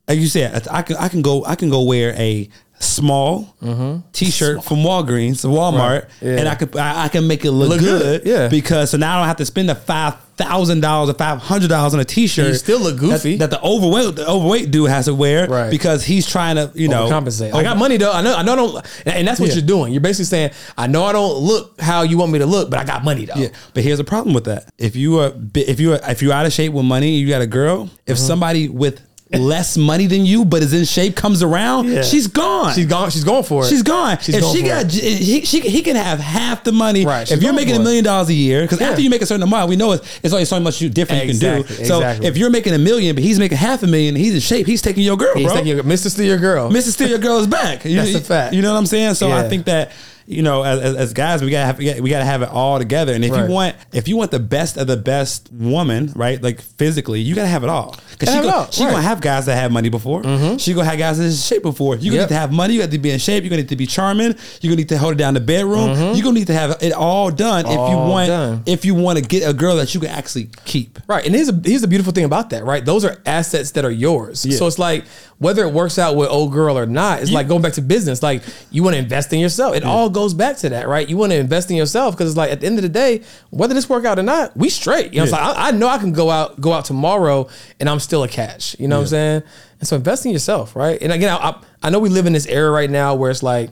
like 0.07 0.17
you 0.17 0.27
said, 0.27 0.67
I 0.69 0.81
can 0.81 0.97
I 0.97 1.07
can 1.07 1.21
go 1.21 1.45
I 1.45 1.55
can 1.55 1.69
go 1.69 1.83
wear 1.83 2.13
a 2.15 2.49
small 2.79 3.55
t-shirt 4.13 4.63
from 4.63 4.77
Walgreens, 4.77 5.45
Walmart, 5.45 5.79
Mm-hmm. 5.79 5.79
Right. 5.79 6.03
Yeah. 6.21 6.39
and 6.39 6.47
I 6.49 6.55
could 6.55 6.75
I, 6.77 7.05
I 7.05 7.07
can 7.09 7.27
make 7.27 7.43
it 7.45 7.51
look, 7.51 7.69
Look 7.69 7.79
good, 7.79 8.23
good. 8.23 8.27
Yeah. 8.29 8.47
because 8.47 8.91
so 8.91 8.97
now 8.97 9.15
I 9.17 9.19
don't 9.21 9.27
have 9.27 9.37
to 9.37 9.45
spend 9.45 9.69
the 9.69 9.75
five 9.75 10.15
thousand 10.37 10.79
dollars 10.79 11.09
or 11.09 11.13
five 11.15 11.39
hundred 11.39 11.67
dollars 11.67 11.93
on 11.93 11.99
a 11.99 12.05
t-shirt. 12.05 12.47
You 12.47 12.53
still 12.55 12.79
look 12.79 12.97
goofy. 12.97 13.35
that, 13.35 13.49
that 13.49 13.59
the 13.59 13.61
overweight 13.65 14.15
the 14.15 14.27
overweight 14.29 14.71
dude 14.71 14.89
has 14.89 15.05
to 15.05 15.13
wear 15.13 15.47
Right. 15.49 15.69
because 15.69 16.03
he's 16.05 16.25
trying 16.27 16.55
to 16.55 16.71
you 16.75 16.87
know 16.87 17.09
compensate. 17.09 17.53
I 17.53 17.61
got 17.63 17.77
money 17.77 17.97
though. 17.97 18.11
I 18.13 18.21
know. 18.21 18.35
I 18.35 18.43
know. 18.43 18.53
I 18.53 18.55
don't. 18.55 18.85
And 19.05 19.27
that's 19.27 19.39
what 19.39 19.49
Yeah. 19.49 19.55
you're 19.55 19.65
doing. 19.65 19.91
You're 19.91 20.01
basically 20.01 20.25
saying, 20.25 20.51
I 20.77 20.87
know 20.87 21.03
I 21.03 21.11
don't 21.11 21.37
look 21.39 21.79
how 21.81 22.03
you 22.03 22.17
want 22.17 22.31
me 22.31 22.39
to 22.39 22.45
look, 22.45 22.69
but 22.69 22.79
I 22.79 22.85
got 22.85 23.03
money 23.03 23.25
though. 23.25 23.35
Yeah, 23.35 23.49
but 23.73 23.83
here's 23.83 23.99
a 23.99 24.03
problem 24.05 24.33
with 24.33 24.45
that. 24.45 24.69
If 24.77 24.95
you 24.95 25.19
are 25.19 25.33
if 25.55 25.79
you 25.81 25.93
are 25.93 25.99
if 26.07 26.21
you're 26.21 26.33
out 26.33 26.45
of 26.45 26.53
shape 26.53 26.71
with 26.73 26.85
money, 26.85 27.17
you 27.17 27.27
got 27.27 27.41
a 27.41 27.47
girl. 27.47 27.89
If 28.07 28.17
Mm-hmm. 28.17 28.27
somebody 28.27 28.69
with 28.69 29.01
less 29.31 29.77
money 29.77 30.07
than 30.07 30.25
you 30.25 30.43
but 30.43 30.63
is 30.63 30.73
in 30.73 30.85
shape 30.85 31.15
comes 31.15 31.43
around, 31.43 31.87
Yeah. 31.87 32.01
she's 32.01 32.27
gone. 32.27 32.73
She's 32.73 32.87
gone. 32.87 33.11
She's 33.11 33.23
going 33.23 33.43
for 33.43 33.63
it. 33.63 33.67
She's 33.69 33.83
gone. 33.83 34.17
She's 34.19 34.35
if 34.35 34.43
she 34.45 34.63
got, 34.63 34.85
it. 34.85 34.91
he, 34.91 35.41
she, 35.45 35.59
he 35.59 35.81
can 35.83 35.95
have 35.95 36.19
half 36.19 36.63
the 36.63 36.71
money. 36.71 37.05
Right, 37.05 37.27
she's 37.27 37.37
If 37.37 37.43
you're 37.43 37.53
making 37.53 37.75
a 37.75 37.79
million 37.79 38.03
dollars 38.03 38.29
a 38.29 38.33
year, 38.33 38.63
because 38.63 38.81
after 38.81 39.01
you 39.01 39.09
make 39.09 39.21
a 39.21 39.25
certain 39.27 39.43
amount, 39.43 39.69
we 39.69 39.75
know 39.75 39.91
it's, 39.91 40.19
it's 40.23 40.33
only 40.33 40.45
so 40.45 40.59
much 40.59 40.81
you 40.81 40.89
different 40.89 41.25
you 41.25 41.37
can 41.37 41.63
do. 41.63 41.67
So 41.85 41.97
exactly. 41.97 42.27
if 42.27 42.37
you're 42.37 42.49
making 42.49 42.73
a 42.73 42.79
million, 42.79 43.15
but 43.15 43.23
he's 43.23 43.37
making 43.37 43.57
half 43.57 43.83
a 43.83 43.87
million, 43.87 44.15
he's 44.15 44.33
in 44.33 44.39
shape. 44.39 44.65
He's 44.65 44.81
taking 44.81 45.03
your 45.03 45.17
girl, 45.17 45.35
He's 45.35 45.45
bro. 45.45 45.55
taking 45.55 45.75
your, 45.75 45.83
Mr. 45.83 46.09
Steal 46.09 46.25
Your 46.25 46.37
Girl. 46.37 46.71
Mr. 46.71 46.89
Steal 46.91 47.09
Your 47.09 47.19
girl 47.19 47.37
is 47.39 47.47
back. 47.47 47.85
You, 47.89 47.95
That's 47.97 48.13
a 48.15 48.21
fact. 48.21 48.53
You 48.53 48.61
know 48.61 48.71
what 48.73 48.79
I'm 48.79 48.85
saying? 48.85 49.15
So 49.15 49.31
I 49.31 49.47
think 49.49 49.65
that 49.65 49.91
you 50.29 50.43
know, 50.43 50.61
as, 50.63 50.95
as, 50.95 51.13
guys, 51.13 51.41
we 51.41 51.49
gotta 51.49 51.65
have 51.65 51.79
we 51.79 52.09
gotta, 52.11 52.23
have 52.23 52.43
it 52.43 52.49
all 52.49 52.77
together. 52.77 53.13
And 53.13 53.25
if 53.25 53.31
Right. 53.31 53.47
you 53.47 53.51
want 53.51 53.75
if 53.91 54.07
you 54.07 54.15
want 54.15 54.29
the 54.29 54.39
best 54.39 54.77
of 54.77 54.85
the 54.85 54.95
best 54.95 55.49
woman, 55.51 56.13
right, 56.15 56.41
like 56.41 56.61
physically, 56.61 57.19
you 57.19 57.33
gotta 57.33 57.47
have 57.47 57.63
it 57.63 57.69
all. 57.69 57.95
Because 58.11 58.29
Gotta 58.29 58.31
she 58.31 58.35
have 58.35 58.43
it 58.45 58.47
gonna, 58.47 58.57
all, 58.65 58.71
she 58.71 58.83
right. 58.83 58.91
gonna 58.91 59.01
have 59.03 59.21
guys 59.21 59.45
that 59.47 59.55
have 59.55 59.71
money 59.71 59.89
before. 59.89 60.21
Mm-hmm. 60.21 60.57
She 60.57 60.73
gonna 60.73 60.85
have 60.87 60.99
guys 60.99 61.17
that 61.17 61.25
in 61.25 61.31
shape 61.31 61.63
before. 61.63 61.95
You 61.95 62.11
gonna 62.11 62.21
Yep. 62.21 62.29
need 62.29 62.35
to 62.35 62.39
have 62.39 62.51
money. 62.53 62.73
You 62.75 62.81
got 62.81 62.91
to 62.91 62.97
be 62.99 63.09
in 63.09 63.17
shape. 63.17 63.43
You 63.43 63.49
gonna 63.49 63.63
need 63.63 63.69
to 63.69 63.75
be 63.75 63.87
charming. 63.87 64.35
You 64.61 64.69
gonna 64.69 64.75
need 64.75 64.89
to 64.89 64.97
hold 64.99 65.13
it 65.13 65.17
down 65.17 65.33
the 65.33 65.39
bedroom. 65.39 65.89
Mm-hmm. 65.95 66.15
You 66.15 66.21
gonna 66.23 66.37
need 66.39 66.47
to 66.47 66.53
have 66.53 66.77
it 66.81 66.93
all 66.93 67.31
done 67.31 67.65
if 67.65 67.71
you 67.71 67.77
want 67.97 68.27
done. 68.27 68.63
if 68.67 68.85
you 68.85 68.93
want 68.93 69.17
to 69.17 69.23
get 69.25 69.49
a 69.49 69.53
girl 69.53 69.77
that 69.77 69.95
you 69.95 69.99
can 69.99 70.09
actually 70.09 70.49
keep. 70.65 70.99
Right. 71.07 71.25
And 71.25 71.33
here's 71.33 71.49
a 71.49 71.59
here's 71.65 71.81
the 71.81 71.87
beautiful 71.87 72.13
thing 72.13 72.25
about 72.25 72.51
that, 72.51 72.65
right? 72.65 72.85
Those 72.85 73.03
are 73.03 73.19
assets 73.25 73.71
that 73.71 73.83
are 73.83 73.89
yours. 73.91 74.45
So 74.57 74.67
it's 74.67 74.77
like 74.77 75.05
whether 75.39 75.63
it 75.65 75.73
works 75.73 75.97
out 75.97 76.15
with 76.17 76.29
old 76.29 76.51
girl 76.51 76.77
or 76.77 76.85
not, 76.85 77.21
it's 77.21 77.31
like 77.31 77.47
going 77.47 77.61
back 77.61 77.73
to 77.73 77.81
business. 77.81 78.21
Like 78.21 78.43
you 78.71 78.83
want 78.83 78.95
to 78.95 78.99
invest 78.99 79.31
in 79.31 79.39
yourself. 79.39 79.73
It 79.75 79.83
all 79.85 80.09
goes 80.09 80.33
back 80.33 80.57
to 80.57 80.69
that, 80.69 80.87
right? 80.87 81.07
You 81.07 81.15
want 81.17 81.31
to 81.31 81.37
invest 81.37 81.71
in 81.71 81.77
yourself 81.77 82.13
because 82.15 82.29
it's 82.31 82.37
like 82.37 82.51
at 82.51 82.59
the 82.59 82.65
end 82.67 82.77
of 82.77 82.81
the 82.83 82.89
day, 82.89 83.23
whether 83.49 83.73
this 83.73 83.87
work 83.89 84.03
out 84.03 84.19
or 84.19 84.23
not, 84.23 84.55
we 84.57 84.69
straight. 84.69 85.13
You 85.13 85.19
know, 85.19 85.23
I'm 85.23 85.29
saying? 85.29 85.43
I, 85.43 85.67
I 85.69 85.71
know 85.71 85.87
I 85.87 85.97
can 85.97 86.11
go 86.11 86.29
out 86.29 86.59
go 86.59 86.73
out 86.73 86.83
tomorrow 86.85 87.47
and 87.79 87.89
I'm 87.89 87.99
still 87.99 88.23
a 88.23 88.27
catch. 88.27 88.77
You 88.79 88.89
know 88.89 88.97
what 88.97 89.03
I'm 89.03 89.07
saying? 89.07 89.43
And 89.79 89.87
so 89.87 89.95
invest 89.95 90.25
in 90.25 90.33
yourself, 90.33 90.75
right? 90.75 91.01
And 91.01 91.11
again, 91.13 91.29
I, 91.31 91.49
I, 91.49 91.61
I 91.83 91.89
know 91.89 91.99
we 91.99 92.09
live 92.09 92.25
in 92.25 92.33
this 92.33 92.45
era 92.45 92.69
right 92.69 92.89
now 92.89 93.15
where 93.15 93.31
it's 93.31 93.41
like 93.41 93.69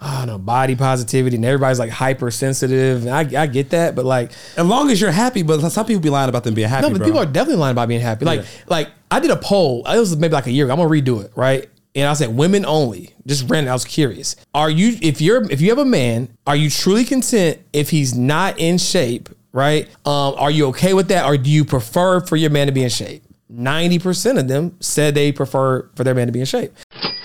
I 0.00 0.18
don't 0.18 0.26
know, 0.26 0.38
body 0.38 0.76
positivity 0.76 1.36
and 1.36 1.44
everybody's 1.44 1.78
like 1.78 1.90
hypersensitive. 1.90 3.06
And 3.06 3.10
I, 3.10 3.42
I 3.42 3.46
get 3.46 3.70
that, 3.70 3.94
but 3.94 4.04
like 4.04 4.30
As 4.56 4.66
long 4.66 4.90
as 4.90 5.00
you're 5.00 5.10
happy, 5.10 5.42
but 5.42 5.60
some 5.70 5.86
people 5.86 6.02
be 6.02 6.10
lying 6.10 6.28
about 6.28 6.44
them 6.44 6.54
being 6.54 6.68
happy. 6.68 6.82
no, 6.86 6.90
but 6.90 6.98
bro. 6.98 7.06
people 7.06 7.20
are 7.20 7.26
definitely 7.26 7.60
lying 7.60 7.72
about 7.72 7.88
being 7.88 8.00
happy. 8.00 8.24
Like, 8.24 8.40
Yeah. 8.40 8.46
like 8.68 8.88
I 9.10 9.20
did 9.20 9.30
a 9.30 9.36
poll. 9.36 9.84
It 9.86 9.98
was 9.98 10.16
maybe 10.16 10.34
like 10.34 10.46
a 10.46 10.52
year 10.52 10.64
ago. 10.64 10.74
I'm 10.74 10.78
gonna 10.78 10.90
redo 10.90 11.24
it, 11.24 11.32
right? 11.36 11.68
And 11.94 12.08
I 12.08 12.12
said 12.12 12.36
women 12.36 12.66
only. 12.66 13.14
Just 13.26 13.48
random. 13.48 13.70
I 13.70 13.74
was 13.74 13.84
curious. 13.84 14.36
Are 14.54 14.68
you 14.70 14.98
if 15.00 15.20
you're 15.20 15.50
if 15.50 15.60
you 15.60 15.70
have 15.70 15.78
a 15.78 15.84
man, 15.84 16.28
are 16.46 16.56
you 16.56 16.68
truly 16.70 17.04
content 17.04 17.58
if 17.72 17.90
he's 17.90 18.14
not 18.14 18.58
in 18.58 18.78
shape, 18.78 19.28
right? 19.52 19.88
Um, 20.04 20.34
are 20.36 20.50
you 20.50 20.66
okay 20.68 20.92
with 20.92 21.08
that, 21.08 21.24
or 21.24 21.36
do 21.36 21.50
you 21.50 21.64
prefer 21.64 22.20
for 22.20 22.36
your 22.36 22.50
man 22.50 22.66
to 22.66 22.72
be 22.72 22.82
in 22.82 22.90
shape? 22.90 23.22
Ninety 23.48 23.98
percent 23.98 24.38
of 24.38 24.48
them 24.48 24.76
said 24.80 25.14
they 25.14 25.32
prefer 25.32 25.88
for 25.94 26.04
their 26.04 26.14
man 26.14 26.26
to 26.26 26.32
be 26.32 26.40
in 26.40 26.46
shape. 26.46 26.72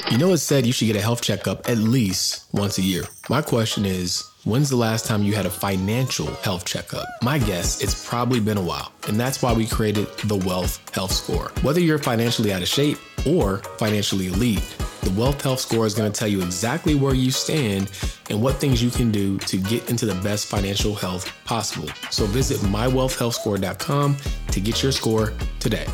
You 0.09 0.17
know, 0.17 0.33
it's 0.33 0.43
said 0.43 0.65
you 0.65 0.73
should 0.73 0.85
get 0.85 0.95
a 0.95 1.01
health 1.01 1.21
checkup 1.21 1.67
at 1.69 1.77
least 1.77 2.45
once 2.53 2.77
a 2.77 2.81
year. 2.81 3.03
My 3.29 3.41
question 3.41 3.85
is, 3.85 4.29
when's 4.43 4.69
the 4.69 4.75
last 4.75 5.05
time 5.05 5.23
you 5.23 5.35
had 5.35 5.45
a 5.45 5.49
financial 5.49 6.25
health 6.35 6.65
checkup? 6.65 7.07
My 7.21 7.37
guess, 7.37 7.81
it's 7.81 8.07
probably 8.07 8.39
been 8.39 8.57
a 8.57 8.61
while. 8.61 8.91
And 9.07 9.19
that's 9.19 9.41
why 9.41 9.53
we 9.53 9.67
created 9.67 10.07
the 10.25 10.37
Wealth 10.37 10.81
Health 10.95 11.11
Score. 11.11 11.51
Whether 11.61 11.79
you're 11.79 11.99
financially 11.99 12.51
out 12.51 12.61
of 12.61 12.67
shape 12.67 12.97
or 13.27 13.59
financially 13.77 14.27
elite, 14.27 14.63
the 15.01 15.11
Wealth 15.11 15.41
Health 15.41 15.59
Score 15.59 15.85
is 15.85 15.93
going 15.93 16.11
to 16.11 16.17
tell 16.17 16.27
you 16.27 16.41
exactly 16.41 16.95
where 16.95 17.13
you 17.13 17.31
stand 17.31 17.91
and 18.29 18.41
what 18.41 18.55
things 18.55 18.81
you 18.81 18.89
can 18.89 19.11
do 19.11 19.37
to 19.39 19.57
get 19.57 19.89
into 19.89 20.05
the 20.05 20.15
best 20.21 20.47
financial 20.47 20.95
health 20.95 21.31
possible. 21.45 21.89
So 22.09 22.25
visit 22.25 22.57
mywealthhealthscore.com 22.69 24.17
to 24.51 24.59
get 24.59 24.81
your 24.81 24.91
score 24.91 25.33
today. 25.59 25.85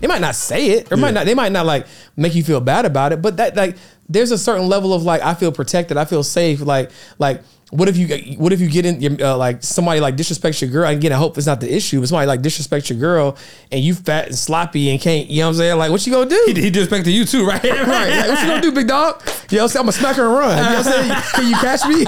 They 0.00 0.06
might 0.06 0.20
not 0.20 0.36
say 0.36 0.70
it, 0.70 0.92
or 0.92 0.96
might 0.96 1.12
not. 1.12 1.26
They 1.26 1.34
might 1.34 1.50
not 1.50 1.66
like 1.66 1.86
make 2.16 2.34
you 2.34 2.44
feel 2.44 2.60
bad 2.60 2.84
about 2.84 3.12
it. 3.12 3.20
But 3.20 3.36
that 3.38 3.56
like, 3.56 3.76
there's 4.08 4.30
a 4.30 4.38
certain 4.38 4.68
level 4.68 4.94
of 4.94 5.02
like, 5.02 5.22
I 5.22 5.34
feel 5.34 5.50
protected. 5.50 5.96
I 5.96 6.04
feel 6.04 6.22
safe. 6.22 6.60
Like, 6.60 6.92
like, 7.18 7.42
what 7.70 7.86
if 7.88 7.98
you, 7.98 8.36
what 8.38 8.52
if 8.52 8.60
you 8.60 8.68
get 8.70 8.86
in, 8.86 9.00
your, 9.00 9.12
uh, 9.22 9.36
like 9.36 9.62
somebody 9.62 10.00
like 10.00 10.16
disrespects 10.16 10.62
your 10.62 10.70
girl? 10.70 10.88
Again, 10.88 11.12
I 11.12 11.16
hope 11.16 11.36
it's 11.36 11.46
not 11.46 11.60
the 11.60 11.72
issue. 11.72 12.00
But 12.00 12.08
somebody 12.08 12.26
like 12.26 12.40
disrespects 12.40 12.88
your 12.88 12.98
girl, 12.98 13.36
and 13.70 13.82
you 13.82 13.94
fat 13.94 14.28
and 14.28 14.36
sloppy 14.36 14.90
and 14.90 14.98
can't, 15.00 15.28
you 15.28 15.40
know 15.40 15.48
what 15.48 15.50
I'm 15.50 15.56
saying? 15.56 15.78
Like, 15.78 15.90
what 15.90 16.06
you 16.06 16.12
gonna 16.12 16.30
do? 16.30 16.44
he, 16.46 16.62
he 16.62 16.70
disrespected 16.70 17.12
you 17.12 17.24
too, 17.24 17.46
right? 17.46 17.62
Right. 17.88 18.10
Like, 18.10 18.28
what 18.28 18.40
you 18.42 18.48
gonna 18.48 18.62
do, 18.62 18.72
big 18.72 18.88
dog? 18.88 19.22
You 19.50 19.58
know 19.58 19.64
what 19.64 19.64
I'm 19.64 19.68
saying? 19.68 19.80
I'm 19.80 19.86
gonna 19.86 19.92
smack 19.92 20.16
her 20.16 20.26
and 20.26 20.34
run. 20.38 20.56
You 20.58 20.62
know 20.64 20.78
what 20.78 20.86
I'm 20.86 20.92
saying? 20.92 21.22
Can 21.34 21.48
you 21.48 21.56
catch 21.56 21.86
me? 21.86 22.04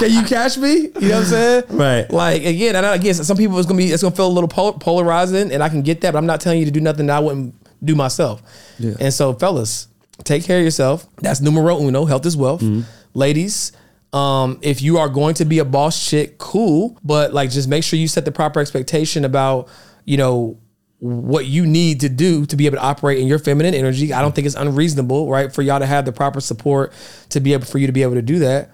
Can 0.00 0.10
you 0.12 0.28
catch 0.28 0.58
me? 0.58 0.72
You 0.74 1.08
know 1.08 1.14
what 1.14 1.14
I'm 1.16 1.24
saying? 1.24 1.64
Right. 1.70 2.10
Like 2.10 2.44
again, 2.44 2.76
I 2.76 2.80
know 2.82 2.92
again, 2.92 3.14
some 3.14 3.36
people 3.36 3.58
it's 3.58 3.66
gonna 3.66 3.78
be 3.78 3.90
it's 3.90 4.02
gonna 4.02 4.14
feel 4.14 4.26
a 4.26 4.28
little 4.28 4.48
pol- 4.48 4.74
polarizing, 4.74 5.52
and 5.52 5.62
I 5.62 5.68
can 5.68 5.82
get 5.82 6.00
that, 6.02 6.12
but 6.12 6.18
I'm 6.18 6.26
not 6.26 6.40
telling 6.40 6.58
you 6.58 6.64
to 6.66 6.70
do 6.70 6.80
nothing 6.80 7.06
that 7.06 7.16
I 7.16 7.20
wouldn't 7.20 7.54
do 7.84 7.94
myself. 7.94 8.42
Yeah. 8.78 8.94
And 9.00 9.12
so, 9.12 9.32
fellas, 9.34 9.88
take 10.24 10.44
care 10.44 10.58
of 10.58 10.64
yourself. 10.64 11.06
That's 11.16 11.40
numero 11.40 11.78
uno. 11.80 12.04
Health 12.04 12.26
is 12.26 12.36
wealth. 12.36 12.60
Mm-hmm. 12.60 12.82
Ladies. 13.14 13.72
Um, 14.12 14.58
if 14.62 14.82
you 14.82 14.98
are 14.98 15.08
going 15.08 15.34
to 15.34 15.44
be 15.44 15.60
a 15.60 15.64
boss 15.64 16.08
chick, 16.08 16.38
cool, 16.38 16.98
but 17.04 17.32
like 17.32 17.50
just 17.50 17.68
make 17.68 17.84
sure 17.84 17.98
you 17.98 18.08
set 18.08 18.24
the 18.24 18.32
proper 18.32 18.60
expectation 18.60 19.24
about, 19.24 19.68
you 20.04 20.16
know, 20.16 20.58
what 20.98 21.46
you 21.46 21.64
need 21.64 22.00
to 22.00 22.08
do 22.08 22.44
to 22.46 22.56
be 22.56 22.66
able 22.66 22.76
to 22.76 22.82
operate 22.82 23.18
in 23.18 23.26
your 23.26 23.38
feminine 23.38 23.72
energy. 23.74 24.12
I 24.12 24.20
don't 24.20 24.34
think 24.34 24.46
it's 24.46 24.56
unreasonable, 24.56 25.30
right, 25.30 25.52
for 25.52 25.62
y'all 25.62 25.78
to 25.78 25.86
have 25.86 26.04
the 26.04 26.12
proper 26.12 26.40
support 26.40 26.92
to 27.30 27.40
be 27.40 27.52
able 27.52 27.64
for 27.64 27.78
you 27.78 27.86
to 27.86 27.92
be 27.92 28.02
able 28.02 28.14
to 28.14 28.22
do 28.22 28.40
that. 28.40 28.70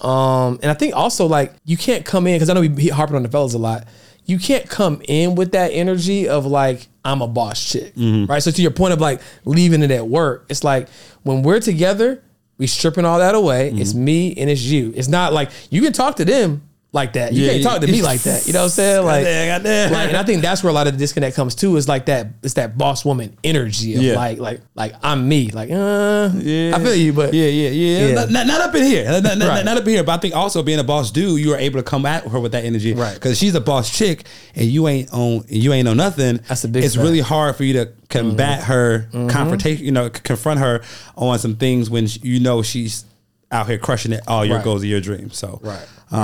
Um, 0.00 0.58
and 0.62 0.70
I 0.70 0.74
think 0.74 0.94
also 0.94 1.26
like 1.26 1.54
you 1.64 1.76
can't 1.76 2.04
come 2.04 2.26
in 2.26 2.34
because 2.36 2.48
I 2.48 2.54
know 2.54 2.60
we 2.60 2.68
be 2.68 2.88
harping 2.88 3.16
on 3.16 3.22
the 3.22 3.28
fellas 3.28 3.54
a 3.54 3.58
lot. 3.58 3.86
You 4.26 4.38
can't 4.38 4.68
come 4.68 5.00
in 5.08 5.34
with 5.36 5.52
that 5.52 5.68
energy 5.72 6.28
of 6.28 6.46
like 6.46 6.86
I'm 7.04 7.22
a 7.22 7.28
boss 7.28 7.64
chick, 7.64 7.92
right? 8.28 8.42
So 8.42 8.50
to 8.50 8.62
your 8.62 8.70
point 8.70 8.92
of 8.92 9.00
like 9.00 9.20
leaving 9.44 9.82
it 9.82 9.90
at 9.90 10.06
work, 10.06 10.46
it's 10.48 10.62
like 10.62 10.88
when 11.22 11.42
we're 11.42 11.60
together, 11.60 12.22
We 12.58 12.66
stripping 12.66 13.04
all 13.04 13.18
that 13.20 13.34
away. 13.34 13.70
It's 13.70 13.92
mm-hmm. 13.92 14.04
me 14.04 14.34
and 14.36 14.50
it's 14.50 14.62
you. 14.62 14.92
It's 14.94 15.08
not 15.08 15.32
like 15.32 15.50
you 15.70 15.80
can 15.80 15.92
talk 15.92 16.16
to 16.16 16.24
them 16.24 16.67
like 16.90 17.12
that. 17.12 17.34
You 17.34 17.44
Yeah, 17.44 17.52
can't 17.52 17.64
talk 17.64 17.80
to 17.82 17.86
me 17.86 18.00
like 18.00 18.22
that. 18.22 18.46
You 18.46 18.54
know 18.54 18.60
what 18.60 18.64
I'm 18.64 18.70
saying? 18.70 19.04
Like, 19.04 19.24
Goddamn, 19.24 19.62
goddamn. 19.62 19.92
like, 19.92 20.08
and 20.08 20.16
I 20.16 20.22
think 20.22 20.40
that's 20.40 20.62
where 20.62 20.70
a 20.70 20.72
lot 20.72 20.86
of 20.86 20.94
the 20.94 20.98
disconnect 20.98 21.36
comes 21.36 21.54
too. 21.54 21.76
Is 21.76 21.86
like 21.86 22.06
that. 22.06 22.28
It's 22.42 22.54
that 22.54 22.78
boss 22.78 23.04
woman 23.04 23.36
energy 23.44 23.94
of 23.94 24.02
Yeah. 24.02 24.14
like, 24.16 24.38
like, 24.38 24.60
like 24.74 24.94
I'm 25.02 25.28
me. 25.28 25.50
Like, 25.50 25.70
uh, 25.70 26.30
Yeah. 26.38 26.72
I 26.74 26.82
feel 26.82 26.94
you, 26.94 27.12
but 27.12 27.34
yeah, 27.34 27.44
yeah, 27.46 27.68
yeah. 27.68 28.06
Yeah. 28.08 28.24
Not, 28.30 28.46
not, 28.46 28.60
up 28.62 28.74
in 28.74 28.84
here. 28.84 29.04
Not, 29.20 29.22
not, 29.38 29.48
Right. 29.48 29.64
not 29.66 29.76
up 29.76 29.82
in 29.84 29.90
here. 29.90 30.02
But 30.02 30.12
I 30.12 30.16
think 30.18 30.34
also 30.34 30.62
being 30.62 30.78
a 30.78 30.84
boss 30.84 31.10
dude, 31.10 31.38
you 31.40 31.52
are 31.52 31.58
able 31.58 31.78
to 31.78 31.82
come 31.82 32.06
at 32.06 32.26
her 32.26 32.40
with 32.40 32.52
that 32.52 32.64
energy, 32.64 32.94
Right. 32.94 33.12
Because 33.14 33.36
she's 33.38 33.54
a 33.54 33.60
boss 33.60 33.90
chick, 33.96 34.24
and 34.54 34.66
you 34.66 34.88
ain't 34.88 35.12
on, 35.12 35.44
you 35.48 35.74
ain't 35.74 35.88
on 35.88 35.98
nothing. 35.98 36.40
That's 36.48 36.64
a 36.64 36.68
big 36.68 36.84
It's 36.84 36.94
fact. 36.94 37.04
really 37.04 37.20
hard 37.20 37.54
for 37.56 37.64
you 37.64 37.74
to 37.74 37.90
combat 38.08 38.62
her 38.64 39.08
confrontation. 39.28 39.84
You 39.84 39.92
know, 39.92 40.06
c- 40.06 40.20
confront 40.24 40.60
her 40.60 40.80
on 41.16 41.38
some 41.38 41.56
things 41.56 41.90
when 41.90 42.08
you 42.22 42.40
know 42.40 42.62
she's 42.62 43.04
out 43.50 43.66
here 43.66 43.78
crushing 43.78 44.12
it. 44.12 44.20
All 44.28 44.44
your 44.44 44.56
Right. 44.56 44.64
goals 44.64 44.82
of 44.82 44.88
your 44.88 45.00
dreams. 45.00 45.36
So 45.38 45.60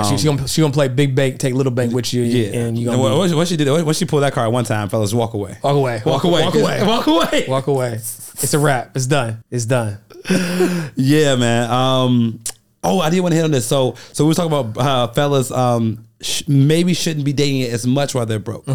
she, 0.09 0.17
she 0.17 0.25
gonna 0.25 0.47
she 0.47 0.61
gonna 0.61 0.73
play 0.73 0.87
big 0.87 1.15
bank, 1.15 1.37
take 1.39 1.53
little 1.53 1.71
bank 1.71 1.93
with 1.93 2.13
you, 2.13 2.23
yeah. 2.23 2.59
and 2.59 2.77
you 2.77 2.89
And 2.91 2.97
gonna 3.01 3.09
what, 3.09 3.17
what, 3.17 3.29
she- 3.29 3.35
what 3.35 3.47
she 3.47 3.57
did? 3.57 3.69
What, 3.69 3.85
what 3.85 3.95
she 3.95 4.05
pulled 4.05 4.23
that 4.23 4.33
card 4.33 4.51
one 4.51 4.63
time, 4.65 4.89
fellas? 4.89 5.13
Walk 5.13 5.33
away. 5.33 5.57
walk 5.63 5.75
away, 5.75 6.01
Walk 6.05 6.23
away. 6.23 6.43
walk 6.45 6.55
away, 6.55 6.81
Walk 6.85 7.07
away. 7.07 7.45
walk 7.47 7.67
away. 7.67 7.93
It's 7.93 8.53
a 8.53 8.59
wrap. 8.59 8.95
It's 8.95 9.05
done. 9.07 9.43
It's 9.51 9.65
done. 9.65 9.97
Yeah, 10.95 11.35
man. 11.35 11.69
Um, 11.69 12.39
oh, 12.83 12.99
I 12.99 13.09
didn't 13.09 13.23
want 13.23 13.33
to 13.33 13.37
hit 13.37 13.43
on 13.43 13.51
this. 13.51 13.65
So, 13.67 13.95
so 14.13 14.23
we 14.23 14.29
were 14.29 14.33
talking 14.33 14.51
about 14.57 14.77
uh, 14.83 15.07
fellas. 15.13 15.51
Um, 15.51 16.05
sh- 16.21 16.43
maybe 16.47 16.93
shouldn't 16.93 17.25
be 17.25 17.33
dating 17.33 17.61
it 17.61 17.71
as 17.73 17.85
much 17.85 18.15
while 18.15 18.25
they're 18.25 18.39
broke, 18.39 18.65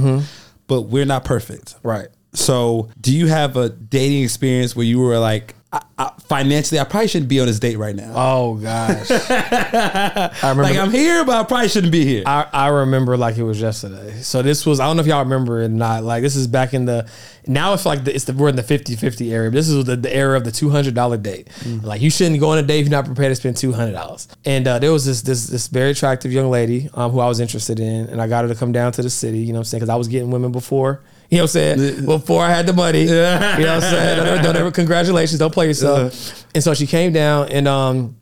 but 0.66 0.82
we're 0.82 1.04
not 1.06 1.24
perfect. 1.24 1.76
Right. 1.82 2.08
So, 2.32 2.88
do 3.00 3.12
you 3.16 3.26
have 3.26 3.56
a 3.56 3.68
dating 3.70 4.22
experience 4.22 4.76
where 4.76 4.86
you 4.86 5.00
were 5.00 5.18
like, 5.18 5.54
I, 5.72 5.82
I, 5.96 6.12
financially, 6.26 6.80
I 6.80 6.84
probably 6.84 7.06
shouldn't 7.06 7.28
be 7.28 7.38
on 7.38 7.46
this 7.46 7.60
date 7.60 7.76
right 7.76 7.94
now. 7.94 8.12
Oh 8.16 8.54
gosh. 8.56 9.08
I 9.10 10.30
remember. 10.42 10.64
like, 10.64 10.76
I'm 10.76 10.90
here, 10.90 11.24
but 11.24 11.36
I 11.36 11.44
probably 11.44 11.68
shouldn't 11.68 11.92
be 11.92 12.04
here. 12.04 12.24
I, 12.26 12.48
I 12.52 12.68
remember 12.68 13.16
like 13.16 13.36
it 13.36 13.44
was 13.44 13.60
yesterday. 13.60 14.20
So 14.20 14.42
this 14.42 14.66
was 14.66 14.80
I 14.80 14.86
don't 14.86 14.96
know 14.96 15.02
if 15.02 15.06
y'all 15.06 15.22
remember 15.22 15.62
or 15.62 15.68
not. 15.68 16.02
Like 16.02 16.22
this 16.22 16.34
is 16.34 16.48
back 16.48 16.74
in 16.74 16.86
the 16.86 17.08
now 17.46 17.72
it's 17.72 17.86
like 17.86 18.02
the, 18.02 18.12
it's 18.12 18.24
the 18.24 18.32
we're 18.32 18.48
in 18.48 18.56
the 18.56 18.62
50-50 18.62 19.30
era. 19.30 19.50
This 19.50 19.68
is 19.68 19.84
the, 19.84 19.94
the 19.94 20.14
era 20.14 20.36
of 20.36 20.44
the 20.44 20.50
two 20.50 20.70
hundred 20.70 20.94
dollar 20.94 21.16
date. 21.16 21.48
Like 21.82 22.00
you 22.00 22.10
shouldn't 22.10 22.40
go 22.40 22.50
on 22.50 22.58
a 22.58 22.62
date 22.62 22.80
if 22.80 22.86
you're 22.86 22.90
not 22.90 23.04
prepared 23.04 23.30
to 23.30 23.36
spend 23.36 23.56
two 23.56 23.72
hundred 23.72 23.92
dollars. 23.92 24.26
And 24.44 24.66
uh, 24.66 24.80
there 24.80 24.90
was 24.90 25.04
this 25.04 25.22
this 25.22 25.46
this 25.46 25.68
very 25.68 25.90
attractive 25.90 26.32
young 26.32 26.50
lady 26.50 26.90
um, 26.94 27.12
who 27.12 27.20
I 27.20 27.28
was 27.28 27.38
interested 27.38 27.78
in, 27.78 28.08
and 28.08 28.20
I 28.20 28.26
got 28.26 28.44
her 28.44 28.48
to 28.48 28.58
come 28.58 28.72
down 28.72 28.90
to 28.92 29.02
the 29.02 29.10
city. 29.10 29.38
You 29.38 29.52
know 29.52 29.54
what 29.54 29.58
I'm 29.60 29.64
saying? 29.66 29.80
Because 29.80 29.90
I 29.90 29.96
was 29.96 30.08
getting 30.08 30.32
women 30.32 30.50
before. 30.50 31.02
You 31.30 31.36
know 31.38 31.44
what 31.44 31.56
I'm 31.56 31.78
saying? 31.78 32.04
Before 32.04 32.42
I 32.42 32.50
had 32.50 32.66
the 32.66 32.72
money. 32.72 33.02
You 33.02 33.06
know 33.06 33.38
what 33.38 33.68
I'm 33.68 33.80
saying? 33.80 34.16
Don't 34.16 34.26
ever, 34.26 34.42
don't 34.42 34.56
ever 34.56 34.70
congratulations. 34.72 35.38
Don't 35.38 35.54
play 35.54 35.68
yourself. 35.68 36.44
And 36.54 36.62
so 36.62 36.74
she 36.74 36.86
came 36.86 37.12
down 37.12 37.48
and 37.50 37.68
um 37.68 38.16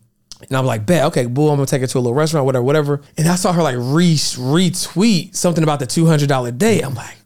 and 0.49 0.57
I'm 0.57 0.67
like, 0.67 0.87
bet, 0.87 1.05
okay, 1.07 1.27
boo, 1.27 1.49
I'm 1.49 1.57
gonna 1.57 1.67
take 1.67 1.81
her 1.81 1.87
to 1.87 1.99
a 1.99 2.01
little 2.01 2.15
restaurant, 2.15 2.47
whatever, 2.47 2.63
whatever. 2.63 3.01
And 3.17 3.27
I 3.27 3.35
saw 3.35 3.53
her 3.53 3.63
like 3.63 3.77
re 3.79 4.15
retweet 4.15 5.35
something 5.35 5.65
about 5.65 5.81
the 5.81 5.87
two 5.87 6.07
hundred 6.07 6.29
dollar 6.29 6.53
day. 6.53 6.81
I'm 6.81 6.95
like. 6.95 7.18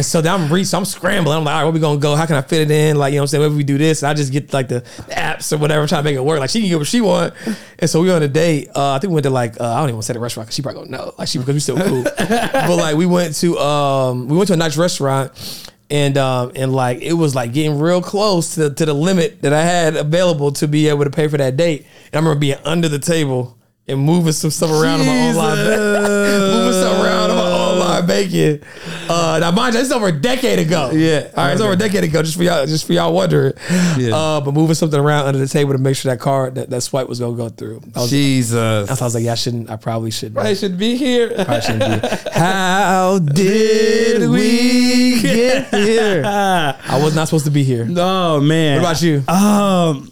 And 0.00 0.06
so 0.06 0.22
then 0.22 0.32
I'm 0.32 0.50
re 0.50 0.64
so 0.64 0.78
I'm 0.78 0.86
scrambling. 0.86 1.36
I'm 1.36 1.44
like, 1.44 1.52
all 1.52 1.58
right, 1.58 1.64
where 1.64 1.74
we 1.74 1.78
gonna 1.78 2.00
go? 2.00 2.16
How 2.16 2.24
can 2.24 2.36
I 2.36 2.40
fit 2.40 2.62
it 2.62 2.70
in? 2.70 2.96
Like, 2.96 3.12
you 3.12 3.18
know 3.18 3.20
what 3.20 3.24
I'm 3.24 3.26
saying? 3.28 3.42
Maybe 3.42 3.54
we 3.54 3.64
do 3.64 3.76
this. 3.76 4.02
And 4.02 4.08
I 4.08 4.14
just 4.14 4.32
get 4.32 4.50
like 4.50 4.68
the 4.68 4.80
apps 5.10 5.52
or 5.52 5.58
whatever, 5.58 5.86
trying 5.86 6.02
to 6.02 6.04
make 6.04 6.16
it 6.16 6.24
work. 6.24 6.40
Like 6.40 6.48
she 6.48 6.60
can 6.60 6.70
get 6.70 6.78
what 6.78 6.86
she 6.86 7.02
want. 7.02 7.34
And 7.78 7.90
so 7.90 8.00
we 8.00 8.10
on 8.10 8.22
a 8.22 8.26
date. 8.26 8.70
Uh, 8.74 8.92
I 8.94 8.98
think 8.98 9.10
we 9.10 9.16
went 9.16 9.24
to 9.24 9.30
like 9.30 9.60
uh, 9.60 9.64
I 9.74 9.74
don't 9.74 9.88
even 9.90 9.96
want 9.96 10.04
to 10.04 10.06
say 10.06 10.12
the 10.14 10.20
restaurant 10.20 10.46
because 10.46 10.56
she 10.56 10.62
probably 10.62 10.86
gonna 10.86 10.96
know. 10.96 11.14
Like 11.18 11.28
she 11.28 11.36
because 11.36 11.52
we 11.52 11.60
still 11.60 11.76
cool. 11.76 12.02
but 12.16 12.76
like 12.76 12.96
we 12.96 13.04
went 13.04 13.34
to 13.40 13.58
um 13.58 14.26
we 14.26 14.38
went 14.38 14.46
to 14.46 14.54
a 14.54 14.56
nice 14.56 14.78
restaurant 14.78 15.70
and 15.90 16.16
um 16.16 16.52
and 16.56 16.72
like 16.72 17.02
it 17.02 17.12
was 17.12 17.34
like 17.34 17.52
getting 17.52 17.78
real 17.78 18.00
close 18.00 18.54
to, 18.54 18.70
to 18.70 18.86
the 18.86 18.94
limit 18.94 19.42
that 19.42 19.52
I 19.52 19.60
had 19.60 19.96
available 19.96 20.50
to 20.52 20.66
be 20.66 20.88
able 20.88 21.04
to 21.04 21.10
pay 21.10 21.28
for 21.28 21.36
that 21.36 21.58
date. 21.58 21.84
And 22.06 22.14
I 22.14 22.18
remember 22.20 22.40
being 22.40 22.56
under 22.64 22.88
the 22.88 22.98
table 22.98 23.58
and 23.86 24.00
moving 24.00 24.32
some 24.32 24.50
stuff 24.50 24.70
around 24.70 25.00
in 25.00 25.06
my 25.06 25.28
online 25.28 25.56
ba- 25.56 26.00
moving 26.54 26.72
stuff 26.72 27.04
around 27.04 27.30
in 27.32 27.39
online 27.80 28.06
banking. 28.06 28.62
Uh, 29.08 29.38
now 29.40 29.50
mind 29.50 29.74
you, 29.74 29.80
it's 29.80 29.90
over 29.90 30.08
a 30.08 30.12
decade 30.12 30.58
ago. 30.58 30.90
Yeah. 30.92 31.30
all 31.36 31.44
right, 31.44 31.52
it's 31.52 31.60
over 31.60 31.72
a 31.72 31.76
decade 31.76 32.04
ago. 32.04 32.22
Just 32.22 32.36
for 32.36 32.42
y'all, 32.42 32.66
just 32.66 32.86
for 32.86 32.92
y'all 32.92 33.12
wondering. 33.12 33.54
Yeah. 33.98 34.14
Uh, 34.14 34.40
but 34.40 34.52
moving 34.52 34.74
something 34.74 34.98
around 34.98 35.26
under 35.26 35.38
the 35.38 35.48
table 35.48 35.72
to 35.72 35.78
make 35.78 35.96
sure 35.96 36.10
that 36.12 36.20
card 36.20 36.54
that, 36.56 36.70
that 36.70 36.82
swipe 36.82 37.08
was 37.08 37.20
gonna 37.20 37.36
go 37.36 37.48
through. 37.48 37.82
I 37.94 38.00
was, 38.00 38.10
Jesus, 38.10 38.90
I 38.90 39.04
was 39.04 39.14
like, 39.14 39.24
yeah, 39.24 39.32
I 39.32 39.36
shouldn't. 39.36 39.70
I 39.70 39.76
probably 39.76 40.10
should. 40.10 40.36
I 40.36 40.54
should 40.54 40.78
be 40.78 40.96
here. 40.96 41.28
Probably 41.34 41.60
shouldn't 41.60 42.02
be. 42.02 42.08
How 42.32 43.18
did 43.18 44.28
we 44.30 45.20
get 45.20 45.68
here? 45.74 46.22
I 46.24 47.00
was 47.02 47.14
not 47.14 47.28
supposed 47.28 47.44
to 47.46 47.50
be 47.50 47.64
here. 47.64 47.86
Oh 47.96 48.40
man. 48.40 48.82
What 48.82 48.90
about 48.90 49.02
you? 49.02 49.22
Um, 49.28 50.10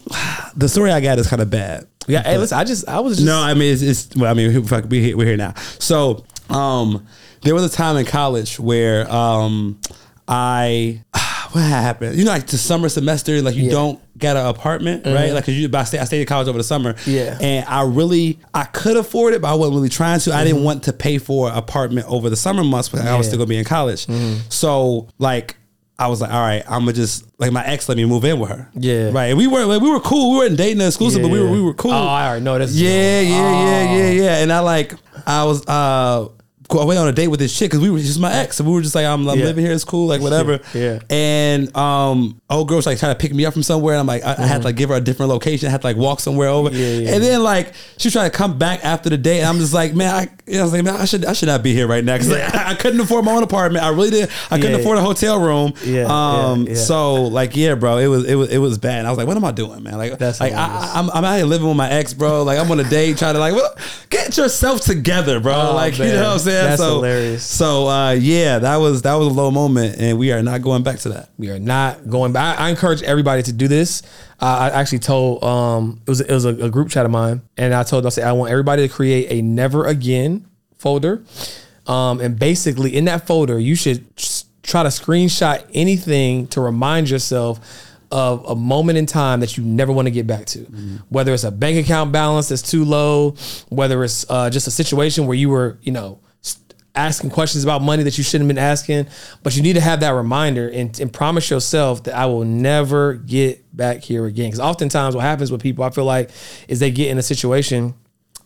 the 0.55 0.67
story 0.67 0.91
I 0.91 0.99
got 0.99 1.19
is 1.19 1.27
kind 1.27 1.41
of 1.41 1.49
bad. 1.49 1.87
Yeah, 2.07 2.23
hey, 2.23 2.37
listen, 2.39 2.57
I 2.57 2.63
just, 2.63 2.87
I 2.87 2.99
was 3.01 3.17
just. 3.17 3.27
No, 3.27 3.39
I 3.39 3.53
mean 3.53 3.71
it's, 3.71 3.81
it's 3.83 4.15
well, 4.15 4.31
I 4.31 4.33
mean 4.33 4.63
fuck, 4.65 4.85
we 4.89 5.01
here, 5.01 5.17
we're 5.17 5.27
here 5.27 5.37
now. 5.37 5.53
So, 5.77 6.25
um, 6.49 7.05
there 7.41 7.53
was 7.55 7.63
a 7.63 7.69
time 7.69 7.97
in 7.97 8.05
college 8.05 8.59
where 8.59 9.09
um, 9.11 9.79
I 10.27 11.03
what 11.51 11.61
happened? 11.63 12.17
You 12.17 12.25
know, 12.25 12.31
like 12.31 12.47
the 12.47 12.57
summer 12.57 12.89
semester, 12.89 13.41
like 13.41 13.55
you 13.55 13.65
Yeah. 13.65 13.71
don't 13.71 14.17
get 14.17 14.35
an 14.37 14.45
apartment, 14.45 15.05
right? 15.05 15.31
Like, 15.31 15.45
cause 15.45 15.53
you, 15.55 15.69
but 15.69 15.79
I 15.79 15.83
stayed, 15.85 15.99
I 15.99 16.03
stayed 16.03 16.21
in 16.21 16.27
college 16.27 16.47
over 16.47 16.57
the 16.57 16.63
summer, 16.63 16.95
Yeah. 17.05 17.37
and 17.39 17.65
I 17.67 17.83
really, 17.83 18.37
I 18.53 18.65
could 18.65 18.97
afford 18.97 19.33
it, 19.33 19.41
but 19.41 19.49
I 19.49 19.53
wasn't 19.55 19.75
really 19.75 19.89
trying 19.89 20.19
to. 20.21 20.33
I 20.33 20.43
didn't 20.43 20.63
want 20.63 20.83
to 20.83 20.93
pay 20.93 21.17
for 21.19 21.49
an 21.49 21.55
apartment 21.57 22.05
over 22.09 22.29
the 22.29 22.35
summer 22.35 22.63
months, 22.63 22.89
but 22.89 23.01
I 23.01 23.17
was 23.17 23.27
still 23.27 23.39
gonna 23.39 23.47
be 23.47 23.57
in 23.57 23.65
college. 23.65 24.07
So, 24.49 25.07
like. 25.17 25.55
I 26.01 26.07
was 26.07 26.21
like, 26.21 26.31
all 26.31 26.39
right, 26.39 26.63
I'm 26.65 26.83
gonna 26.83 26.93
just 26.93 27.25
like 27.39 27.51
my 27.51 27.61
ex 27.67 27.89
let 27.89 27.97
me 27.97 28.05
move 28.05 28.23
in 28.23 28.39
with 28.39 28.49
her. 28.51 28.71
Yeah. 28.73 29.09
Right. 29.11 29.25
And 29.25 29.37
we 29.37 29.47
were 29.47 29.65
like 29.65 29.81
we 29.81 29.91
were 29.91 29.99
cool. 29.99 30.31
We 30.31 30.37
weren't 30.37 30.55
dating 30.57 30.79
exclusive, 30.79 31.21
but 31.21 31.27
we 31.29 31.41
were 31.41 31.51
we 31.51 31.61
were 31.61 31.73
cool. 31.73 31.91
Oh, 31.91 32.07
I 32.07 32.25
already 32.29 32.45
know 32.45 32.57
this. 32.57 32.73
Yeah, 32.73 33.19
yeah, 33.19 33.29
yeah, 33.29 33.89
Oh. 33.91 33.97
yeah, 33.97 34.09
yeah. 34.11 34.37
And 34.37 34.53
I 34.53 34.59
like, 34.59 34.93
I 35.27 35.43
was, 35.43 35.67
uh, 35.67 36.29
I 36.71 36.83
went 36.83 36.99
on 36.99 37.07
a 37.07 37.11
date 37.11 37.27
with 37.29 37.39
this 37.39 37.57
chick 37.57 37.71
because 37.71 37.79
we 37.81 37.89
were 37.89 37.97
just 37.99 38.19
my 38.19 38.31
ex, 38.33 38.59
and 38.59 38.67
we 38.69 38.75
were 38.75 38.81
just 38.81 38.93
like, 38.95 39.05
I'm, 39.05 39.27
I'm 39.27 39.39
Yeah. 39.39 39.45
living 39.45 39.65
here, 39.65 39.73
it's 39.73 39.83
cool, 39.83 40.07
like 40.07 40.21
whatever. 40.21 40.59
Yeah. 40.73 40.99
And 41.09 41.75
um, 41.75 42.39
old 42.49 42.67
girl 42.67 42.77
was 42.77 42.85
like 42.85 42.99
trying 42.99 43.13
to 43.15 43.19
pick 43.19 43.33
me 43.33 43.45
up 43.45 43.53
from 43.53 43.63
somewhere, 43.63 43.95
and 43.95 44.01
I'm 44.01 44.07
like, 44.07 44.23
I, 44.23 44.43
I 44.43 44.45
had 44.47 44.59
to 44.61 44.65
like 44.67 44.75
give 44.75 44.89
her 44.89 44.95
a 44.95 45.01
different 45.01 45.29
location, 45.31 45.67
I 45.67 45.71
had 45.71 45.81
to 45.81 45.87
like 45.87 45.97
walk 45.97 46.19
somewhere 46.19 46.47
over. 46.49 46.69
Mm-hmm. 46.69 46.77
Yeah, 46.79 46.87
yeah. 47.09 47.15
And 47.15 47.23
then 47.23 47.41
like 47.43 47.73
she 47.97 48.07
was 48.07 48.13
trying 48.13 48.29
to 48.29 48.37
come 48.37 48.57
back 48.57 48.83
after 48.85 49.09
the 49.09 49.17
date, 49.17 49.39
and 49.39 49.47
I'm 49.47 49.57
just 49.57 49.73
like, 49.73 49.95
man, 49.95 50.13
I, 50.13 50.21
you 50.45 50.53
know, 50.55 50.59
I 50.61 50.63
was 50.63 50.73
like, 50.73 50.83
man, 50.83 50.95
I 50.95 51.05
should, 51.05 51.25
I 51.25 51.33
should 51.33 51.47
not 51.47 51.63
be 51.63 51.73
here 51.73 51.87
right 51.87 52.03
now 52.03 52.15
because 52.15 52.29
like, 52.29 52.53
I, 52.55 52.75
couldn't 52.75 52.99
afford 52.99 53.25
my 53.25 53.33
own 53.33 53.43
apartment. 53.43 53.83
I 53.83 53.89
really 53.89 54.09
didn't 54.11 54.31
I 54.51 54.59
couldn't 54.59 54.79
afford 54.79 54.97
a 54.97 55.01
hotel 55.01 55.39
room. 55.39 55.73
Yeah, 55.83 56.05
Um. 56.07 56.75
So 56.75 57.23
like, 57.23 57.55
yeah, 57.55 57.75
bro, 57.75 57.97
it 57.97 58.07
was, 58.07 58.25
it 58.29 58.35
was, 58.35 58.49
it 58.49 58.57
was 58.59 58.77
bad. 58.77 58.99
And 58.99 59.07
I 59.07 59.11
was 59.11 59.17
like, 59.17 59.27
what 59.27 59.37
am 59.37 59.45
I 59.45 59.51
doing, 59.51 59.83
man? 59.83 59.97
Like, 59.97 60.17
That's 60.17 60.39
like. 60.39 60.53
I, 60.53 60.91
I'm, 60.95 61.09
I'm 61.11 61.23
out 61.23 61.35
here 61.37 61.45
living 61.45 61.67
with 61.67 61.77
my 61.77 61.89
ex, 61.89 62.13
bro. 62.13 62.43
Like 62.43 62.59
I'm 62.59 62.69
on 62.71 62.79
a 62.79 62.83
date 62.89 63.17
trying 63.17 63.33
to 63.33 63.39
like, 63.39 63.53
get 64.09 64.28
yourself 64.39 64.81
together, 64.81 65.39
bro. 65.39 65.53
Oh, 65.53 65.75
like 65.75 65.97
you 65.97 66.05
know 66.05 66.23
what 66.23 66.33
I'm 66.33 66.39
saying? 66.39 66.63
That's 66.63 66.81
so, 66.81 66.95
hilarious. 66.95 67.45
So 67.45 67.87
uh, 67.87 68.11
yeah, 68.11 68.59
that 68.59 68.77
was 68.77 69.03
that 69.03 69.13
was 69.13 69.27
a 69.27 69.31
low 69.31 69.51
moment, 69.51 69.97
and 69.99 70.17
we 70.17 70.31
are 70.31 70.41
not 70.41 70.61
going 70.61 70.81
back 70.81 70.99
to 70.99 71.09
that. 71.09 71.29
We 71.37 71.51
are 71.51 71.59
not 71.59 72.09
going 72.09 72.33
back. 72.33 72.59
I, 72.59 72.67
I 72.67 72.69
encourage 72.69 73.03
everybody 73.03 73.43
to 73.43 73.53
do 73.53 73.67
this. 73.67 74.01
Uh, 74.41 74.71
I 74.73 74.79
actually 74.79 74.99
told 74.99 75.43
um 75.43 76.01
it 76.07 76.09
was 76.09 76.21
it 76.21 76.33
was 76.33 76.45
a, 76.45 76.55
a 76.55 76.69
group 76.69 76.89
chat 76.89 77.05
of 77.05 77.11
mine, 77.11 77.41
and 77.57 77.73
I 77.73 77.83
told 77.83 78.03
them 78.03 78.07
I 78.07 78.11
said 78.11 78.23
I 78.23 78.31
want 78.31 78.51
everybody 78.51 78.87
to 78.87 78.93
create 78.93 79.27
a 79.29 79.41
never 79.41 79.85
again 79.85 80.47
folder, 80.77 81.23
um, 81.85 82.21
and 82.21 82.39
basically 82.39 82.95
in 82.95 83.05
that 83.05 83.27
folder 83.27 83.59
you 83.59 83.75
should 83.75 84.15
try 84.63 84.83
to 84.83 84.89
screenshot 84.89 85.65
anything 85.73 86.47
to 86.47 86.61
remind 86.61 87.09
yourself 87.09 87.88
of 88.11 88.45
a 88.45 88.55
moment 88.55 88.97
in 88.97 89.05
time 89.05 89.39
that 89.41 89.57
you 89.57 89.63
never 89.63 89.91
want 89.91 90.07
to 90.07 90.11
get 90.11 90.25
back 90.27 90.45
to, 90.47 90.59
whether 91.09 91.33
it's 91.33 91.43
a 91.43 91.51
bank 91.51 91.77
account 91.77 92.11
balance 92.11 92.49
that's 92.49 92.61
too 92.61 92.85
low, 92.85 93.35
whether 93.69 94.03
it's 94.03 94.25
uh, 94.29 94.49
just 94.49 94.67
a 94.67 94.71
situation 94.71 95.27
where 95.27 95.35
you 95.35 95.49
were 95.49 95.77
you 95.81 95.91
know 95.91 96.19
asking 96.95 97.29
questions 97.29 97.63
about 97.63 97.81
money 97.81 98.03
that 98.03 98.17
you 98.17 98.23
shouldn't 98.23 98.49
have 98.49 98.55
been 98.55 98.63
asking. 98.63 99.07
But 99.43 99.55
you 99.55 99.61
need 99.61 99.73
to 99.73 99.81
have 99.81 99.99
that 100.01 100.09
reminder 100.09 100.69
and, 100.69 100.99
and 100.99 101.13
promise 101.13 101.49
yourself 101.49 102.03
that 102.05 102.15
I 102.15 102.25
will 102.25 102.45
never 102.45 103.13
get 103.13 103.75
back 103.75 104.01
here 104.03 104.25
again. 104.25 104.47
Because 104.47 104.59
oftentimes, 104.59 105.15
what 105.15 105.21
happens 105.21 105.51
with 105.51 105.61
people, 105.61 105.83
I 105.83 105.91
feel 105.91 106.05
like, 106.05 106.31
is 106.67 106.79
they 106.79 106.91
get 106.91 107.09
in 107.09 107.17
a 107.17 107.21
situation 107.21 107.93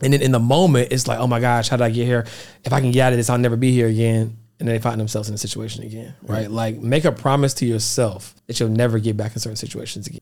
and 0.04 0.14
then 0.14 0.22
in 0.22 0.32
the 0.32 0.40
moment, 0.40 0.92
it's 0.92 1.08
like, 1.08 1.20
oh 1.20 1.28
my 1.28 1.40
gosh, 1.40 1.70
how 1.70 1.78
did 1.78 1.84
I 1.84 1.90
get 1.90 2.06
here? 2.06 2.26
If 2.64 2.74
I 2.74 2.82
can 2.82 2.92
get 2.92 3.02
out 3.02 3.14
of 3.14 3.18
this, 3.18 3.30
I'll 3.30 3.38
never 3.38 3.56
be 3.56 3.72
here 3.72 3.88
again. 3.88 4.38
And 4.64 4.72
they 4.72 4.80
find 4.80 4.98
themselves 4.98 5.28
in 5.28 5.36
a 5.36 5.38
situation 5.38 5.84
again, 5.84 6.14
right? 6.22 6.50
Like, 6.50 6.78
make 6.78 7.04
a 7.04 7.12
promise 7.12 7.54
to 7.56 7.66
yourself 7.66 8.34
that 8.48 8.62
you'll 8.62 8.70
never 8.70 8.98
get 8.98 9.18
back 9.18 9.34
in 9.34 9.40
certain 9.40 9.58
situations 9.58 10.08
again. 10.08 10.22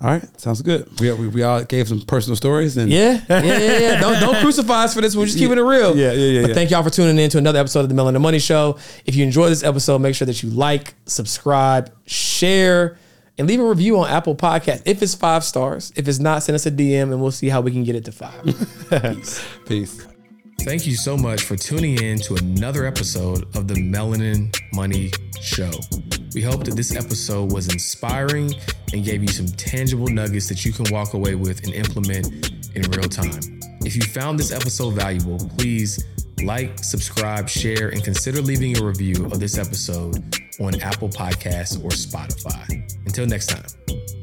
All 0.00 0.08
right, 0.08 0.40
sounds 0.40 0.62
good. 0.62 0.88
We, 1.00 1.10
we, 1.14 1.26
we 1.26 1.42
all 1.42 1.64
gave 1.64 1.88
some 1.88 2.00
personal 2.02 2.36
stories, 2.36 2.76
and 2.76 2.92
Yeah, 2.92 3.20
yeah, 3.28 3.42
yeah, 3.42 3.78
yeah. 3.78 4.00
Don't 4.00 4.20
don't 4.20 4.36
crucify 4.40 4.84
us 4.84 4.94
for 4.94 5.00
this. 5.00 5.16
We're 5.16 5.26
just 5.26 5.36
keeping 5.36 5.58
it 5.58 5.62
real. 5.62 5.96
Yeah, 5.96 6.12
yeah, 6.12 6.26
yeah, 6.26 6.40
But 6.42 6.48
yeah. 6.50 6.54
thank 6.54 6.70
y'all 6.70 6.84
for 6.84 6.90
tuning 6.90 7.18
in 7.18 7.28
to 7.30 7.38
another 7.38 7.58
episode 7.58 7.80
of 7.80 7.88
the 7.88 7.94
Melanin 7.96 8.20
Money 8.20 8.38
Show. 8.38 8.78
If 9.04 9.16
you 9.16 9.24
enjoyed 9.24 9.50
this 9.50 9.64
episode, 9.64 9.98
make 9.98 10.14
sure 10.14 10.26
that 10.26 10.44
you 10.44 10.50
like, 10.50 10.94
subscribe, 11.06 11.92
share, 12.06 12.98
and 13.36 13.48
leave 13.48 13.58
a 13.58 13.68
review 13.68 13.98
on 13.98 14.08
Apple 14.08 14.36
Podcast. 14.36 14.82
If 14.84 15.02
it's 15.02 15.16
five 15.16 15.42
stars, 15.42 15.92
if 15.96 16.06
it's 16.06 16.20
not, 16.20 16.44
send 16.44 16.54
us 16.54 16.66
a 16.66 16.70
DM 16.70 17.02
and 17.02 17.20
we'll 17.20 17.32
see 17.32 17.48
how 17.48 17.62
we 17.62 17.72
can 17.72 17.82
get 17.82 17.96
it 17.96 18.04
to 18.04 18.12
five. 18.12 18.44
peace. 19.66 20.06
Thank 20.60 20.86
you 20.86 20.94
so 20.94 21.16
much 21.16 21.42
for 21.42 21.56
tuning 21.56 22.00
in 22.00 22.18
to 22.20 22.34
another 22.36 22.86
episode 22.86 23.44
of 23.56 23.66
the 23.66 23.74
Melanin 23.74 24.56
Money 24.72 25.10
Show. 25.40 25.70
We 26.34 26.40
hope 26.40 26.64
that 26.64 26.76
this 26.76 26.94
episode 26.94 27.52
was 27.52 27.72
inspiring 27.72 28.54
and 28.92 29.04
gave 29.04 29.22
you 29.22 29.28
some 29.28 29.46
tangible 29.46 30.06
nuggets 30.06 30.48
that 30.48 30.64
you 30.64 30.72
can 30.72 30.86
walk 30.92 31.14
away 31.14 31.34
with 31.34 31.64
and 31.64 31.74
implement 31.74 32.50
in 32.74 32.82
real 32.92 33.08
time. 33.08 33.60
If 33.84 33.96
you 33.96 34.02
found 34.02 34.38
this 34.38 34.52
episode 34.52 34.94
valuable, 34.94 35.38
please 35.58 36.04
like, 36.44 36.78
subscribe, 36.78 37.48
share, 37.48 37.88
and 37.88 38.02
consider 38.02 38.40
leaving 38.40 38.78
a 38.78 38.84
review 38.84 39.26
of 39.26 39.40
this 39.40 39.58
episode 39.58 40.16
on 40.60 40.80
Apple 40.80 41.08
Podcasts 41.08 41.82
or 41.84 41.90
Spotify. 41.90 42.68
Until 43.06 43.26
next 43.26 43.46
time. 43.46 44.21